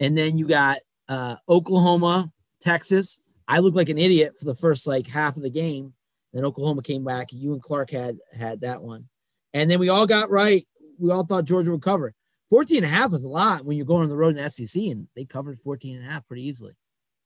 And 0.00 0.16
then 0.16 0.36
you 0.36 0.46
got 0.46 0.78
uh, 1.08 1.36
Oklahoma, 1.48 2.32
Texas. 2.60 3.22
I 3.48 3.60
looked 3.60 3.76
like 3.76 3.88
an 3.88 3.98
idiot 3.98 4.34
for 4.38 4.44
the 4.44 4.54
first 4.54 4.86
like 4.86 5.06
half 5.06 5.36
of 5.36 5.42
the 5.42 5.50
game. 5.50 5.94
Then 6.32 6.44
Oklahoma 6.44 6.82
came 6.82 7.04
back. 7.04 7.28
You 7.32 7.52
and 7.52 7.62
Clark 7.62 7.90
had 7.90 8.18
had 8.36 8.60
that 8.62 8.82
one. 8.82 9.08
And 9.54 9.70
then 9.70 9.78
we 9.78 9.88
all 9.88 10.06
got 10.06 10.30
right. 10.30 10.66
We 10.98 11.10
all 11.10 11.24
thought 11.24 11.44
Georgia 11.44 11.70
would 11.70 11.82
cover. 11.82 12.14
14 12.50 12.78
and 12.78 12.86
a 12.86 12.88
half 12.88 13.12
is 13.12 13.24
a 13.24 13.28
lot 13.28 13.64
when 13.64 13.76
you're 13.76 13.86
going 13.86 14.04
on 14.04 14.08
the 14.08 14.16
road 14.16 14.36
in 14.36 14.50
SEC, 14.50 14.80
and 14.84 15.08
they 15.16 15.24
covered 15.24 15.58
14 15.58 15.96
and 15.96 16.06
a 16.06 16.10
half 16.10 16.26
pretty 16.26 16.46
easily. 16.46 16.72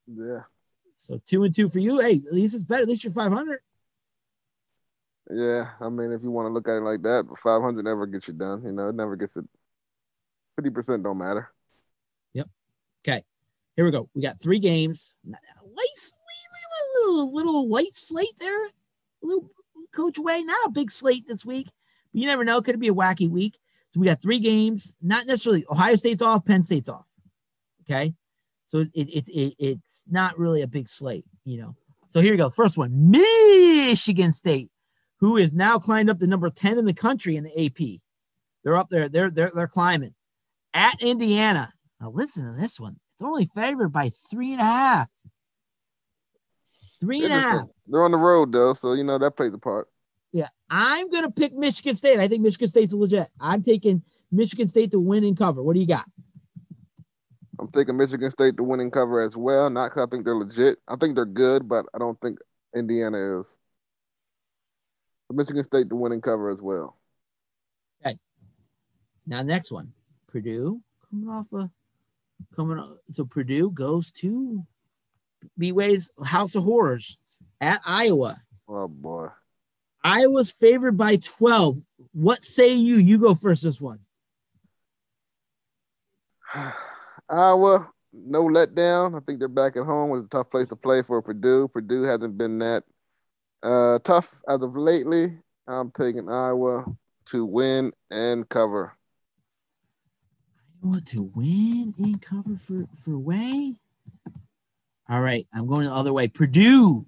Yeah. 0.07 0.41
So 0.95 1.21
two 1.27 1.45
and 1.45 1.55
two 1.55 1.69
for 1.69 1.79
you. 1.79 2.01
Hey, 2.01 2.21
at 2.27 2.33
least 2.33 2.55
it's 2.55 2.65
better. 2.65 2.83
At 2.83 2.89
least 2.89 3.05
you're 3.05 3.13
500. 3.13 3.61
Yeah. 5.31 5.71
I 5.81 5.89
mean, 5.89 6.13
if 6.13 6.23
you 6.23 6.31
want 6.31 6.47
to 6.47 6.53
look 6.53 6.69
at 6.69 6.77
it 6.77 6.83
like 6.83 7.03
that, 7.03 7.27
500 7.43 7.85
never 7.85 8.07
gets 8.07 8.29
you 8.29 8.35
done. 8.35 8.63
You 8.65 8.73
know, 8.73 8.89
it 8.89 8.95
never 8.95 9.17
gets 9.17 9.37
it. 9.37 9.45
50% 10.61 11.03
don't 11.03 11.19
matter. 11.19 11.51
Yep. 12.35 12.49
Okay. 13.07 13.25
Here 13.77 13.85
we 13.85 13.91
go. 13.91 14.09
We 14.15 14.23
got 14.23 14.41
three 14.41 14.59
games. 14.59 15.17
Light, 15.25 16.11
little, 17.01 17.33
little 17.33 17.69
light 17.69 17.95
slate 17.95 18.39
there. 18.39 18.67
A 18.67 18.71
little 19.23 19.51
Coach 19.95 20.19
Way, 20.19 20.43
not 20.43 20.69
a 20.69 20.71
big 20.71 20.91
slate 20.91 21.27
this 21.27 21.45
week. 21.45 21.69
But 22.13 22.21
you 22.21 22.27
never 22.27 22.45
know. 22.45 22.61
Could 22.61 22.75
it 22.75 22.79
be 22.79 22.89
a 22.89 22.95
wacky 22.95 23.29
week? 23.29 23.57
So 23.91 24.01
we 24.01 24.07
got 24.07 24.23
three 24.23 24.39
games, 24.39 24.95
not 25.03 25.27
necessarily 25.27 25.65
Ohio 25.71 25.97
State's 25.97 26.23
off, 26.23 26.45
Penn 26.45 26.65
State's 26.65 26.89
off. 26.89 27.07
Okay. 27.83 28.15
So 28.69 28.79
it, 28.79 28.91
it, 28.95 29.29
it, 29.29 29.55
it's 29.59 30.05
not 30.09 30.39
really 30.39 30.63
a 30.63 30.69
big 30.69 30.89
slate, 30.89 31.25
you 31.45 31.61
know. 31.61 31.75
So 32.11 32.21
here 32.21 32.33
you 32.33 32.39
go. 32.39 32.51
First 32.51 32.79
one 32.79 33.11
Michigan 33.11 34.33
State, 34.33 34.71
who 35.19 35.37
is 35.37 35.53
now 35.53 35.79
climbed 35.79 36.09
up 36.09 36.21
to 36.21 36.27
number 36.27 36.51
10 36.51 36.79
in 36.79 36.85
the 36.85 36.95
country 36.95 37.37
in 37.37 37.45
the 37.45 37.67
AP. 37.67 38.01
They're 38.63 38.77
up 38.77 38.91
there, 38.91 39.09
they're, 39.09 39.31
they're, 39.31 39.51
they're 39.53 39.67
climbing 39.67 40.15
at 40.73 41.03
Indiana. 41.03 41.73
Now, 42.01 42.11
listen 42.11 42.47
to 42.47 42.61
this 42.61 42.79
one. 42.79 42.97
It's 43.15 43.23
only 43.23 43.45
favored 43.45 43.91
by 43.91 44.11
three 44.31 44.53
and 44.53 44.61
a 44.61 44.65
half. 44.65 45.11
Three 47.01 47.25
and 47.25 47.33
a 47.33 47.41
half. 47.41 47.65
They're 47.87 48.05
on 48.05 48.13
the 48.13 48.19
road, 48.19 48.53
though. 48.53 48.75
So, 48.75 48.93
you 48.93 49.05
know, 49.05 49.19
that 49.19 49.37
plays 49.37 49.53
a 49.53 49.59
part. 49.59 49.89
Yeah, 50.33 50.49
I'm 50.69 51.11
gonna 51.11 51.31
pick 51.31 51.55
Michigan 51.55 51.95
State. 51.95 52.19
I 52.21 52.29
think 52.29 52.43
Michigan 52.43 52.69
State's 52.69 52.93
legit. 52.93 53.29
I'm 53.41 53.63
taking 53.63 54.03
Michigan 54.31 54.69
State 54.69 54.93
to 54.93 55.01
win 55.01 55.25
and 55.25 55.37
cover. 55.37 55.63
What 55.63 55.75
do 55.75 55.81
you 55.81 55.87
got? 55.87 56.07
I'm 57.59 57.69
taking 57.73 57.97
Michigan 57.97 58.31
State 58.31 58.57
to 58.57 58.63
win 58.63 58.81
and 58.81 58.93
cover 58.93 59.21
as 59.21 59.37
well. 59.37 59.69
Not 59.69 59.91
because 59.91 60.07
I 60.07 60.11
think 60.11 60.25
they're 60.25 60.37
legit. 60.37 60.79
I 60.89 60.97
think 60.97 61.15
they're 61.15 61.27
good, 61.27 61.69
but 61.69 61.85
I 61.95 61.99
don't 61.99 62.19
think 62.21 62.39
Indiana 62.75 63.41
is. 63.41 63.59
Michigan 65.33 65.63
State 65.63 65.89
to 65.91 65.97
win 65.97 66.13
and 66.13 66.23
cover 66.23 66.51
as 66.51 66.61
well. 66.61 66.97
Okay. 68.05 68.19
Now 69.27 69.43
next 69.43 69.71
one, 69.71 69.93
Purdue 70.27 70.81
coming 71.09 71.29
off 71.29 71.53
a 71.53 71.71
coming. 72.55 72.79
Off, 72.79 72.97
so 73.11 73.25
Purdue 73.25 73.71
goes 73.71 74.11
to 74.13 74.65
B-Way's 75.59 76.13
House 76.25 76.55
of 76.55 76.65
Horrors 76.65 77.19
at 77.61 77.81
Iowa. 77.85 78.43
Oh 78.69 78.89
boy. 78.89 79.29
Iowa's 80.03 80.51
favored 80.51 80.97
by 80.97 81.17
12. 81.17 81.79
What 82.13 82.43
say 82.43 82.75
you? 82.75 82.97
You 82.97 83.19
go 83.19 83.35
first 83.35 83.65
this 83.65 83.81
one. 83.81 84.01
Iowa, 87.29 87.89
no 88.13 88.45
letdown. 88.45 89.17
I 89.17 89.21
think 89.25 89.39
they're 89.39 89.49
back 89.49 89.77
at 89.77 89.85
home. 89.85 90.17
It's 90.19 90.27
a 90.27 90.31
tough 90.31 90.51
place 90.51 90.71
to 90.71 90.77
play 90.77 91.03
for 91.03 91.21
Purdue. 91.23 91.69
Purdue 91.69 92.03
hasn't 92.03 92.37
been 92.37 92.59
that 92.59 92.85
uh, 93.63 93.99
tough 94.01 94.29
as 94.49 94.63
of 94.63 94.77
lately. 94.77 95.39
I'm 95.69 95.91
taking 95.91 96.29
Iowa 96.29 96.85
to 97.27 97.45
win 97.45 97.93
and 98.11 98.49
cover. 98.49 98.97
Iowa 100.83 101.01
to 101.03 101.31
win 101.37 101.95
and 101.99 102.21
cover 102.21 102.57
for 102.57 102.87
for 102.97 103.19
Way. 103.19 103.77
All 105.09 105.21
right, 105.21 105.47
I'm 105.53 105.67
going 105.67 105.85
the 105.85 105.93
other 105.93 106.13
way. 106.13 106.29
Purdue 106.29 107.05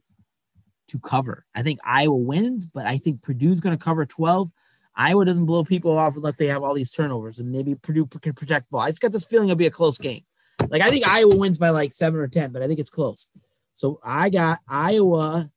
to 0.92 0.98
cover. 0.98 1.44
I 1.54 1.62
think 1.62 1.80
Iowa 1.84 2.16
wins, 2.16 2.66
but 2.66 2.86
I 2.86 2.98
think 2.98 3.22
Purdue's 3.22 3.60
going 3.60 3.76
to 3.76 3.82
cover 3.82 4.04
12. 4.04 4.52
Iowa 4.94 5.24
doesn't 5.24 5.46
blow 5.46 5.64
people 5.64 5.96
off 5.96 6.16
unless 6.16 6.36
they 6.36 6.46
have 6.48 6.62
all 6.62 6.74
these 6.74 6.90
turnovers, 6.90 7.40
and 7.40 7.50
maybe 7.50 7.74
Purdue 7.74 8.06
can 8.06 8.34
protect 8.34 8.70
ball. 8.70 8.82
I 8.82 8.90
just 8.90 9.00
got 9.00 9.10
this 9.12 9.24
feeling 9.24 9.48
it'll 9.48 9.56
be 9.56 9.66
a 9.66 9.70
close 9.70 9.96
game. 9.96 10.22
Like 10.68 10.82
I 10.82 10.90
think 10.90 11.08
Iowa 11.08 11.34
wins 11.34 11.56
by 11.56 11.70
like 11.70 11.92
seven 11.92 12.20
or 12.20 12.28
ten, 12.28 12.52
but 12.52 12.62
I 12.62 12.68
think 12.68 12.78
it's 12.78 12.90
close. 12.90 13.30
So 13.74 14.00
I 14.04 14.28
got 14.28 14.58
Iowa 14.68 15.50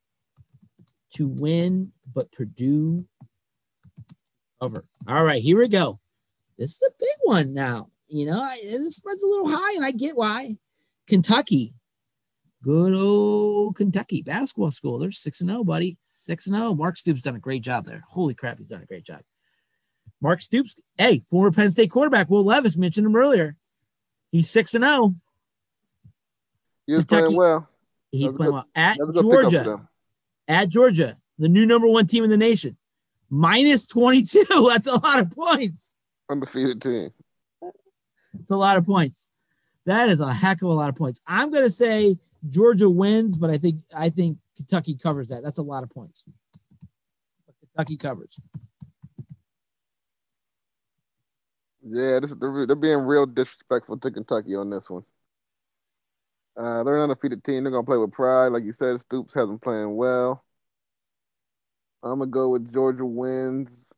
to 1.15 1.36
win, 1.39 1.91
but 2.13 2.31
Purdue 2.31 3.05
cover. 4.61 4.86
All 5.05 5.25
right, 5.25 5.41
here 5.41 5.57
we 5.57 5.67
go. 5.67 5.99
This 6.57 6.71
is 6.71 6.81
a 6.88 6.91
big 6.97 7.17
one 7.23 7.53
now. 7.53 7.89
You 8.07 8.27
know, 8.27 8.39
I, 8.39 8.57
the 8.63 8.89
spread's 8.89 9.23
a 9.23 9.27
little 9.27 9.49
high, 9.49 9.75
and 9.75 9.83
I 9.83 9.91
get 9.91 10.15
why. 10.15 10.57
Kentucky, 11.07 11.73
good 12.66 12.93
old 12.95 13.76
Kentucky 13.76 14.24
basketball 14.24 14.72
school. 14.72 14.97
They're 14.97 15.11
six 15.11 15.39
and 15.39 15.49
zero, 15.49 15.63
buddy. 15.63 15.97
Six 16.05 16.47
and 16.47 16.55
zero. 16.55 16.74
Mark 16.74 16.97
Stoops 16.97 17.22
done 17.22 17.36
a 17.36 17.39
great 17.39 17.61
job 17.61 17.86
there. 17.86 18.03
Holy 18.09 18.34
crap, 18.34 18.57
he's 18.57 18.70
done 18.70 18.82
a 18.82 18.86
great 18.86 19.05
job. 19.05 19.22
Mark 20.20 20.41
Stoops, 20.41 20.82
hey, 20.97 21.20
former 21.20 21.51
Penn 21.51 21.72
State 21.72 21.91
quarterback 21.91 22.30
Will 22.30 22.43
Levis 22.43 22.76
mentioned 22.76 23.05
him 23.05 23.16
earlier. 23.16 23.55
He's 24.32 24.49
six 24.49 24.74
and 24.74 24.84
oh. 24.84 25.13
zero. 26.89 26.99
He's 26.99 27.05
playing 27.05 27.36
well. 27.36 27.70
He's 28.11 28.34
playing 28.34 28.51
good, 28.51 28.53
well 28.53 28.68
at 28.76 28.97
Georgia. 28.97 29.89
At 30.47 30.70
Georgia, 30.70 31.18
the 31.38 31.49
new 31.49 31.66
number 31.66 31.88
one 31.88 32.07
team 32.07 32.24
in 32.24 32.32
the 32.32 32.38
nation, 32.38 32.78
minus 33.30 33.86
twenty 33.86 34.24
two. 34.24 34.43
That's 34.49 34.88
a 34.88 34.95
lot 34.95 35.20
of 35.20 35.32
points. 35.32 35.91
Undefeated 36.30 36.82
team. 36.82 37.11
It's 38.39 38.49
a 38.49 38.55
lot 38.55 38.78
of 38.78 38.86
points. 38.86 39.28
That 39.86 40.09
is 40.09 40.20
a 40.20 40.34
heck 40.34 40.63
of 40.63 40.70
a 40.70 40.74
lot 40.74 40.89
of 40.89 40.95
points. 40.95 41.22
I'm 41.28 41.51
gonna 41.51 41.70
say 41.70 42.18
Georgia 42.49 42.89
wins, 42.89 43.37
but 43.37 43.49
I 43.49 43.57
think 43.57 43.81
I 43.95 44.09
think 44.09 44.37
Kentucky 44.55 44.95
covers 44.95 45.29
that. 45.29 45.41
That's 45.43 45.57
a 45.57 45.63
lot 45.63 45.83
of 45.83 45.89
points. 45.89 46.23
Kentucky 47.59 47.97
covers. 47.97 48.39
Yeah, 51.87 52.19
this, 52.19 52.33
they're, 52.33 52.65
they're 52.65 52.75
being 52.75 52.99
real 52.99 53.25
disrespectful 53.25 53.97
to 53.99 54.11
Kentucky 54.11 54.55
on 54.55 54.69
this 54.69 54.89
one. 54.89 55.03
Uh, 56.57 56.83
they're 56.83 56.95
an 56.95 57.03
undefeated 57.03 57.43
team. 57.43 57.63
They're 57.63 57.71
gonna 57.71 57.83
play 57.83 57.97
with 57.97 58.11
pride, 58.11 58.47
like 58.47 58.63
you 58.63 58.71
said. 58.71 58.99
Stoops 59.01 59.33
hasn't 59.33 59.61
playing 59.61 59.95
well. 59.95 60.43
I'm 62.01 62.19
gonna 62.19 62.31
go 62.31 62.49
with 62.49 62.73
Georgia 62.73 63.05
wins, 63.05 63.91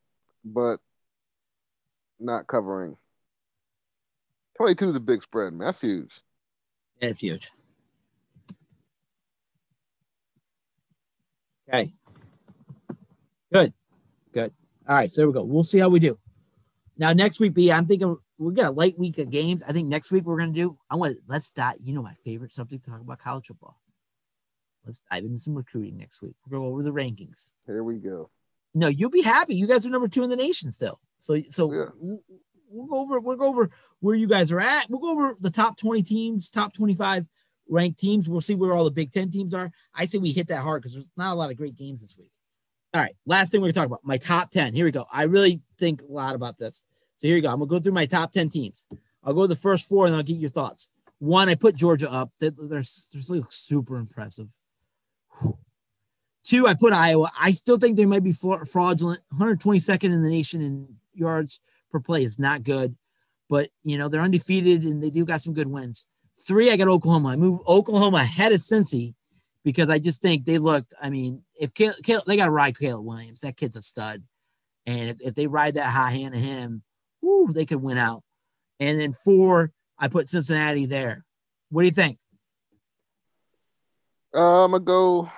but 0.44 0.80
not 2.20 2.48
covering. 2.48 2.98
22 4.58 4.90
is 4.90 4.96
a 4.96 5.00
big 5.00 5.22
spread, 5.22 5.54
man. 5.54 5.68
That's 5.68 5.82
huge. 5.82 6.22
Yeah, 7.00 7.10
it's 7.10 7.20
huge. 7.20 7.52
Okay. 11.68 11.92
Good. 13.52 13.74
Good. 14.34 14.54
All 14.88 14.96
right. 14.96 15.12
So 15.12 15.22
there 15.22 15.28
we 15.28 15.34
go. 15.34 15.44
We'll 15.44 15.64
see 15.64 15.80
how 15.80 15.90
we 15.90 16.00
do. 16.00 16.18
Now 16.98 17.14
next 17.14 17.40
week, 17.40 17.54
B, 17.54 17.72
I'm 17.72 17.86
thinking 17.86 18.18
we're 18.38 18.52
gonna 18.52 18.72
light 18.72 18.98
week 18.98 19.18
of 19.18 19.30
games. 19.30 19.64
I 19.68 19.72
think 19.72 19.88
next 19.88 20.12
week 20.12 20.26
we're 20.26 20.38
gonna 20.38 20.52
do. 20.52 20.78
I 20.90 20.96
want 20.96 21.16
to 21.16 21.22
let's 21.28 21.50
dive. 21.50 21.76
You 21.82 21.94
know 21.94 22.02
my 22.02 22.14
favorite 22.14 22.52
subject 22.52 22.86
to 22.86 22.92
talk 22.92 23.02
about 23.02 23.20
college 23.20 23.48
football. 23.48 23.80
Let's 24.86 25.02
dive 25.12 25.24
into 25.24 25.38
some 25.38 25.56
recruiting 25.56 25.98
next 25.98 26.22
week. 26.22 26.36
We'll 26.48 26.62
go 26.62 26.68
over 26.68 26.84
the 26.84 26.92
rankings. 26.94 27.52
Here 27.66 27.84
we 27.84 27.98
go. 27.98 28.30
No, 28.74 28.88
you'll 28.88 29.10
be 29.10 29.22
happy. 29.22 29.56
You 29.56 29.68
guys 29.68 29.86
are 29.86 29.90
number 29.90 30.08
two 30.08 30.24
in 30.24 30.30
the 30.30 30.36
nation 30.36 30.72
still. 30.72 31.00
So 31.20 31.42
so 31.50 31.72
yeah. 31.74 31.86
we'll, 31.98 32.22
we'll 32.70 32.88
go 32.88 33.00
over 33.00 33.20
we'll 33.20 33.38
go 33.38 33.50
over 33.50 33.70
where 34.00 34.16
you 34.16 34.28
guys 34.28 34.52
are 34.52 34.60
at. 34.60 34.86
We'll 34.90 35.00
go 35.00 35.12
over 35.12 35.36
the 35.40 35.50
top 35.50 35.78
20 35.78 36.04
teams, 36.04 36.50
top 36.50 36.74
25 36.74 37.26
ranked 37.70 38.00
teams. 38.00 38.28
We'll 38.30 38.42
see 38.42 38.56
where 38.56 38.74
all 38.74 38.84
the 38.84 38.92
Big 38.92 39.12
Ten 39.12 39.32
teams 39.32 39.54
are. 39.54 39.72
I 39.94 40.06
say 40.06 40.18
we 40.18 40.32
hit 40.32 40.48
that 40.48 40.62
hard 40.64 40.82
because 40.82 40.94
there's 40.94 41.12
not 41.18 41.34
a 41.34 41.36
lot 41.36 41.52
of 41.52 41.58
great 41.58 41.76
games 41.76 42.02
this 42.02 42.18
week. 42.18 42.32
All 42.94 43.02
right, 43.02 43.16
last 43.26 43.52
thing 43.52 43.62
we're 43.62 43.68
gonna 43.68 43.74
talk 43.74 43.86
about 43.86 44.04
my 44.04 44.18
top 44.18 44.52
10. 44.52 44.74
Here 44.74 44.86
we 44.86 44.92
go. 44.92 45.06
I 45.12 45.24
really 45.24 45.62
think 45.78 46.02
a 46.02 46.12
lot 46.12 46.36
about 46.36 46.58
this. 46.58 46.84
So 47.18 47.28
here 47.28 47.36
you 47.36 47.42
go. 47.42 47.50
I'm 47.50 47.60
gonna 47.60 47.68
go 47.68 47.80
through 47.80 47.94
my 47.94 48.06
top 48.06 48.32
10 48.32 48.50
teams. 48.50 48.88
I'll 49.24 49.34
go 49.34 49.42
to 49.42 49.48
the 49.48 49.56
first 49.56 49.90
four 49.90 50.06
and 50.06 50.16
I'll 50.16 50.24
get 50.24 50.38
your 50.38 50.50
thoughts. 50.50 50.90
One, 51.20 51.50
I 51.50 51.56
put 51.56 51.76
Georgia 51.76 52.12
up. 52.12 52.32
They're, 52.40 52.52
they're, 52.52 52.68
they're 52.70 52.84
super 53.50 53.98
impressive. 53.98 54.56
Two, 56.44 56.66
I 56.66 56.76
put 56.76 56.94
Iowa. 56.94 57.30
I 57.38 57.52
still 57.52 57.78
think 57.78 57.98
they 57.98 58.06
might 58.06 58.24
be 58.24 58.32
fraudulent. 58.32 59.20
122nd 59.38 60.06
in 60.06 60.22
the 60.22 60.30
nation 60.30 60.62
in 60.62 60.88
yards 61.14 61.60
per 61.92 62.00
play 62.00 62.24
is 62.24 62.40
not 62.40 62.64
good, 62.64 62.96
but 63.50 63.70
you 63.84 63.98
know 63.98 64.08
they're 64.08 64.22
undefeated 64.22 64.84
and 64.84 65.04
they 65.04 65.10
do 65.10 65.26
got 65.26 65.42
some 65.42 65.54
good 65.54 65.68
wins. 65.68 66.06
Three, 66.40 66.72
I 66.72 66.78
got 66.78 66.88
Oklahoma. 66.88 67.30
I 67.30 67.36
move 67.36 67.62
Oklahoma 67.68 68.18
ahead 68.18 68.52
of 68.52 68.60
Cincy 68.60 69.16
because 69.64 69.90
I 69.90 70.00
just 70.00 70.22
think 70.22 70.46
they 70.46 70.60
looked. 70.60 70.94
I 71.02 71.10
mean, 71.10 71.44
if 71.60 71.74
Caleb, 71.74 72.24
they 72.28 72.38
got 72.38 72.46
to 72.46 72.52
ride 72.52 72.78
Caleb 72.78 73.06
Williams, 73.06 73.42
that 73.42 73.58
kid's 73.58 73.76
a 73.76 73.82
stud, 73.82 74.24
and 74.86 75.10
if, 75.10 75.18
if 75.20 75.36
they 75.36 75.48
ride 75.48 75.76
that 75.76 75.92
high 75.92 76.12
hand 76.12 76.36
of 76.36 76.42
him, 76.42 76.84
whoo, 77.22 77.52
they 77.52 77.66
could 77.66 77.82
win 77.82 77.98
out. 77.98 78.24
And 78.80 79.00
then 79.00 79.12
four, 79.12 79.72
I 79.98 80.08
put 80.08 80.28
Cincinnati 80.28 80.86
there. 80.86 81.26
What 81.70 81.82
do 81.82 81.86
you 81.88 81.92
think? 81.92 82.20
Uh, 84.34 84.66
I'm 84.66 84.72
gonna 84.72 84.84
go 84.84 85.32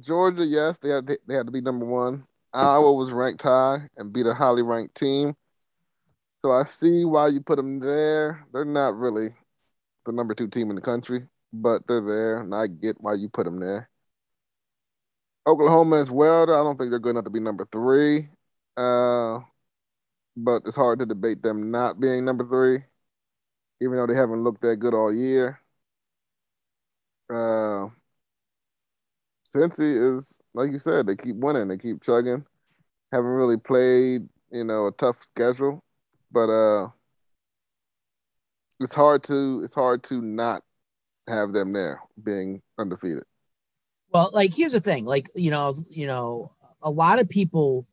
Georgia. 0.00 0.44
Yes, 0.44 0.78
they 0.78 0.90
had 0.90 1.06
they 1.06 1.34
had 1.34 1.46
to 1.46 1.52
be 1.52 1.60
number 1.60 1.86
one. 1.86 2.24
Iowa 2.52 2.92
was 2.92 3.10
ranked 3.10 3.42
high 3.42 3.88
and 3.96 4.12
beat 4.12 4.26
a 4.26 4.34
highly 4.34 4.62
ranked 4.62 4.94
team. 4.94 5.34
So 6.40 6.52
I 6.52 6.64
see 6.64 7.04
why 7.04 7.28
you 7.28 7.40
put 7.40 7.56
them 7.56 7.80
there. 7.80 8.46
They're 8.52 8.64
not 8.64 8.96
really 8.96 9.34
the 10.06 10.12
number 10.12 10.34
two 10.34 10.48
team 10.48 10.70
in 10.70 10.76
the 10.76 10.82
country, 10.82 11.26
but 11.52 11.82
they're 11.86 12.00
there, 12.00 12.40
and 12.40 12.54
I 12.54 12.68
get 12.68 13.00
why 13.00 13.14
you 13.14 13.28
put 13.28 13.44
them 13.44 13.60
there. 13.60 13.90
Oklahoma 15.46 16.00
as 16.00 16.10
well. 16.10 16.42
I 16.42 16.46
don't 16.46 16.76
think 16.76 16.90
they're 16.90 16.98
good 16.98 17.10
enough 17.10 17.24
to 17.24 17.30
be 17.30 17.40
number 17.40 17.68
three. 17.70 18.28
Uh, 18.76 19.40
but 20.36 20.62
it's 20.66 20.76
hard 20.76 20.98
to 20.98 21.06
debate 21.06 21.42
them 21.42 21.70
not 21.70 22.00
being 22.00 22.24
number 22.24 22.46
three, 22.46 22.84
even 23.80 23.96
though 23.96 24.06
they 24.06 24.14
haven't 24.14 24.44
looked 24.44 24.62
that 24.62 24.76
good 24.76 24.94
all 24.94 25.12
year. 25.12 25.60
Uh, 27.30 27.88
Cincy 29.54 30.16
is 30.16 30.40
like 30.54 30.70
you 30.72 30.78
said, 30.78 31.06
they 31.06 31.16
keep 31.16 31.36
winning, 31.36 31.68
they 31.68 31.78
keep 31.78 32.02
chugging. 32.02 32.44
Haven't 33.12 33.30
really 33.30 33.56
played, 33.56 34.28
you 34.50 34.64
know, 34.64 34.88
a 34.88 34.92
tough 34.92 35.22
schedule, 35.22 35.82
but 36.30 36.48
uh, 36.50 36.88
it's 38.80 38.94
hard 38.94 39.24
to 39.24 39.62
it's 39.64 39.74
hard 39.74 40.02
to 40.04 40.20
not 40.20 40.62
have 41.28 41.52
them 41.52 41.72
there 41.72 42.00
being 42.22 42.62
undefeated. 42.78 43.24
Well, 44.12 44.30
like 44.32 44.54
here's 44.54 44.72
the 44.72 44.80
thing, 44.80 45.04
like 45.04 45.28
you 45.34 45.50
know, 45.50 45.72
you 45.90 46.06
know, 46.06 46.52
a 46.82 46.90
lot 46.90 47.18
of 47.18 47.28
people, 47.28 47.86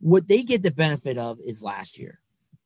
what 0.00 0.28
they 0.28 0.42
get 0.42 0.62
the 0.62 0.70
benefit 0.70 1.18
of 1.18 1.38
is 1.44 1.62
last 1.62 1.98
year. 1.98 2.20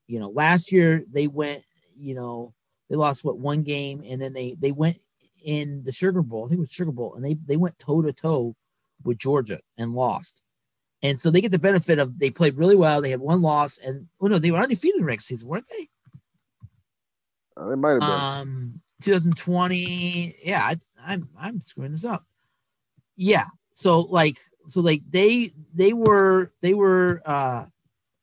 You 0.06 0.18
know, 0.20 0.28
last 0.28 0.72
year 0.72 1.04
they 1.10 1.28
went, 1.28 1.62
you 1.96 2.14
know, 2.14 2.52
they 2.88 2.96
lost 2.96 3.24
what 3.24 3.38
one 3.38 3.62
game, 3.62 4.02
and 4.08 4.20
then 4.20 4.32
they 4.32 4.56
they 4.58 4.72
went 4.72 4.98
in 5.44 5.84
the 5.84 5.92
Sugar 5.92 6.22
Bowl. 6.22 6.44
I 6.44 6.48
think 6.48 6.58
it 6.58 6.60
was 6.60 6.72
Sugar 6.72 6.92
Bowl, 6.92 7.14
and 7.14 7.24
they 7.24 7.36
they 7.46 7.56
went 7.56 7.78
toe 7.78 8.02
to 8.02 8.12
toe 8.12 8.56
with 9.04 9.18
Georgia 9.18 9.60
and 9.78 9.92
lost. 9.92 10.42
And 11.02 11.18
so 11.18 11.30
they 11.30 11.40
get 11.40 11.50
the 11.50 11.58
benefit 11.58 11.98
of 11.98 12.18
they 12.18 12.30
played 12.30 12.58
really 12.58 12.76
well. 12.76 13.00
They 13.00 13.10
had 13.10 13.20
one 13.20 13.40
loss, 13.40 13.78
and 13.78 14.08
oh 14.20 14.26
no, 14.26 14.38
they 14.38 14.50
were 14.50 14.58
undefeated 14.58 15.00
in 15.00 15.06
regular 15.06 15.20
season, 15.20 15.48
weren't 15.48 15.68
they? 15.70 15.88
Uh, 17.56 17.68
they 17.68 17.76
might 17.76 17.90
have 17.90 18.00
been. 18.00 18.10
Um, 18.10 18.80
2020. 19.02 20.36
Yeah, 20.44 20.62
I, 20.62 20.76
I'm 21.04 21.28
I'm 21.38 21.62
screwing 21.64 21.92
this 21.92 22.04
up. 22.04 22.24
Yeah. 23.16 23.46
So 23.72 24.00
like 24.00 24.38
so 24.66 24.80
like 24.80 25.02
they 25.08 25.52
they 25.74 25.92
were 25.92 26.52
they 26.62 26.74
were 26.74 27.22
uh 27.24 27.64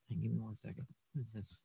give 0.10 0.20
me 0.20 0.40
one 0.40 0.56
second. 0.56 0.88
What 1.14 1.26
is 1.26 1.34
this? 1.34 1.60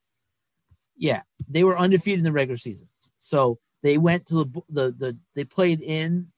Yeah, 0.97 1.23
they 1.49 1.65
were 1.65 1.79
undefeated 1.79 2.19
in 2.19 2.25
the 2.25 2.33
regular 2.33 2.57
season. 2.57 2.89
So 3.19 3.59
they 3.83 3.99
went 3.99 4.27
to 4.27 4.35
the 4.35 4.63
the 4.69 4.93
the 4.93 5.19
they 5.35 5.45
played 5.45 5.81
in 5.81 6.29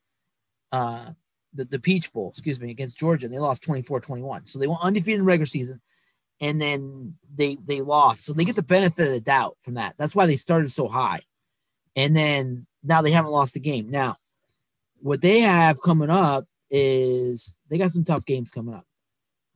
uh 0.72 1.10
the, 1.54 1.64
the 1.64 1.78
Peach 1.78 2.12
Bowl, 2.12 2.30
excuse 2.30 2.60
me, 2.60 2.70
against 2.70 2.98
Georgia, 2.98 3.26
and 3.26 3.34
they 3.34 3.38
lost 3.38 3.62
24-21. 3.62 4.48
So 4.48 4.58
they 4.58 4.66
went 4.66 4.82
undefeated 4.82 5.20
in 5.20 5.24
regular 5.24 5.46
season, 5.46 5.80
and 6.40 6.60
then 6.60 7.14
they 7.34 7.56
they 7.64 7.80
lost. 7.80 8.24
So 8.24 8.32
they 8.32 8.44
get 8.44 8.56
the 8.56 8.62
benefit 8.62 9.06
of 9.06 9.12
the 9.12 9.20
doubt 9.20 9.56
from 9.60 9.74
that. 9.74 9.94
That's 9.96 10.14
why 10.14 10.26
they 10.26 10.36
started 10.36 10.70
so 10.70 10.88
high. 10.88 11.20
And 11.96 12.16
then 12.16 12.66
now 12.82 13.02
they 13.02 13.12
haven't 13.12 13.30
lost 13.30 13.56
a 13.56 13.60
game. 13.60 13.90
Now, 13.90 14.16
what 15.00 15.22
they 15.22 15.40
have 15.40 15.80
coming 15.80 16.10
up 16.10 16.44
is 16.70 17.56
they 17.68 17.78
got 17.78 17.92
some 17.92 18.04
tough 18.04 18.26
games 18.26 18.50
coming 18.50 18.74
up. 18.74 18.86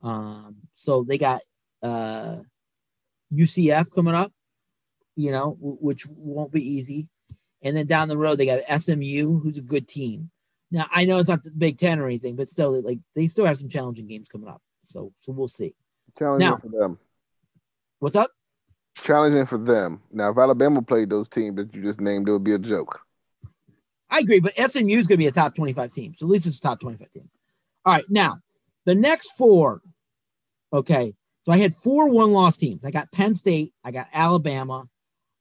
Um, 0.01 0.57
so 0.73 1.03
they 1.03 1.17
got 1.17 1.41
uh 1.83 2.37
UCF 3.33 3.93
coming 3.93 4.15
up, 4.15 4.31
you 5.15 5.31
know, 5.31 5.57
w- 5.59 5.77
which 5.81 6.05
won't 6.09 6.51
be 6.51 6.63
easy. 6.63 7.07
And 7.61 7.75
then 7.75 7.87
down 7.87 8.07
the 8.07 8.17
road, 8.17 8.37
they 8.37 8.45
got 8.45 8.81
SMU, 8.81 9.39
who's 9.39 9.57
a 9.57 9.61
good 9.61 9.87
team. 9.87 10.31
Now 10.71 10.85
I 10.93 11.05
know 11.05 11.17
it's 11.17 11.29
not 11.29 11.43
the 11.43 11.51
Big 11.51 11.77
Ten 11.77 11.99
or 11.99 12.05
anything, 12.05 12.35
but 12.35 12.49
still, 12.49 12.81
like 12.81 12.99
they 13.15 13.27
still 13.27 13.45
have 13.45 13.57
some 13.57 13.69
challenging 13.69 14.07
games 14.07 14.29
coming 14.29 14.49
up. 14.49 14.61
So, 14.81 15.11
so 15.15 15.33
we'll 15.33 15.47
see. 15.47 15.75
Challenging 16.17 16.49
Now- 16.49 16.57
for 16.57 16.69
them. 16.69 16.99
What's 17.99 18.15
up? 18.15 18.31
Challenging 18.95 19.45
for 19.45 19.57
them. 19.57 20.01
Now, 20.11 20.31
if 20.31 20.37
Alabama 20.37 20.81
played 20.81 21.09
those 21.09 21.27
teams 21.29 21.55
that 21.57 21.73
you 21.73 21.81
just 21.83 22.01
named, 22.01 22.27
it 22.27 22.31
would 22.31 22.43
be 22.43 22.53
a 22.53 22.59
joke. 22.59 23.01
I 24.09 24.19
agree, 24.19 24.39
but 24.39 24.57
SMU 24.57 24.97
is 24.97 25.07
going 25.07 25.17
to 25.17 25.23
be 25.23 25.27
a 25.27 25.31
top 25.31 25.55
25 25.55 25.91
team. 25.91 26.13
So 26.15 26.25
at 26.25 26.29
least 26.29 26.47
it's 26.47 26.57
a 26.59 26.61
top 26.61 26.79
25 26.79 27.11
team. 27.11 27.29
All 27.85 27.93
right. 27.93 28.03
Now, 28.09 28.39
the 28.85 28.95
next 28.95 29.37
four. 29.37 29.81
Okay. 30.73 31.13
So 31.43 31.51
I 31.51 31.57
had 31.57 31.73
four 31.73 32.09
one 32.09 32.31
loss 32.31 32.57
teams. 32.57 32.83
I 32.83 32.91
got 32.91 33.11
Penn 33.11 33.35
State, 33.35 33.73
I 33.83 33.91
got 33.91 34.07
Alabama, 34.13 34.87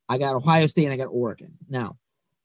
I 0.08 0.18
got 0.18 0.34
Ohio 0.34 0.66
State, 0.66 0.84
and 0.84 0.92
I 0.92 0.96
got 0.96 1.06
Oregon. 1.06 1.52
Now, 1.68 1.96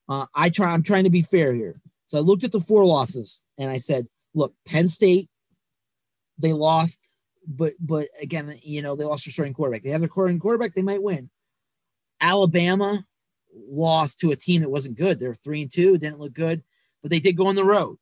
uh, 0.09 0.25
I 0.33 0.49
try, 0.49 0.71
I'm 0.73 0.83
trying 0.83 1.03
to 1.03 1.09
be 1.09 1.21
fair 1.21 1.53
here. 1.53 1.79
So 2.05 2.17
I 2.17 2.21
looked 2.21 2.43
at 2.43 2.51
the 2.51 2.59
four 2.59 2.85
losses 2.85 3.41
and 3.57 3.69
I 3.69 3.77
said, 3.77 4.07
look, 4.33 4.53
Penn 4.65 4.89
State, 4.89 5.29
they 6.37 6.53
lost, 6.53 7.12
but 7.47 7.73
but 7.79 8.07
again, 8.21 8.53
you 8.63 8.81
know, 8.81 8.95
they 8.95 9.05
lost 9.05 9.25
their 9.25 9.31
starting 9.31 9.53
quarterback. 9.53 9.83
They 9.83 9.89
have 9.89 10.01
their 10.01 10.09
starting 10.09 10.39
quarterback, 10.39 10.73
they 10.73 10.81
might 10.81 11.03
win. 11.03 11.29
Alabama, 12.21 13.05
lost 13.53 14.19
to 14.19 14.31
a 14.31 14.35
team 14.35 14.61
that 14.61 14.69
wasn't 14.69 14.97
good. 14.97 15.19
They're 15.19 15.35
three 15.35 15.61
and 15.61 15.71
two, 15.71 15.97
didn't 15.97 16.19
look 16.19 16.33
good, 16.33 16.63
but 17.01 17.11
they 17.11 17.19
did 17.19 17.37
go 17.37 17.47
on 17.47 17.55
the 17.55 17.63
road. 17.63 17.97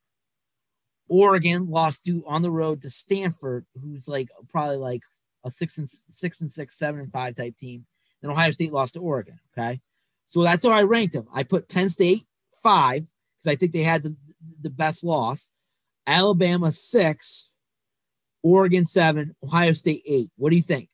Oregon 1.08 1.68
lost 1.68 2.06
to 2.06 2.24
on 2.26 2.42
the 2.42 2.52
road 2.52 2.82
to 2.82 2.89
Stanford, 2.89 3.66
who's 3.82 4.08
like 4.08 4.30
probably 4.50 4.78
like 4.78 5.02
a 5.44 5.52
six 5.52 5.78
and 5.78 5.89
six 5.89 6.42
and 6.42 6.52
six, 6.52 6.78
seven 6.78 7.02
and 7.02 7.12
five 7.12 7.36
type 7.36 7.58
team. 7.58 7.86
And 8.22 8.32
Ohio 8.32 8.52
State 8.52 8.72
lost 8.72 8.94
to 8.94 9.02
Oregon. 9.02 9.39
Okay. 9.58 9.82
So 10.26 10.44
that's 10.44 10.66
how 10.66 10.72
I 10.72 10.84
ranked 10.84 11.14
them. 11.14 11.28
I 11.34 11.44
put 11.44 11.68
Penn 11.68 11.89
State 11.89 12.26
five 12.64 13.08
because 13.38 13.52
I 13.52 13.56
think 13.56 13.74
they 13.74 13.84
had 13.84 14.04
the, 14.04 14.16
the 14.62 14.70
best 14.70 15.04
loss. 15.04 15.50
Alabama 16.08 16.72
six, 16.72 17.51
Oregon 18.44 18.86
seven, 18.86 19.36
Ohio 19.44 19.74
State 19.74 20.02
eight. 20.06 20.30
What 20.38 20.50
do 20.50 20.56
you 20.56 20.62
think? 20.62 20.89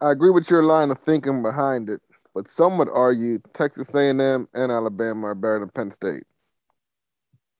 I 0.00 0.10
agree 0.12 0.30
with 0.30 0.48
your 0.50 0.62
line 0.62 0.90
of 0.90 0.98
thinking 1.00 1.42
behind 1.42 1.90
it, 1.90 2.00
but 2.34 2.48
some 2.48 2.78
would 2.78 2.88
argue 2.88 3.38
Texas 3.52 3.94
A&M 3.94 4.18
and 4.54 4.72
Alabama 4.72 5.28
are 5.28 5.34
better 5.34 5.60
than 5.60 5.68
Penn 5.68 5.92
State. 5.92 6.24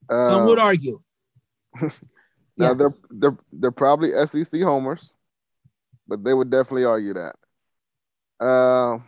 Uh, 0.09 0.23
Some 0.23 0.45
would 0.47 0.59
argue. 0.59 1.01
Now 2.57 2.73
Yes. 2.73 2.77
they're 2.77 2.89
they're 3.09 3.37
they're 3.53 3.71
probably 3.71 4.11
SEC 4.25 4.61
homers, 4.61 5.15
but 6.05 6.21
they 6.23 6.33
would 6.33 6.51
definitely 6.51 6.83
argue 6.83 7.13
that. 7.13 7.35
Uh, 8.45 8.99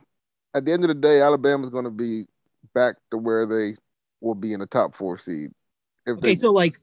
at 0.56 0.64
the 0.64 0.72
end 0.72 0.86
of 0.86 0.88
the 0.88 0.94
day, 0.94 1.22
Alabama's 1.22 1.70
going 1.70 1.84
to 1.84 1.92
be 1.92 2.26
back 2.74 2.96
to 3.12 3.18
where 3.18 3.46
they 3.46 3.76
will 4.22 4.34
be 4.34 4.54
in 4.54 4.62
the 4.62 4.66
top 4.66 4.96
four 4.96 5.18
seed. 5.18 5.52
Okay, 6.08 6.22
they, 6.22 6.36
so 6.36 6.52
like 6.54 6.78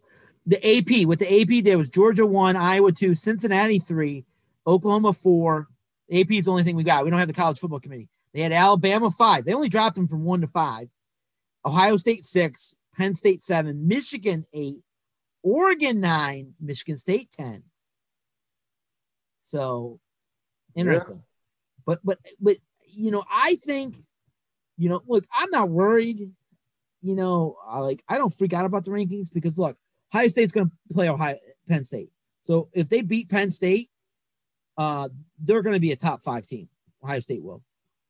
the 0.50 0.56
AP, 0.58 1.06
what 1.06 1.20
the 1.20 1.40
AP 1.42 1.62
did 1.62 1.76
was 1.76 1.88
Georgia 1.88 2.26
one, 2.26 2.56
Iowa 2.56 2.90
two, 2.90 3.14
Cincinnati 3.14 3.78
three, 3.78 4.24
Oklahoma 4.66 5.12
four. 5.12 5.68
The 6.08 6.20
AP 6.20 6.32
is 6.32 6.46
the 6.46 6.50
only 6.50 6.64
thing 6.64 6.74
we 6.74 6.82
got. 6.82 7.04
We 7.04 7.10
don't 7.10 7.20
have 7.20 7.28
the 7.28 7.34
college 7.34 7.60
football 7.60 7.78
committee. 7.78 8.08
They 8.34 8.40
had 8.40 8.50
Alabama 8.50 9.10
five. 9.10 9.44
They 9.44 9.54
only 9.54 9.68
dropped 9.68 9.94
them 9.94 10.08
from 10.08 10.24
one 10.24 10.40
to 10.40 10.48
five. 10.48 10.88
Ohio 11.64 11.96
State 11.96 12.24
six, 12.24 12.74
Penn 12.96 13.14
State 13.14 13.42
seven, 13.42 13.86
Michigan 13.86 14.44
eight, 14.52 14.82
Oregon 15.44 16.00
nine, 16.00 16.54
Michigan 16.60 16.96
State 16.96 17.30
ten. 17.30 17.62
So 19.40 20.00
interesting. 20.74 21.22
But 21.86 22.00
but 22.02 22.18
but 22.40 22.56
you 22.92 23.12
know, 23.12 23.22
I 23.30 23.54
think, 23.54 23.94
you 24.76 24.88
know, 24.88 25.00
look, 25.06 25.24
I'm 25.32 25.50
not 25.50 25.70
worried. 25.70 26.32
You 27.02 27.14
know, 27.14 27.56
I 27.68 27.78
like 27.78 28.02
I 28.08 28.18
don't 28.18 28.34
freak 28.34 28.52
out 28.52 28.66
about 28.66 28.84
the 28.84 28.90
rankings 28.90 29.32
because 29.32 29.56
look, 29.56 29.76
Ohio 30.14 30.28
State's 30.28 30.52
going 30.52 30.68
to 30.68 30.94
play 30.94 31.08
Ohio 31.08 31.36
Penn 31.68 31.84
State. 31.84 32.10
So 32.42 32.68
if 32.72 32.88
they 32.88 33.02
beat 33.02 33.28
Penn 33.28 33.50
State, 33.50 33.90
uh, 34.76 35.08
they're 35.38 35.62
going 35.62 35.74
to 35.74 35.80
be 35.80 35.92
a 35.92 35.96
top 35.96 36.22
five 36.22 36.46
team. 36.46 36.68
Ohio 37.02 37.20
State 37.20 37.42
will. 37.42 37.62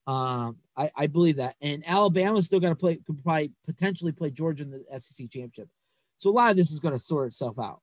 Um, 0.06 0.56
I, 0.76 0.90
I 0.96 1.06
believe 1.06 1.36
that, 1.36 1.56
and 1.60 1.84
Alabama's 1.86 2.46
still 2.46 2.60
going 2.60 2.72
to 2.72 2.78
play, 2.78 2.96
could 3.06 3.22
probably 3.22 3.52
potentially 3.64 4.12
play 4.12 4.30
Georgia 4.30 4.64
in 4.64 4.70
the 4.70 4.98
SEC 4.98 5.28
championship. 5.30 5.68
So 6.16 6.30
a 6.30 6.32
lot 6.32 6.50
of 6.50 6.56
this 6.56 6.72
is 6.72 6.80
going 6.80 6.94
to 6.94 6.98
sort 6.98 7.28
itself 7.28 7.58
out. 7.58 7.80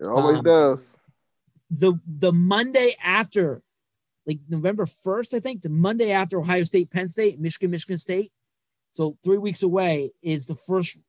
it 0.00 0.08
always 0.08 0.38
um, 0.38 0.44
does. 0.44 0.98
the 1.70 1.94
the 2.06 2.32
Monday 2.32 2.94
after, 3.02 3.62
like 4.26 4.38
November 4.48 4.86
first, 4.86 5.34
I 5.34 5.40
think 5.40 5.62
the 5.62 5.70
Monday 5.70 6.12
after 6.12 6.40
Ohio 6.40 6.64
State, 6.64 6.90
Penn 6.90 7.10
State, 7.10 7.38
Michigan, 7.40 7.70
Michigan 7.70 7.98
State. 7.98 8.32
So 8.90 9.16
three 9.24 9.38
weeks 9.38 9.62
away 9.62 10.12
is 10.22 10.46
the 10.46 10.54
first 10.54 11.02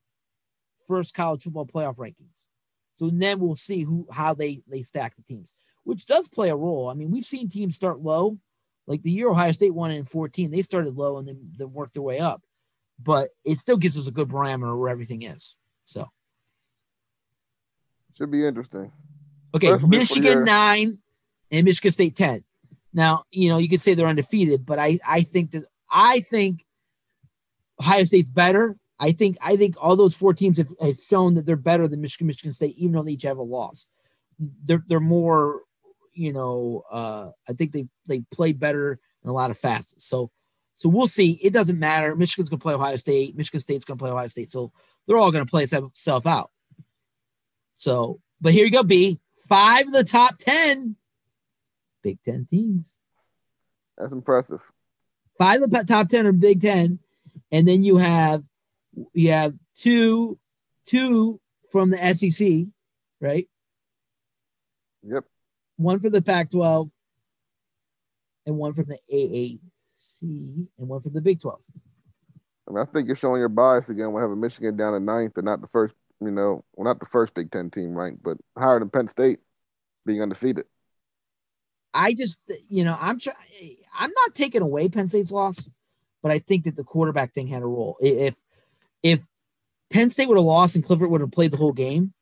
first 0.87 1.13
college 1.15 1.43
football 1.43 1.65
playoff 1.65 1.97
rankings. 1.97 2.47
So 2.93 3.09
then 3.11 3.39
we'll 3.39 3.55
see 3.55 3.83
who 3.83 4.07
how 4.11 4.33
they 4.33 4.61
they 4.67 4.83
stack 4.83 5.15
the 5.15 5.23
teams, 5.23 5.53
which 5.83 6.05
does 6.05 6.29
play 6.29 6.49
a 6.49 6.55
role. 6.55 6.89
I 6.89 6.93
mean, 6.93 7.11
we've 7.11 7.23
seen 7.23 7.49
teams 7.49 7.75
start 7.75 7.99
low, 8.01 8.37
like 8.85 9.01
the 9.01 9.11
year 9.11 9.29
Ohio 9.29 9.51
State 9.51 9.73
won 9.73 9.91
in 9.91 10.03
14, 10.03 10.51
they 10.51 10.61
started 10.61 10.95
low 10.95 11.17
and 11.17 11.27
then, 11.27 11.51
then 11.57 11.73
worked 11.73 11.93
their 11.95 12.03
way 12.03 12.19
up. 12.19 12.43
But 13.01 13.29
it 13.43 13.59
still 13.59 13.77
gives 13.77 13.97
us 13.97 14.07
a 14.07 14.11
good 14.11 14.27
parameter 14.29 14.77
where 14.79 14.89
everything 14.89 15.23
is. 15.23 15.57
So 15.81 16.09
Should 18.15 18.31
be 18.31 18.45
interesting. 18.45 18.91
Okay, 19.55 19.67
Especially 19.67 19.89
Michigan 19.97 20.31
your- 20.31 20.45
nine 20.45 20.99
and 21.51 21.65
Michigan 21.65 21.91
State 21.91 22.15
ten. 22.15 22.43
Now, 22.93 23.23
you 23.31 23.49
know, 23.49 23.57
you 23.57 23.69
could 23.69 23.81
say 23.81 23.93
they're 23.95 24.07
undefeated, 24.07 24.65
but 24.65 24.77
I 24.79 24.99
I 25.07 25.21
think 25.21 25.51
that 25.51 25.63
I 25.91 26.19
think 26.21 26.63
Ohio 27.79 28.03
State's 28.03 28.29
better. 28.29 28.77
I 28.99 29.11
think 29.11 29.37
I 29.41 29.55
think 29.55 29.75
all 29.79 29.95
those 29.95 30.15
four 30.15 30.33
teams 30.33 30.57
have, 30.57 30.73
have 30.81 30.97
shown 31.09 31.33
that 31.33 31.45
they're 31.45 31.55
better 31.55 31.87
than 31.87 32.01
Michigan, 32.01 32.27
Michigan 32.27 32.53
State, 32.53 32.75
even 32.77 32.93
though 32.93 33.03
they 33.03 33.13
each 33.13 33.23
have 33.23 33.37
a 33.37 33.43
loss. 33.43 33.87
They're 34.39 34.83
they're 34.87 34.99
more, 34.99 35.61
you 36.13 36.33
know, 36.33 36.83
uh, 36.91 37.29
I 37.49 37.53
think 37.53 37.71
they 37.71 37.87
they 38.07 38.21
play 38.31 38.53
better 38.53 38.99
in 39.23 39.29
a 39.29 39.33
lot 39.33 39.51
of 39.51 39.57
facets. 39.57 40.05
So 40.05 40.31
so 40.75 40.89
we'll 40.89 41.07
see. 41.07 41.39
It 41.43 41.53
doesn't 41.53 41.79
matter. 41.79 42.15
Michigan's 42.15 42.49
gonna 42.49 42.59
play 42.59 42.73
Ohio 42.73 42.95
State. 42.95 43.35
Michigan 43.35 43.59
State's 43.59 43.85
gonna 43.85 43.97
play 43.97 44.11
Ohio 44.11 44.27
State. 44.27 44.49
So 44.49 44.71
they're 45.07 45.17
all 45.17 45.31
gonna 45.31 45.45
play 45.45 45.63
itself 45.63 46.27
out. 46.27 46.51
So, 47.73 48.21
but 48.39 48.53
here 48.53 48.65
you 48.65 48.71
go, 48.71 48.83
B. 48.83 49.19
Five 49.47 49.87
of 49.87 49.93
the 49.93 50.03
top 50.03 50.37
10 50.37 50.95
Big 52.01 52.21
Ten 52.23 52.45
teams. 52.45 52.99
That's 53.97 54.13
impressive. 54.13 54.61
Five 55.37 55.61
of 55.61 55.71
the 55.71 55.83
top 55.83 56.09
10 56.09 56.27
are 56.27 56.31
Big 56.31 56.61
Ten. 56.61 56.99
And 57.51 57.67
then 57.67 57.83
you 57.83 57.97
have 57.97 58.43
you 59.13 59.31
have 59.31 59.53
two, 59.75 60.39
two 60.85 61.39
from 61.71 61.89
the 61.89 61.97
SEC, 62.13 62.67
right? 63.19 63.47
Yep. 65.03 65.23
One 65.77 65.99
from 65.99 66.11
the 66.11 66.21
Pac-12 66.21 66.89
and 68.45 68.57
one 68.57 68.73
from 68.73 68.85
the 68.85 68.99
AAC 69.11 70.21
and 70.21 70.67
one 70.77 71.01
from 71.01 71.13
the 71.13 71.21
Big 71.21 71.41
12. 71.41 71.59
I 72.67 72.71
mean, 72.71 72.81
I 72.81 72.85
think 72.85 73.07
you're 73.07 73.15
showing 73.15 73.39
your 73.39 73.49
bias 73.49 73.89
again. 73.89 74.11
We're 74.11 74.21
having 74.21 74.39
Michigan 74.39 74.77
down 74.77 74.95
at 74.95 75.01
ninth 75.01 75.33
and 75.35 75.45
not 75.45 75.61
the 75.61 75.67
first, 75.67 75.95
you 76.21 76.31
know, 76.31 76.63
well, 76.73 76.85
not 76.85 76.99
the 76.99 77.05
first 77.05 77.33
Big 77.33 77.51
Ten 77.51 77.69
team 77.69 77.93
ranked, 77.93 78.23
but 78.23 78.37
higher 78.57 78.79
than 78.79 78.89
Penn 78.89 79.07
State 79.07 79.39
being 80.05 80.21
undefeated. 80.21 80.65
I 81.93 82.13
just, 82.13 82.51
you 82.69 82.83
know, 82.83 82.97
I'm 82.99 83.19
trying. 83.19 83.35
I'm 83.97 84.09
not 84.09 84.33
taking 84.33 84.61
away 84.61 84.89
Penn 84.89 85.07
State's 85.07 85.31
loss, 85.31 85.69
but 86.23 86.31
I 86.31 86.39
think 86.39 86.63
that 86.63 86.75
the 86.75 86.83
quarterback 86.83 87.33
thing 87.33 87.47
had 87.47 87.61
a 87.61 87.67
role. 87.67 87.97
If 87.99 88.37
if 89.03 89.27
Penn 89.91 90.09
State 90.09 90.27
would 90.27 90.37
have 90.37 90.45
lost 90.45 90.75
and 90.75 90.83
Clifford 90.83 91.09
would 91.09 91.21
have 91.21 91.31
played 91.31 91.51
the 91.51 91.57
whole 91.57 91.73
game, 91.73 92.13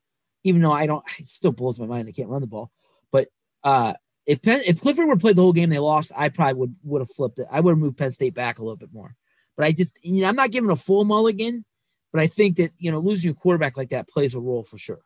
even 0.43 0.61
though 0.61 0.71
I 0.71 0.87
don't, 0.87 1.03
it 1.19 1.27
still 1.27 1.51
blows 1.53 1.79
my 1.79 1.85
mind 1.85 2.07
they 2.07 2.11
can't 2.11 2.29
run 2.29 2.41
the 2.41 2.47
ball. 2.47 2.71
But 3.11 3.29
uh, 3.63 3.93
if 4.25 4.41
Penn, 4.41 4.61
if 4.67 4.81
Clifford 4.81 5.07
would 5.07 5.15
have 5.15 5.21
played 5.21 5.35
the 5.37 5.41
whole 5.41 5.53
game, 5.53 5.69
they 5.69 5.79
lost. 5.79 6.11
I 6.17 6.29
probably 6.29 6.55
would 6.55 6.75
would 6.83 7.01
have 7.01 7.11
flipped 7.11 7.39
it. 7.39 7.47
I 7.49 7.59
would 7.59 7.71
have 7.71 7.79
moved 7.79 7.97
Penn 7.97 8.11
State 8.11 8.33
back 8.33 8.59
a 8.59 8.63
little 8.63 8.75
bit 8.77 8.93
more. 8.93 9.15
But 9.55 9.65
I 9.65 9.71
just, 9.71 9.99
you 10.03 10.21
know, 10.21 10.29
I'm 10.29 10.35
not 10.35 10.51
giving 10.51 10.71
a 10.71 10.75
full 10.75 11.05
mulligan 11.05 11.63
but 12.11 12.21
I 12.21 12.27
think 12.27 12.57
that 12.57 12.71
you 12.77 12.91
know 12.91 12.99
losing 12.99 13.31
a 13.31 13.33
quarterback 13.33 13.77
like 13.77 13.89
that 13.89 14.07
plays 14.07 14.35
a 14.35 14.39
role 14.39 14.63
for 14.63 14.77
sure. 14.77 14.99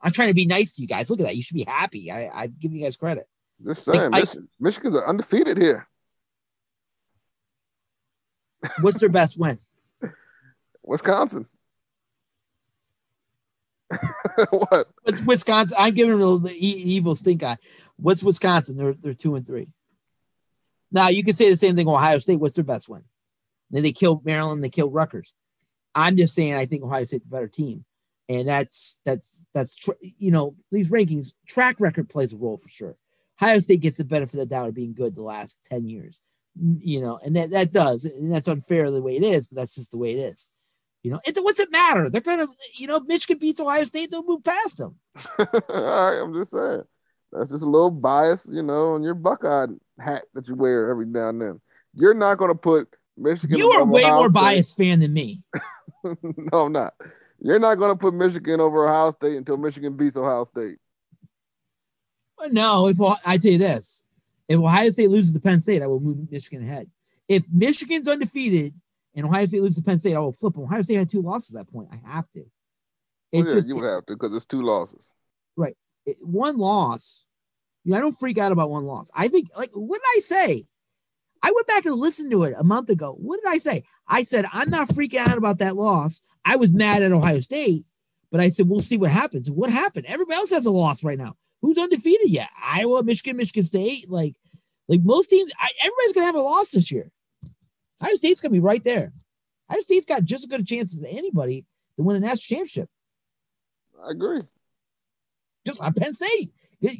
I'm 0.00 0.12
trying 0.12 0.28
to 0.28 0.34
be 0.34 0.46
nice 0.46 0.74
to 0.74 0.82
you 0.82 0.88
guys. 0.88 1.10
Look 1.10 1.20
at 1.20 1.26
that. 1.26 1.36
You 1.36 1.42
should 1.42 1.56
be 1.56 1.64
happy. 1.66 2.10
I, 2.10 2.28
I'm 2.28 2.54
giving 2.58 2.78
you 2.78 2.84
guys 2.84 2.96
credit. 2.96 3.26
Just 3.64 3.84
saying, 3.84 4.12
Like, 4.12 4.28
I- 4.28 4.38
Michigan's 4.60 4.96
undefeated 4.96 5.58
here. 5.58 5.88
What's 8.80 9.00
their 9.00 9.08
best 9.08 9.38
win? 9.38 9.58
Wisconsin. 10.88 11.46
what? 14.50 14.88
What's 15.02 15.22
Wisconsin? 15.22 15.76
I'm 15.78 15.94
giving 15.94 16.18
them 16.18 16.42
the 16.42 16.54
evil 16.54 17.14
stink 17.14 17.42
eye. 17.42 17.58
What's 17.96 18.22
Wisconsin? 18.22 18.76
They're 18.76 18.94
they're 18.94 19.14
two 19.14 19.34
and 19.34 19.46
three. 19.46 19.68
Now 20.90 21.08
you 21.08 21.22
can 21.22 21.34
say 21.34 21.50
the 21.50 21.56
same 21.56 21.76
thing. 21.76 21.88
Ohio 21.88 22.18
State. 22.18 22.40
What's 22.40 22.54
their 22.54 22.64
best 22.64 22.88
win? 22.88 23.04
Then 23.70 23.82
they 23.82 23.92
killed 23.92 24.24
Maryland. 24.24 24.64
They 24.64 24.70
killed 24.70 24.94
Rutgers. 24.94 25.32
I'm 25.94 26.16
just 26.16 26.34
saying. 26.34 26.54
I 26.54 26.66
think 26.66 26.82
Ohio 26.82 27.04
State's 27.04 27.26
a 27.26 27.30
better 27.30 27.48
team, 27.48 27.84
and 28.28 28.48
that's 28.48 29.00
that's 29.04 29.42
that's 29.54 29.76
tr- 29.76 29.92
you 30.00 30.30
know 30.30 30.56
these 30.70 30.90
rankings 30.90 31.34
track 31.46 31.80
record 31.80 32.08
plays 32.08 32.32
a 32.32 32.38
role 32.38 32.56
for 32.56 32.68
sure. 32.68 32.96
Ohio 33.40 33.58
State 33.58 33.80
gets 33.80 33.98
the 33.98 34.04
benefit 34.04 34.34
of 34.34 34.40
the 34.40 34.54
doubt 34.54 34.68
of 34.68 34.74
being 34.74 34.94
good 34.94 35.14
the 35.14 35.22
last 35.22 35.60
ten 35.64 35.86
years, 35.86 36.20
you 36.56 37.00
know, 37.00 37.18
and 37.22 37.36
that 37.36 37.50
that 37.50 37.72
does, 37.72 38.04
and 38.04 38.32
that's 38.32 38.48
unfair 38.48 38.90
the 38.90 39.02
way 39.02 39.16
it 39.16 39.22
is, 39.22 39.48
but 39.48 39.56
that's 39.56 39.76
just 39.76 39.90
the 39.90 39.98
way 39.98 40.14
it 40.14 40.20
is. 40.20 40.48
You 41.02 41.12
know, 41.12 41.20
it, 41.24 41.38
what's 41.42 41.60
it 41.60 41.70
matter? 41.70 42.10
They're 42.10 42.20
gonna, 42.20 42.46
you 42.74 42.86
know, 42.86 43.00
Michigan 43.00 43.38
beats 43.38 43.60
Ohio 43.60 43.84
State, 43.84 44.10
they'll 44.10 44.24
move 44.24 44.44
past 44.44 44.78
them. 44.78 44.96
All 45.38 45.46
right, 45.68 46.20
I'm 46.20 46.34
just 46.34 46.50
saying. 46.50 46.82
That's 47.32 47.50
just 47.50 47.62
a 47.62 47.68
little 47.68 47.90
bias, 47.90 48.48
you 48.50 48.62
know, 48.62 48.94
on 48.94 49.02
your 49.02 49.14
Buckeye 49.14 49.66
hat 49.98 50.24
that 50.34 50.48
you 50.48 50.54
wear 50.54 50.90
every 50.90 51.06
now 51.06 51.28
and 51.28 51.40
then. 51.40 51.60
You're 51.94 52.14
not 52.14 52.38
to 52.38 52.54
put 52.54 52.88
Michigan. 53.16 53.58
You 53.58 53.70
are 53.72 53.84
way 53.84 54.04
Ohio 54.04 54.14
more 54.14 54.24
State. 54.24 54.34
biased 54.34 54.76
fan 54.76 55.00
than 55.00 55.12
me. 55.12 55.42
no, 56.04 56.66
I'm 56.66 56.72
not. 56.72 56.94
You're 57.40 57.58
not 57.58 57.74
to 57.76 57.96
put 57.96 58.14
Michigan 58.14 58.60
over 58.60 58.88
Ohio 58.88 59.12
State 59.12 59.36
until 59.36 59.56
Michigan 59.56 59.96
beats 59.96 60.16
Ohio 60.16 60.44
State. 60.44 60.78
No, 62.50 62.88
if 62.88 63.00
I 63.00 63.36
tell 63.36 63.52
you 63.52 63.58
this, 63.58 64.02
if 64.48 64.58
Ohio 64.58 64.90
State 64.90 65.10
loses 65.10 65.34
to 65.34 65.40
Penn 65.40 65.60
State, 65.60 65.82
I 65.82 65.86
will 65.86 66.00
move 66.00 66.30
Michigan 66.30 66.64
ahead. 66.64 66.88
If 67.28 67.44
Michigan's 67.52 68.08
undefeated 68.08 68.74
and 69.18 69.26
Ohio 69.26 69.44
State 69.44 69.62
loses 69.62 69.76
to 69.76 69.82
Penn 69.82 69.98
State, 69.98 70.14
I 70.14 70.20
will 70.20 70.32
flip 70.32 70.54
them. 70.54 70.62
Ohio 70.64 70.80
State 70.82 70.94
had 70.94 71.08
two 71.10 71.22
losses 71.22 71.54
at 71.56 71.66
that 71.66 71.72
point. 71.72 71.88
I 71.92 72.00
have 72.14 72.30
to. 72.30 72.40
Well, 72.40 72.48
It's 73.32 73.48
yeah, 73.48 73.54
just 73.54 73.68
you 73.68 73.74
would 73.76 73.84
have 73.84 74.06
to 74.06 74.14
because 74.14 74.34
it's 74.34 74.46
two 74.46 74.62
losses. 74.62 75.10
it- 76.06 76.16
one 76.22 76.56
loss. 76.56 77.26
You 77.84 77.92
know, 77.92 77.98
I 77.98 78.00
don't 78.00 78.12
freak 78.12 78.38
out 78.38 78.50
about 78.52 78.70
one 78.70 78.84
loss. 78.84 79.10
I 79.14 79.28
think, 79.28 79.48
like, 79.56 79.70
what 79.74 80.00
did 80.00 80.16
I 80.16 80.20
say? 80.20 80.66
I 81.42 81.52
went 81.54 81.66
back 81.66 81.84
and 81.86 81.94
listened 81.96 82.30
to 82.32 82.44
it 82.44 82.54
a 82.58 82.64
month 82.64 82.90
ago. 82.90 83.14
What 83.18 83.40
did 83.42 83.50
I 83.50 83.58
say? 83.58 83.84
I 84.06 84.22
said, 84.22 84.46
I'm 84.52 84.70
not 84.70 84.88
freaking 84.88 85.18
out 85.18 85.36
about 85.38 85.58
that 85.58 85.76
loss. 85.76 86.22
I 86.44 86.56
was 86.56 86.72
mad 86.72 87.02
at 87.02 87.12
Ohio 87.12 87.40
State, 87.40 87.84
but 88.30 88.40
I 88.40 88.48
said, 88.48 88.68
we'll 88.68 88.80
see 88.80 88.96
what 88.96 89.10
happens. 89.10 89.50
What 89.50 89.70
happened? 89.70 90.06
Everybody 90.06 90.36
else 90.36 90.50
has 90.50 90.66
a 90.66 90.70
loss 90.70 91.04
right 91.04 91.18
now. 91.18 91.36
Who's 91.62 91.78
undefeated 91.78 92.30
yet? 92.30 92.48
Iowa, 92.62 93.02
Michigan, 93.02 93.36
Michigan 93.36 93.62
State. 93.64 94.10
Like, 94.10 94.34
like 94.88 95.02
most 95.02 95.28
teams, 95.28 95.52
I, 95.58 95.68
everybody's 95.82 96.12
going 96.12 96.22
to 96.22 96.26
have 96.26 96.34
a 96.34 96.40
loss 96.40 96.70
this 96.70 96.90
year. 96.90 97.10
Ohio 98.00 98.14
State's 98.14 98.40
going 98.40 98.50
to 98.50 98.56
be 98.56 98.64
right 98.64 98.82
there. 98.84 99.12
Ohio 99.70 99.80
State's 99.80 100.06
got 100.06 100.24
just 100.24 100.44
as 100.44 100.48
good 100.48 100.60
a 100.60 100.64
chance 100.64 100.96
as 100.96 101.04
anybody 101.08 101.66
to 101.96 102.02
win 102.02 102.16
a 102.16 102.20
national 102.20 102.56
championship. 102.58 102.88
I 104.04 104.10
agree. 104.10 104.42
just 105.66 105.82
on 105.82 105.92
Penn 105.92 106.14
State. 106.14 106.52
Get, 106.80 106.92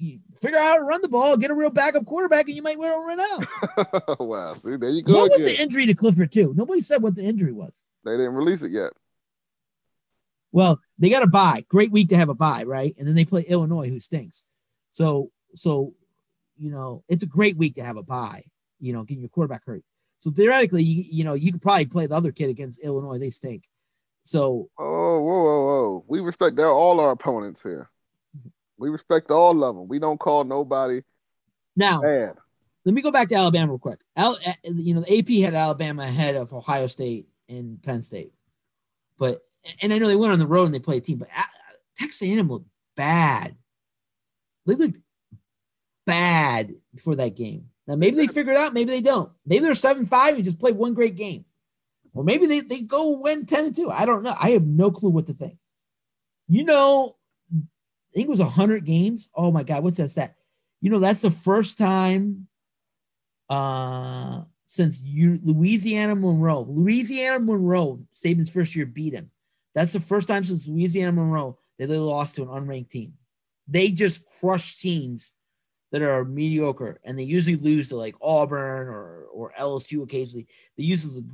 figure 0.43 0.59
out 0.59 0.65
how 0.65 0.77
to 0.77 0.83
run 0.83 1.03
the 1.03 1.09
ball, 1.09 1.37
get 1.37 1.53
a 1.53 1.55
real 1.55 1.71
backup 1.71 2.05
quarterback, 2.05 2.47
and 2.47 2.57
you 2.57 2.63
might 2.63 2.79
win 2.79 2.91
over 2.91 3.15
now. 3.15 3.39
wow. 4.25 4.55
See, 4.55 4.75
there 4.75 4.91
you 4.91 5.03
go. 5.05 5.15
What 5.15 5.31
was 5.31 5.45
the 5.45 5.61
injury 5.61 5.87
to 5.87 5.95
Clifford 5.95 6.33
too? 6.33 6.53
Nobody 6.57 6.81
said 6.81 7.01
what 7.01 7.15
the 7.15 7.23
injury 7.23 7.53
was. 7.53 7.85
they 8.05 8.17
didn't 8.17 8.35
release 8.35 8.61
it 8.63 8.73
yet. 8.73 8.93
Well, 10.51 10.81
they 10.99 11.11
got 11.11 11.23
a 11.23 11.29
bye. 11.29 11.65
Great 11.69 11.93
week 11.93 12.09
to 12.09 12.17
have 12.17 12.29
a 12.29 12.35
bye, 12.35 12.65
right? 12.65 12.95
And 12.99 13.07
then 13.07 13.15
they 13.15 13.25
play 13.25 13.43
Illinois, 13.43 13.89
who 13.89 14.01
stinks. 14.01 14.45
So, 14.91 15.31
so 15.55 15.95
you 16.57 16.73
know, 16.73 17.05
it's 17.09 17.23
a 17.23 17.27
great 17.27 17.57
week 17.57 17.77
to 17.77 17.85
have 17.85 17.97
a 17.97 18.03
bye. 18.03 18.43
You 18.81 18.93
know, 18.93 19.05
getting 19.05 19.23
your 19.23 19.29
quarterback 19.29 19.65
hurt. 19.65 19.85
So 20.19 20.31
theoretically, 20.31 20.83
you, 20.83 21.05
you 21.09 21.25
know, 21.25 21.35
you 21.35 21.53
could 21.53 21.63
probably 21.63 21.87
play 21.87 22.07
the 22.07 22.15
other 22.15 22.33
kid 22.33 22.51
against 22.51 22.81
Illinois. 22.81 23.19
They 23.19 23.31
stink. 23.31 23.65
So 24.25 24.69
Oh, 24.79 25.21
whoa, 25.23 25.43
whoa, 25.43 25.65
whoa. 25.65 26.05
We 26.09 26.21
respect 26.21 26.59
all 26.59 27.01
our 27.01 27.13
opponents 27.13 27.63
here. 27.63 27.91
We 28.77 28.91
respect 28.91 29.31
all 29.31 29.65
of 29.65 29.77
them. 29.77 29.89
We 29.89 29.99
don't 29.99 30.19
call 30.19 30.45
nobody 30.45 31.03
now, 31.79 32.03
bad. 32.03 32.35
let 32.85 32.95
me 32.95 33.03
go 33.03 33.13
back 33.13 33.29
to 33.29 33.37
Alabama 33.37 33.73
real 33.73 33.79
quick. 33.79 34.01
Al, 34.17 34.37
uh, 34.45 34.53
you 34.65 34.95
know, 34.95 35.01
the 35.01 35.19
AP 35.19 35.45
had 35.45 35.55
Alabama 35.55 36.03
ahead 36.03 36.35
of 36.35 36.53
Ohio 36.53 36.89
State 36.89 37.29
and 37.49 37.81
Penn 37.83 38.03
State, 38.03 38.33
but 39.17 39.39
and 39.81 39.93
I 39.93 39.99
know 39.99 40.09
they 40.09 40.17
went 40.17 40.33
on 40.33 40.41
the 40.41 40.47
road 40.47 40.65
and 40.65 40.75
they 40.75 40.81
played 40.81 41.03
a 41.03 41.05
team, 41.05 41.19
but 41.19 41.29
Texas 41.97 42.29
A&M 42.29 42.49
looked 42.49 42.69
bad. 42.97 43.57
They 44.67 44.75
looked 44.75 44.99
bad 46.05 46.73
before 46.95 47.17
that 47.17 47.37
game. 47.37 47.71
Now 47.89 47.97
maybe 47.97 48.17
they 48.17 48.27
figure 48.27 48.53
it 48.53 48.59
out, 48.59 48.75
maybe 48.75 48.91
they 48.91 49.01
don't. 49.01 49.33
Maybe 49.47 49.65
they're 49.65 49.73
seven 49.73 50.05
five 50.05 50.35
and 50.35 50.45
just 50.45 50.61
play 50.61 50.73
one 50.73 50.93
great 50.93 51.17
game, 51.17 51.47
or 52.13 52.23
maybe 52.23 52.47
they 52.47 52.61
they 52.61 52.83
go 52.83 53.13
win 53.13 53.47
ten 53.47 53.65
and 53.65 53.75
two. 53.75 53.91
I 53.91 54.05
don't 54.05 54.23
know. 54.23 54.35
I 54.39 54.51
have 54.51 54.67
no 54.67 54.91
clue 54.91 55.09
what 55.09 55.27
to 55.29 55.33
think. 55.33 55.57
You 56.49 56.65
know, 56.65 57.17
I 57.51 58.15
think 58.15 58.29
it 58.29 58.31
was 58.31 58.41
hundred 58.41 58.85
games. 58.85 59.31
Oh 59.35 59.51
my 59.51 59.63
God, 59.63 59.83
what's 59.83 59.97
that 59.97 60.11
stat? 60.11 60.37
You 60.83 60.91
know, 60.91 60.99
that's 60.99 61.23
the 61.23 61.31
first 61.31 61.79
time 61.79 62.47
uh 63.49 64.43
since 64.67 65.03
you 65.03 65.41
Louisiana 65.43 66.15
Monroe, 66.15 66.67
Louisiana 66.69 67.41
Monroe, 67.41 68.03
Saban's 68.15 68.51
first 68.51 68.77
year 68.77 68.85
beat 68.85 69.15
him. 69.15 69.31
That's 69.75 69.95
the 69.95 70.01
first 70.01 70.29
time 70.29 70.45
since 70.45 70.69
Louisiana 70.69 71.13
Monroe 71.13 71.59
that 71.79 71.87
they 71.87 71.97
lost 71.97 72.37
to 72.37 72.43
an 72.43 72.49
unranked 72.49 72.91
team. 72.91 73.15
They 73.67 73.91
just 73.91 74.27
crush 74.41 74.79
teams 74.79 75.33
that 75.91 76.03
are 76.03 76.25
mediocre, 76.25 77.01
and 77.05 77.19
they 77.19 77.23
usually 77.23 77.57
lose 77.57 77.89
to 77.89 77.97
like 77.97 78.15
Auburn 78.21 78.89
or 78.89 79.25
or 79.33 79.53
LSU 79.59 80.03
occasionally. 80.03 80.47
They 80.77 80.85
usually 80.85 81.25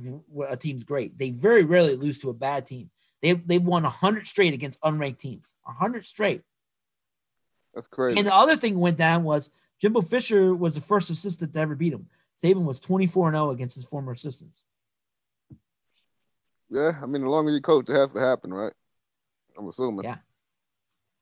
a 0.47 0.57
team's 0.57 0.83
great. 0.83 1.17
They 1.17 1.31
very 1.31 1.63
rarely 1.63 1.95
lose 1.95 2.19
to 2.19 2.29
a 2.29 2.33
bad 2.33 2.65
team. 2.65 2.89
They 3.21 3.33
they 3.33 3.59
won 3.59 3.83
hundred 3.83 4.27
straight 4.27 4.53
against 4.53 4.81
unranked 4.81 5.19
teams, 5.19 5.53
hundred 5.65 6.05
straight. 6.05 6.43
That's 7.73 7.87
crazy. 7.87 8.17
And 8.17 8.27
the 8.27 8.33
other 8.33 8.55
thing 8.55 8.79
went 8.79 8.97
down 8.97 9.23
was 9.23 9.51
Jimbo 9.81 10.01
Fisher 10.01 10.55
was 10.55 10.75
the 10.75 10.81
first 10.81 11.09
assistant 11.09 11.53
to 11.53 11.59
ever 11.59 11.75
beat 11.75 11.93
him. 11.93 12.07
Saban 12.41 12.63
was 12.63 12.79
24 12.79 13.31
0 13.31 13.49
against 13.49 13.75
his 13.75 13.85
former 13.85 14.11
assistants. 14.11 14.63
yeah, 16.69 16.93
I 17.01 17.05
mean, 17.05 17.21
the 17.21 17.29
longer 17.29 17.51
you 17.51 17.61
coach, 17.61 17.89
it 17.89 17.95
has 17.95 18.11
to 18.13 18.19
happen, 18.19 18.53
right? 18.53 18.73
I'm 19.57 19.67
assuming. 19.67 20.05
Yeah. 20.05 20.17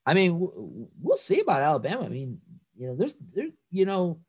I 0.06 0.14
mean, 0.14 0.88
we'll 1.00 1.16
see 1.16 1.40
about 1.40 1.62
Alabama. 1.62 2.04
I 2.04 2.08
mean, 2.08 2.40
you 2.76 2.88
know, 2.88 2.96
there's 2.96 3.14
there, 3.14 3.48
you 3.70 3.84
know, 3.84 4.20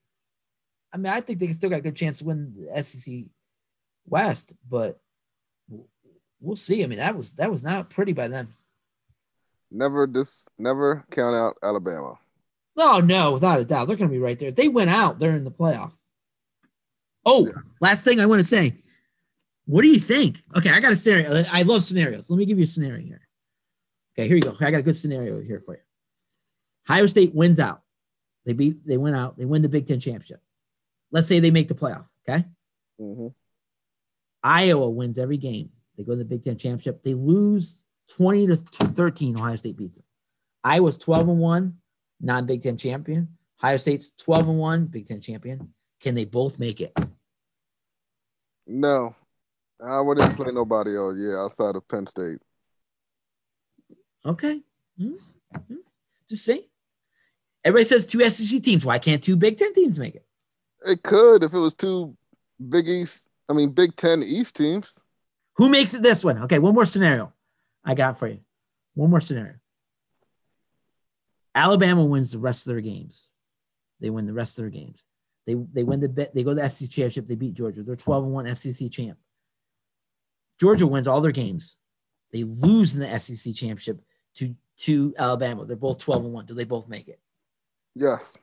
I 0.94 0.98
mean, 0.98 1.12
I 1.12 1.22
think 1.22 1.40
they 1.40 1.48
still 1.48 1.70
got 1.70 1.80
a 1.80 1.84
good 1.84 1.96
chance 1.96 2.20
to 2.20 2.26
win 2.26 2.54
the 2.56 2.84
SEC 2.84 3.26
West, 4.08 4.54
but 4.70 5.00
we'll 6.40 6.56
see. 6.56 6.84
I 6.84 6.88
mean, 6.88 7.00
that 7.00 7.18
was 7.18 7.32
that 7.32 7.52
was 7.52 7.64
not 7.64 7.90
pretty 7.90 8.14
by 8.14 8.28
them. 8.28 8.54
Never 9.72 10.08
this 10.08 10.46
never 10.58 11.04
count 11.12 11.36
out 11.36 11.58
Alabama. 11.64 12.18
No, 12.78 13.00
no, 13.00 13.32
without 13.34 13.60
a 13.60 13.66
doubt, 13.66 13.88
they're 13.88 13.96
going 13.98 14.10
to 14.10 14.14
be 14.16 14.22
right 14.22 14.38
there. 14.38 14.50
If 14.50 14.56
they 14.56 14.68
went 14.68 14.90
out, 14.90 15.18
they're 15.18 15.36
in 15.36 15.44
the 15.46 15.52
playoff. 15.52 15.94
Oh, 17.26 17.48
Yeah. 17.48 17.54
last 17.82 18.04
thing 18.04 18.20
I 18.20 18.26
want 18.26 18.40
to 18.40 18.44
say. 18.44 18.78
What 19.66 19.82
do 19.82 19.88
you 19.88 19.98
think? 20.00 20.38
Okay, 20.56 20.70
I 20.70 20.80
got 20.80 20.92
a 20.92 20.96
scenario. 20.96 21.44
I 21.52 21.64
love 21.64 21.84
scenarios. 21.84 22.30
Let 22.30 22.38
me 22.38 22.46
give 22.46 22.60
you 22.60 22.66
a 22.66 22.68
scenario 22.68 23.04
here. 23.04 23.22
Okay, 24.14 24.28
here 24.28 24.36
you 24.36 24.44
go. 24.44 24.56
I 24.60 24.70
got 24.72 24.80
a 24.80 24.84
good 24.84 24.96
scenario 24.98 25.42
here 25.42 25.60
for 25.60 25.74
you. 25.76 25.82
Ohio 26.88 27.06
State 27.08 27.34
wins 27.34 27.60
out. 27.60 27.82
They 28.46 28.54
beat. 28.54 28.86
They 28.86 28.98
win 28.98 29.16
out. 29.16 29.38
They 29.38 29.46
win 29.46 29.62
the 29.62 29.70
Big 29.70 29.88
Ten 29.88 30.00
championship. 30.00 30.42
Let's 31.12 31.28
say 31.28 31.40
they 31.40 31.52
make 31.52 31.68
the 31.68 31.76
playoff. 31.76 32.08
Okay. 32.28 32.46
hmm 33.00 33.28
Iowa 34.44 34.90
wins 34.90 35.18
every 35.18 35.38
game. 35.38 35.72
They 35.98 36.04
go 36.04 36.12
to 36.12 36.18
the 36.18 36.26
Big 36.26 36.44
Ten 36.44 36.58
championship. 36.58 37.02
They 37.02 37.14
lose 37.16 37.84
20 38.16 38.48
to 38.48 38.56
13. 38.56 39.38
Ohio 39.38 39.56
State 39.56 39.78
beats 39.78 39.98
them. 39.98 40.06
Iowa's 40.64 40.98
12 40.98 41.30
and 41.30 41.40
1, 41.40 41.78
non 42.22 42.46
Big 42.46 42.62
Ten 42.62 42.78
champion. 42.78 43.30
Ohio 43.60 43.78
State's 43.78 44.12
12 44.12 44.50
and 44.50 44.60
1, 44.60 44.86
Big 44.88 45.08
Ten 45.08 45.22
champion. 45.22 45.74
Can 46.00 46.14
they 46.14 46.26
both 46.26 46.60
make 46.60 46.82
it? 46.82 46.94
No, 48.68 49.16
I 49.84 50.02
wouldn't 50.02 50.36
play 50.36 50.52
nobody 50.52 50.96
else. 50.96 51.16
Yeah, 51.18 51.38
outside 51.38 51.76
of 51.76 51.88
Penn 51.88 52.08
State. 52.08 52.40
Okay. 54.26 54.62
Hmm? 54.98 55.14
Hmm? 55.68 55.76
Just 56.30 56.46
saying. 56.46 56.64
Everybody 57.66 57.86
says 57.86 58.06
two 58.06 58.22
SEC 58.30 58.62
teams. 58.62 58.86
Why 58.86 59.00
can't 59.00 59.24
two 59.24 59.36
Big 59.36 59.58
Ten 59.58 59.74
teams 59.74 59.98
make 59.98 60.14
it? 60.14 60.26
It 60.86 61.02
could 61.02 61.44
if 61.44 61.52
it 61.52 61.58
was 61.58 61.74
two 61.74 62.16
Big 62.70 62.88
East. 62.88 63.28
I 63.50 63.54
mean, 63.54 63.72
Big 63.72 63.96
Ten 63.96 64.22
East 64.22 64.56
teams. 64.56 64.92
Who 65.58 65.70
makes 65.70 65.96
it 65.96 66.04
this 66.04 66.24
one? 66.24 66.44
Okay, 66.44 66.60
one 66.60 66.76
more 66.76 66.86
scenario 66.86 67.34
I 67.84 67.96
got 67.96 68.20
for 68.20 68.28
you. 68.28 68.40
One 68.94 69.10
more 69.10 69.22
scenario. 69.22 69.56
Alabama 71.56 72.06
wins 72.06 72.32
the 72.32 72.40
rest 72.40 72.68
of 72.68 72.74
their 72.74 72.82
games. 72.82 73.30
They 74.00 74.12
win 74.12 74.28
the 74.28 74.34
rest 74.34 74.60
of 74.60 74.64
their 74.64 74.70
games. 74.70 75.06
They 75.48 75.56
they 75.56 75.84
win 75.84 76.02
the 76.02 76.10
bet. 76.10 76.36
They 76.36 76.44
go 76.44 76.54
to 76.54 76.62
the 76.62 76.70
SEC 76.70 76.90
championship. 76.90 77.28
They 77.28 77.36
beat 77.36 77.56
Georgia. 77.56 77.82
They're 77.82 77.96
12 77.96 78.26
and 78.26 78.34
1 78.34 78.56
SEC 78.56 78.92
champ. 78.92 79.18
Georgia 80.60 80.86
wins 80.86 81.08
all 81.08 81.22
their 81.22 81.32
games. 81.32 81.78
They 82.32 82.44
lose 82.44 82.94
in 82.94 83.00
the 83.00 83.20
SEC 83.20 83.56
championship 83.56 84.02
to 84.36 84.56
to 84.82 85.16
Alabama. 85.18 85.66
They're 85.66 85.78
both 85.78 85.98
12 86.00 86.26
and 86.26 86.34
1. 86.34 86.46
Do 86.46 86.54
they 86.54 86.66
both 86.66 86.88
make 86.88 87.08
it? 87.08 87.20
Yes. 87.96 88.38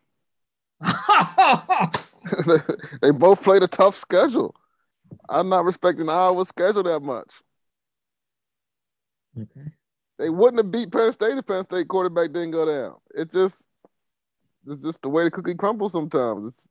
they 3.03 3.11
both 3.11 3.43
played 3.43 3.63
a 3.63 3.69
tough 3.69 3.97
schedule. 3.97 4.55
I'm 5.29 5.49
not 5.49 5.65
respecting 5.65 6.09
Iowa's 6.09 6.49
schedule 6.49 6.83
that 6.85 7.01
much. 7.01 7.31
Okay. 9.39 9.73
They 10.19 10.31
wouldn't 10.31 10.63
have 10.63 10.71
beat 10.71 10.93
Penn 10.93 11.13
State 11.13 11.37
if 11.39 11.47
Penn 11.47 11.65
State 11.65 11.89
quarterback 11.89 12.33
didn't 12.33 12.53
go 12.53 12.67
down. 12.67 12.97
It 13.15 13.33
just 13.33 13.65
it's 14.67 14.83
just 14.83 15.03
the 15.03 15.09
way 15.09 15.25
the 15.25 15.31
cookie 15.31 15.55
crumbles 15.55 15.93
sometimes. 15.93 16.49
It's 16.49 16.69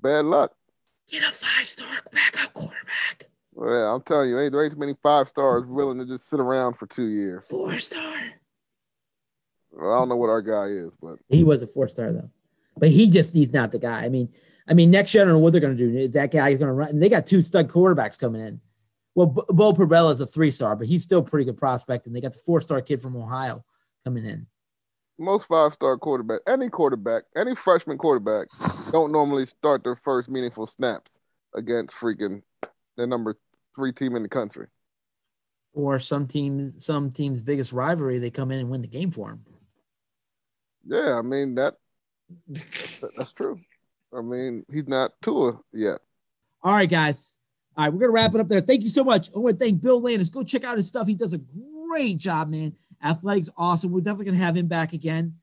bad 0.00 0.24
luck. 0.24 0.52
Get 1.08 1.22
a 1.22 1.32
five 1.32 1.68
star 1.68 2.00
backup 2.10 2.52
quarterback. 2.52 3.30
Well, 3.54 3.94
I'm 3.94 4.02
telling 4.02 4.30
you, 4.30 4.40
ain't 4.40 4.52
there 4.52 4.64
ain't 4.64 4.72
too 4.72 4.80
many 4.80 4.94
five 5.02 5.28
stars 5.28 5.64
willing 5.66 5.98
to 5.98 6.06
just 6.06 6.28
sit 6.28 6.40
around 6.40 6.74
for 6.74 6.86
two 6.86 7.06
years. 7.06 7.44
Four 7.44 7.78
star. 7.78 8.32
I 9.78 9.82
don't 9.82 10.08
know 10.08 10.16
what 10.16 10.30
our 10.30 10.42
guy 10.42 10.66
is, 10.66 10.90
but 11.00 11.18
he 11.28 11.44
was 11.44 11.62
a 11.62 11.66
four 11.66 11.88
star 11.88 12.12
though. 12.12 12.30
But 12.76 12.90
he 12.90 13.10
just 13.10 13.34
he's 13.34 13.52
not 13.52 13.72
the 13.72 13.78
guy. 13.78 14.04
I 14.04 14.08
mean, 14.08 14.28
I 14.68 14.74
mean, 14.74 14.90
next 14.90 15.14
year 15.14 15.22
I 15.22 15.26
don't 15.26 15.34
know 15.34 15.38
what 15.40 15.52
they're 15.52 15.60
going 15.60 15.76
to 15.76 15.92
do. 15.92 16.08
That 16.08 16.30
guy 16.30 16.50
is 16.50 16.58
going 16.58 16.68
to 16.68 16.74
run. 16.74 16.90
And 16.90 17.02
they 17.02 17.08
got 17.08 17.26
two 17.26 17.42
stud 17.42 17.68
quarterbacks 17.68 18.18
coming 18.18 18.40
in. 18.40 18.60
Well, 19.14 19.26
Beau 19.26 19.72
Pribula 19.72 20.12
is 20.12 20.20
a 20.20 20.26
three 20.26 20.50
star, 20.50 20.76
but 20.76 20.86
he's 20.86 21.02
still 21.02 21.20
a 21.20 21.24
pretty 21.24 21.44
good 21.44 21.58
prospect. 21.58 22.06
And 22.06 22.16
they 22.16 22.20
got 22.20 22.32
the 22.32 22.38
four 22.38 22.60
star 22.60 22.80
kid 22.80 23.00
from 23.00 23.16
Ohio 23.16 23.64
coming 24.04 24.24
in. 24.24 24.46
Most 25.18 25.46
five 25.46 25.74
star 25.74 25.98
quarterback, 25.98 26.40
any 26.46 26.68
quarterback, 26.68 27.24
any 27.36 27.54
freshman 27.54 27.98
quarterback, 27.98 28.48
don't 28.90 29.12
normally 29.12 29.46
start 29.46 29.84
their 29.84 29.96
first 29.96 30.28
meaningful 30.28 30.66
snaps 30.66 31.20
against 31.54 31.94
freaking 31.94 32.42
the 32.96 33.06
number 33.06 33.36
three 33.74 33.92
team 33.92 34.16
in 34.16 34.22
the 34.22 34.28
country. 34.28 34.66
Or 35.74 35.98
some 35.98 36.26
team, 36.26 36.78
some 36.78 37.10
team's 37.10 37.42
biggest 37.42 37.72
rivalry, 37.72 38.18
they 38.18 38.30
come 38.30 38.50
in 38.50 38.60
and 38.60 38.70
win 38.70 38.82
the 38.82 38.88
game 38.88 39.10
for 39.10 39.28
them. 39.28 39.44
Yeah, 40.86 41.18
I 41.18 41.22
mean 41.22 41.54
that. 41.56 41.76
That's 43.16 43.32
true. 43.32 43.60
I 44.16 44.20
mean, 44.20 44.64
he's 44.70 44.88
not 44.88 45.12
Tua 45.22 45.58
yet. 45.72 46.00
All 46.62 46.74
right, 46.74 46.88
guys. 46.88 47.36
All 47.76 47.84
right, 47.84 47.92
we're 47.92 48.00
gonna 48.00 48.12
wrap 48.12 48.34
it 48.34 48.40
up 48.40 48.48
there. 48.48 48.60
Thank 48.60 48.82
you 48.82 48.90
so 48.90 49.02
much. 49.04 49.30
I 49.34 49.38
want 49.38 49.58
to 49.58 49.64
thank 49.64 49.80
Bill 49.80 50.00
Landis. 50.00 50.30
Go 50.30 50.42
check 50.42 50.64
out 50.64 50.76
his 50.76 50.88
stuff. 50.88 51.06
He 51.06 51.14
does 51.14 51.32
a 51.32 51.40
great 51.88 52.18
job, 52.18 52.50
man. 52.50 52.74
Athletics 53.02 53.50
awesome. 53.56 53.92
We're 53.92 54.00
definitely 54.00 54.26
gonna 54.26 54.36
have 54.38 54.56
him 54.56 54.66
back 54.66 54.92
again. 54.92 55.36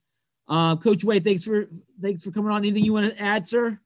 Um, 0.48 0.78
Coach 0.78 1.04
Wade, 1.04 1.24
thanks 1.24 1.44
for 1.44 1.66
thanks 2.02 2.24
for 2.24 2.32
coming 2.32 2.52
on. 2.52 2.58
Anything 2.58 2.86
you 2.86 2.94
want 2.94 3.12
to 3.16 3.22
add, 3.22 3.48
sir? 3.48 3.80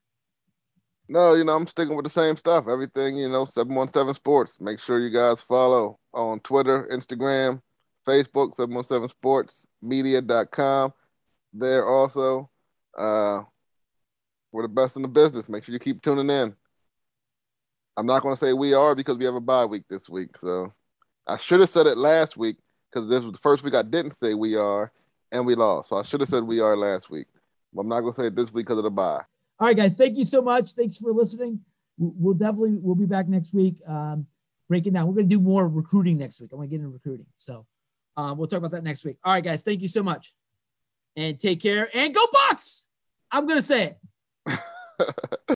No, 1.10 1.34
you 1.34 1.43
know, 1.43 1.56
I'm 1.56 1.68
sticking 1.68 1.95
with 1.95 2.06
the 2.06 2.10
same 2.10 2.38
stuff. 2.38 2.68
Everything, 2.68 3.18
you 3.18 3.30
know, 3.30 3.45
717 3.45 4.14
Sports. 4.14 4.60
Make 4.60 4.80
sure 4.80 4.99
you 4.99 5.10
guys 5.10 5.41
follow 5.41 5.99
on 6.14 6.39
Twitter, 6.39 6.88
Instagram, 6.91 7.62
Facebook, 8.08 8.56
717 8.56 9.10
Sports, 9.10 9.66
media.com. 9.82 10.93
There 11.54 11.88
also. 11.88 12.49
Uh, 12.97 13.43
we're 14.51 14.64
the 14.64 14.68
best 14.68 14.95
in 14.95 15.01
the 15.01 15.08
business. 15.08 15.49
Make 15.49 15.64
sure 15.64 15.74
you 15.74 15.80
keep 15.80 16.01
tuning 16.01 16.30
in. 16.30 16.56
I'm 17.97 18.06
not 18.06 18.24
going 18.24 18.36
to 18.36 18.39
say 18.39 18.54
we 18.54 18.74
are 18.74 18.95
because 18.95 19.18
we 19.18 19.26
have 19.26 19.36
a 19.36 19.41
bye 19.41 19.66
week 19.66 19.84
this 19.89 20.10
week. 20.10 20.38
So 20.39 20.72
I 21.28 21.38
should 21.38 21.60
have 21.60 21.70
said 21.70 21.88
it 21.88 21.97
last 21.97 22.38
week 22.38 22.58
because 22.91 23.10
this 23.10 23.24
was 23.24 23.34
the 23.34 23.39
first 23.39 23.64
week 23.64 23.76
I 23.76 23.82
didn't 23.82 24.18
say 24.18 24.34
we 24.34 24.56
are 24.56 24.91
and 25.32 25.45
we 25.45 25.56
lost. 25.56 25.89
So 25.89 25.97
I 25.97 26.04
should 26.04 26.20
have 26.22 26.30
said 26.30 26.43
we 26.43 26.60
are 26.60 26.76
last 26.76 27.10
week. 27.10 27.28
But 27.74 27.82
I'm 27.82 27.89
not 27.89 28.01
going 28.01 28.14
to 28.14 28.22
say 28.22 28.28
it 28.28 28.36
this 28.36 28.51
week 28.51 28.68
because 28.68 28.78
of 28.78 28.84
the 28.84 28.91
bye. 28.91 29.22
All 29.60 29.68
right, 29.68 29.78
guys. 29.78 29.95
Thank 29.95 30.18
you 30.18 30.24
so 30.24 30.41
much. 30.41 30.74
Thanks 30.74 30.97
for 30.97 31.12
listening. 31.12 31.62
We'll 31.97 32.34
definitely 32.34 32.78
we'll 32.80 32.95
be 32.95 33.06
back 33.06 33.28
next 33.28 33.54
week. 33.54 33.76
Um, 33.88 34.28
breaking 34.68 34.93
down. 34.93 35.08
We're 35.08 35.14
going 35.14 35.30
to 35.30 35.36
do 35.36 35.41
more 35.41 35.68
recruiting 35.68 36.18
next 36.18 36.41
week. 36.41 36.49
I 36.51 36.56
want 36.56 36.70
to 36.70 36.72
get 36.72 36.84
into 36.84 36.93
recruiting. 36.93 37.28
So 37.38 37.66
um, 38.18 38.38
we'll 38.38 38.47
talk 38.47 38.58
about 38.58 38.72
that 38.72 38.84
next 38.84 39.06
week. 39.06 39.18
All 39.24 39.34
right, 39.34 39.43
guys. 39.43 39.62
Thank 39.62 39.82
you 39.82 39.88
so 39.88 40.01
much. 40.01 40.34
And 41.16 41.39
take 41.39 41.61
care 41.61 41.89
and 41.93 42.14
go 42.14 42.22
Bucks. 42.32 42.88
I'm 43.32 43.47
to 43.59 43.66
say 43.66 43.95
it. 44.47 44.59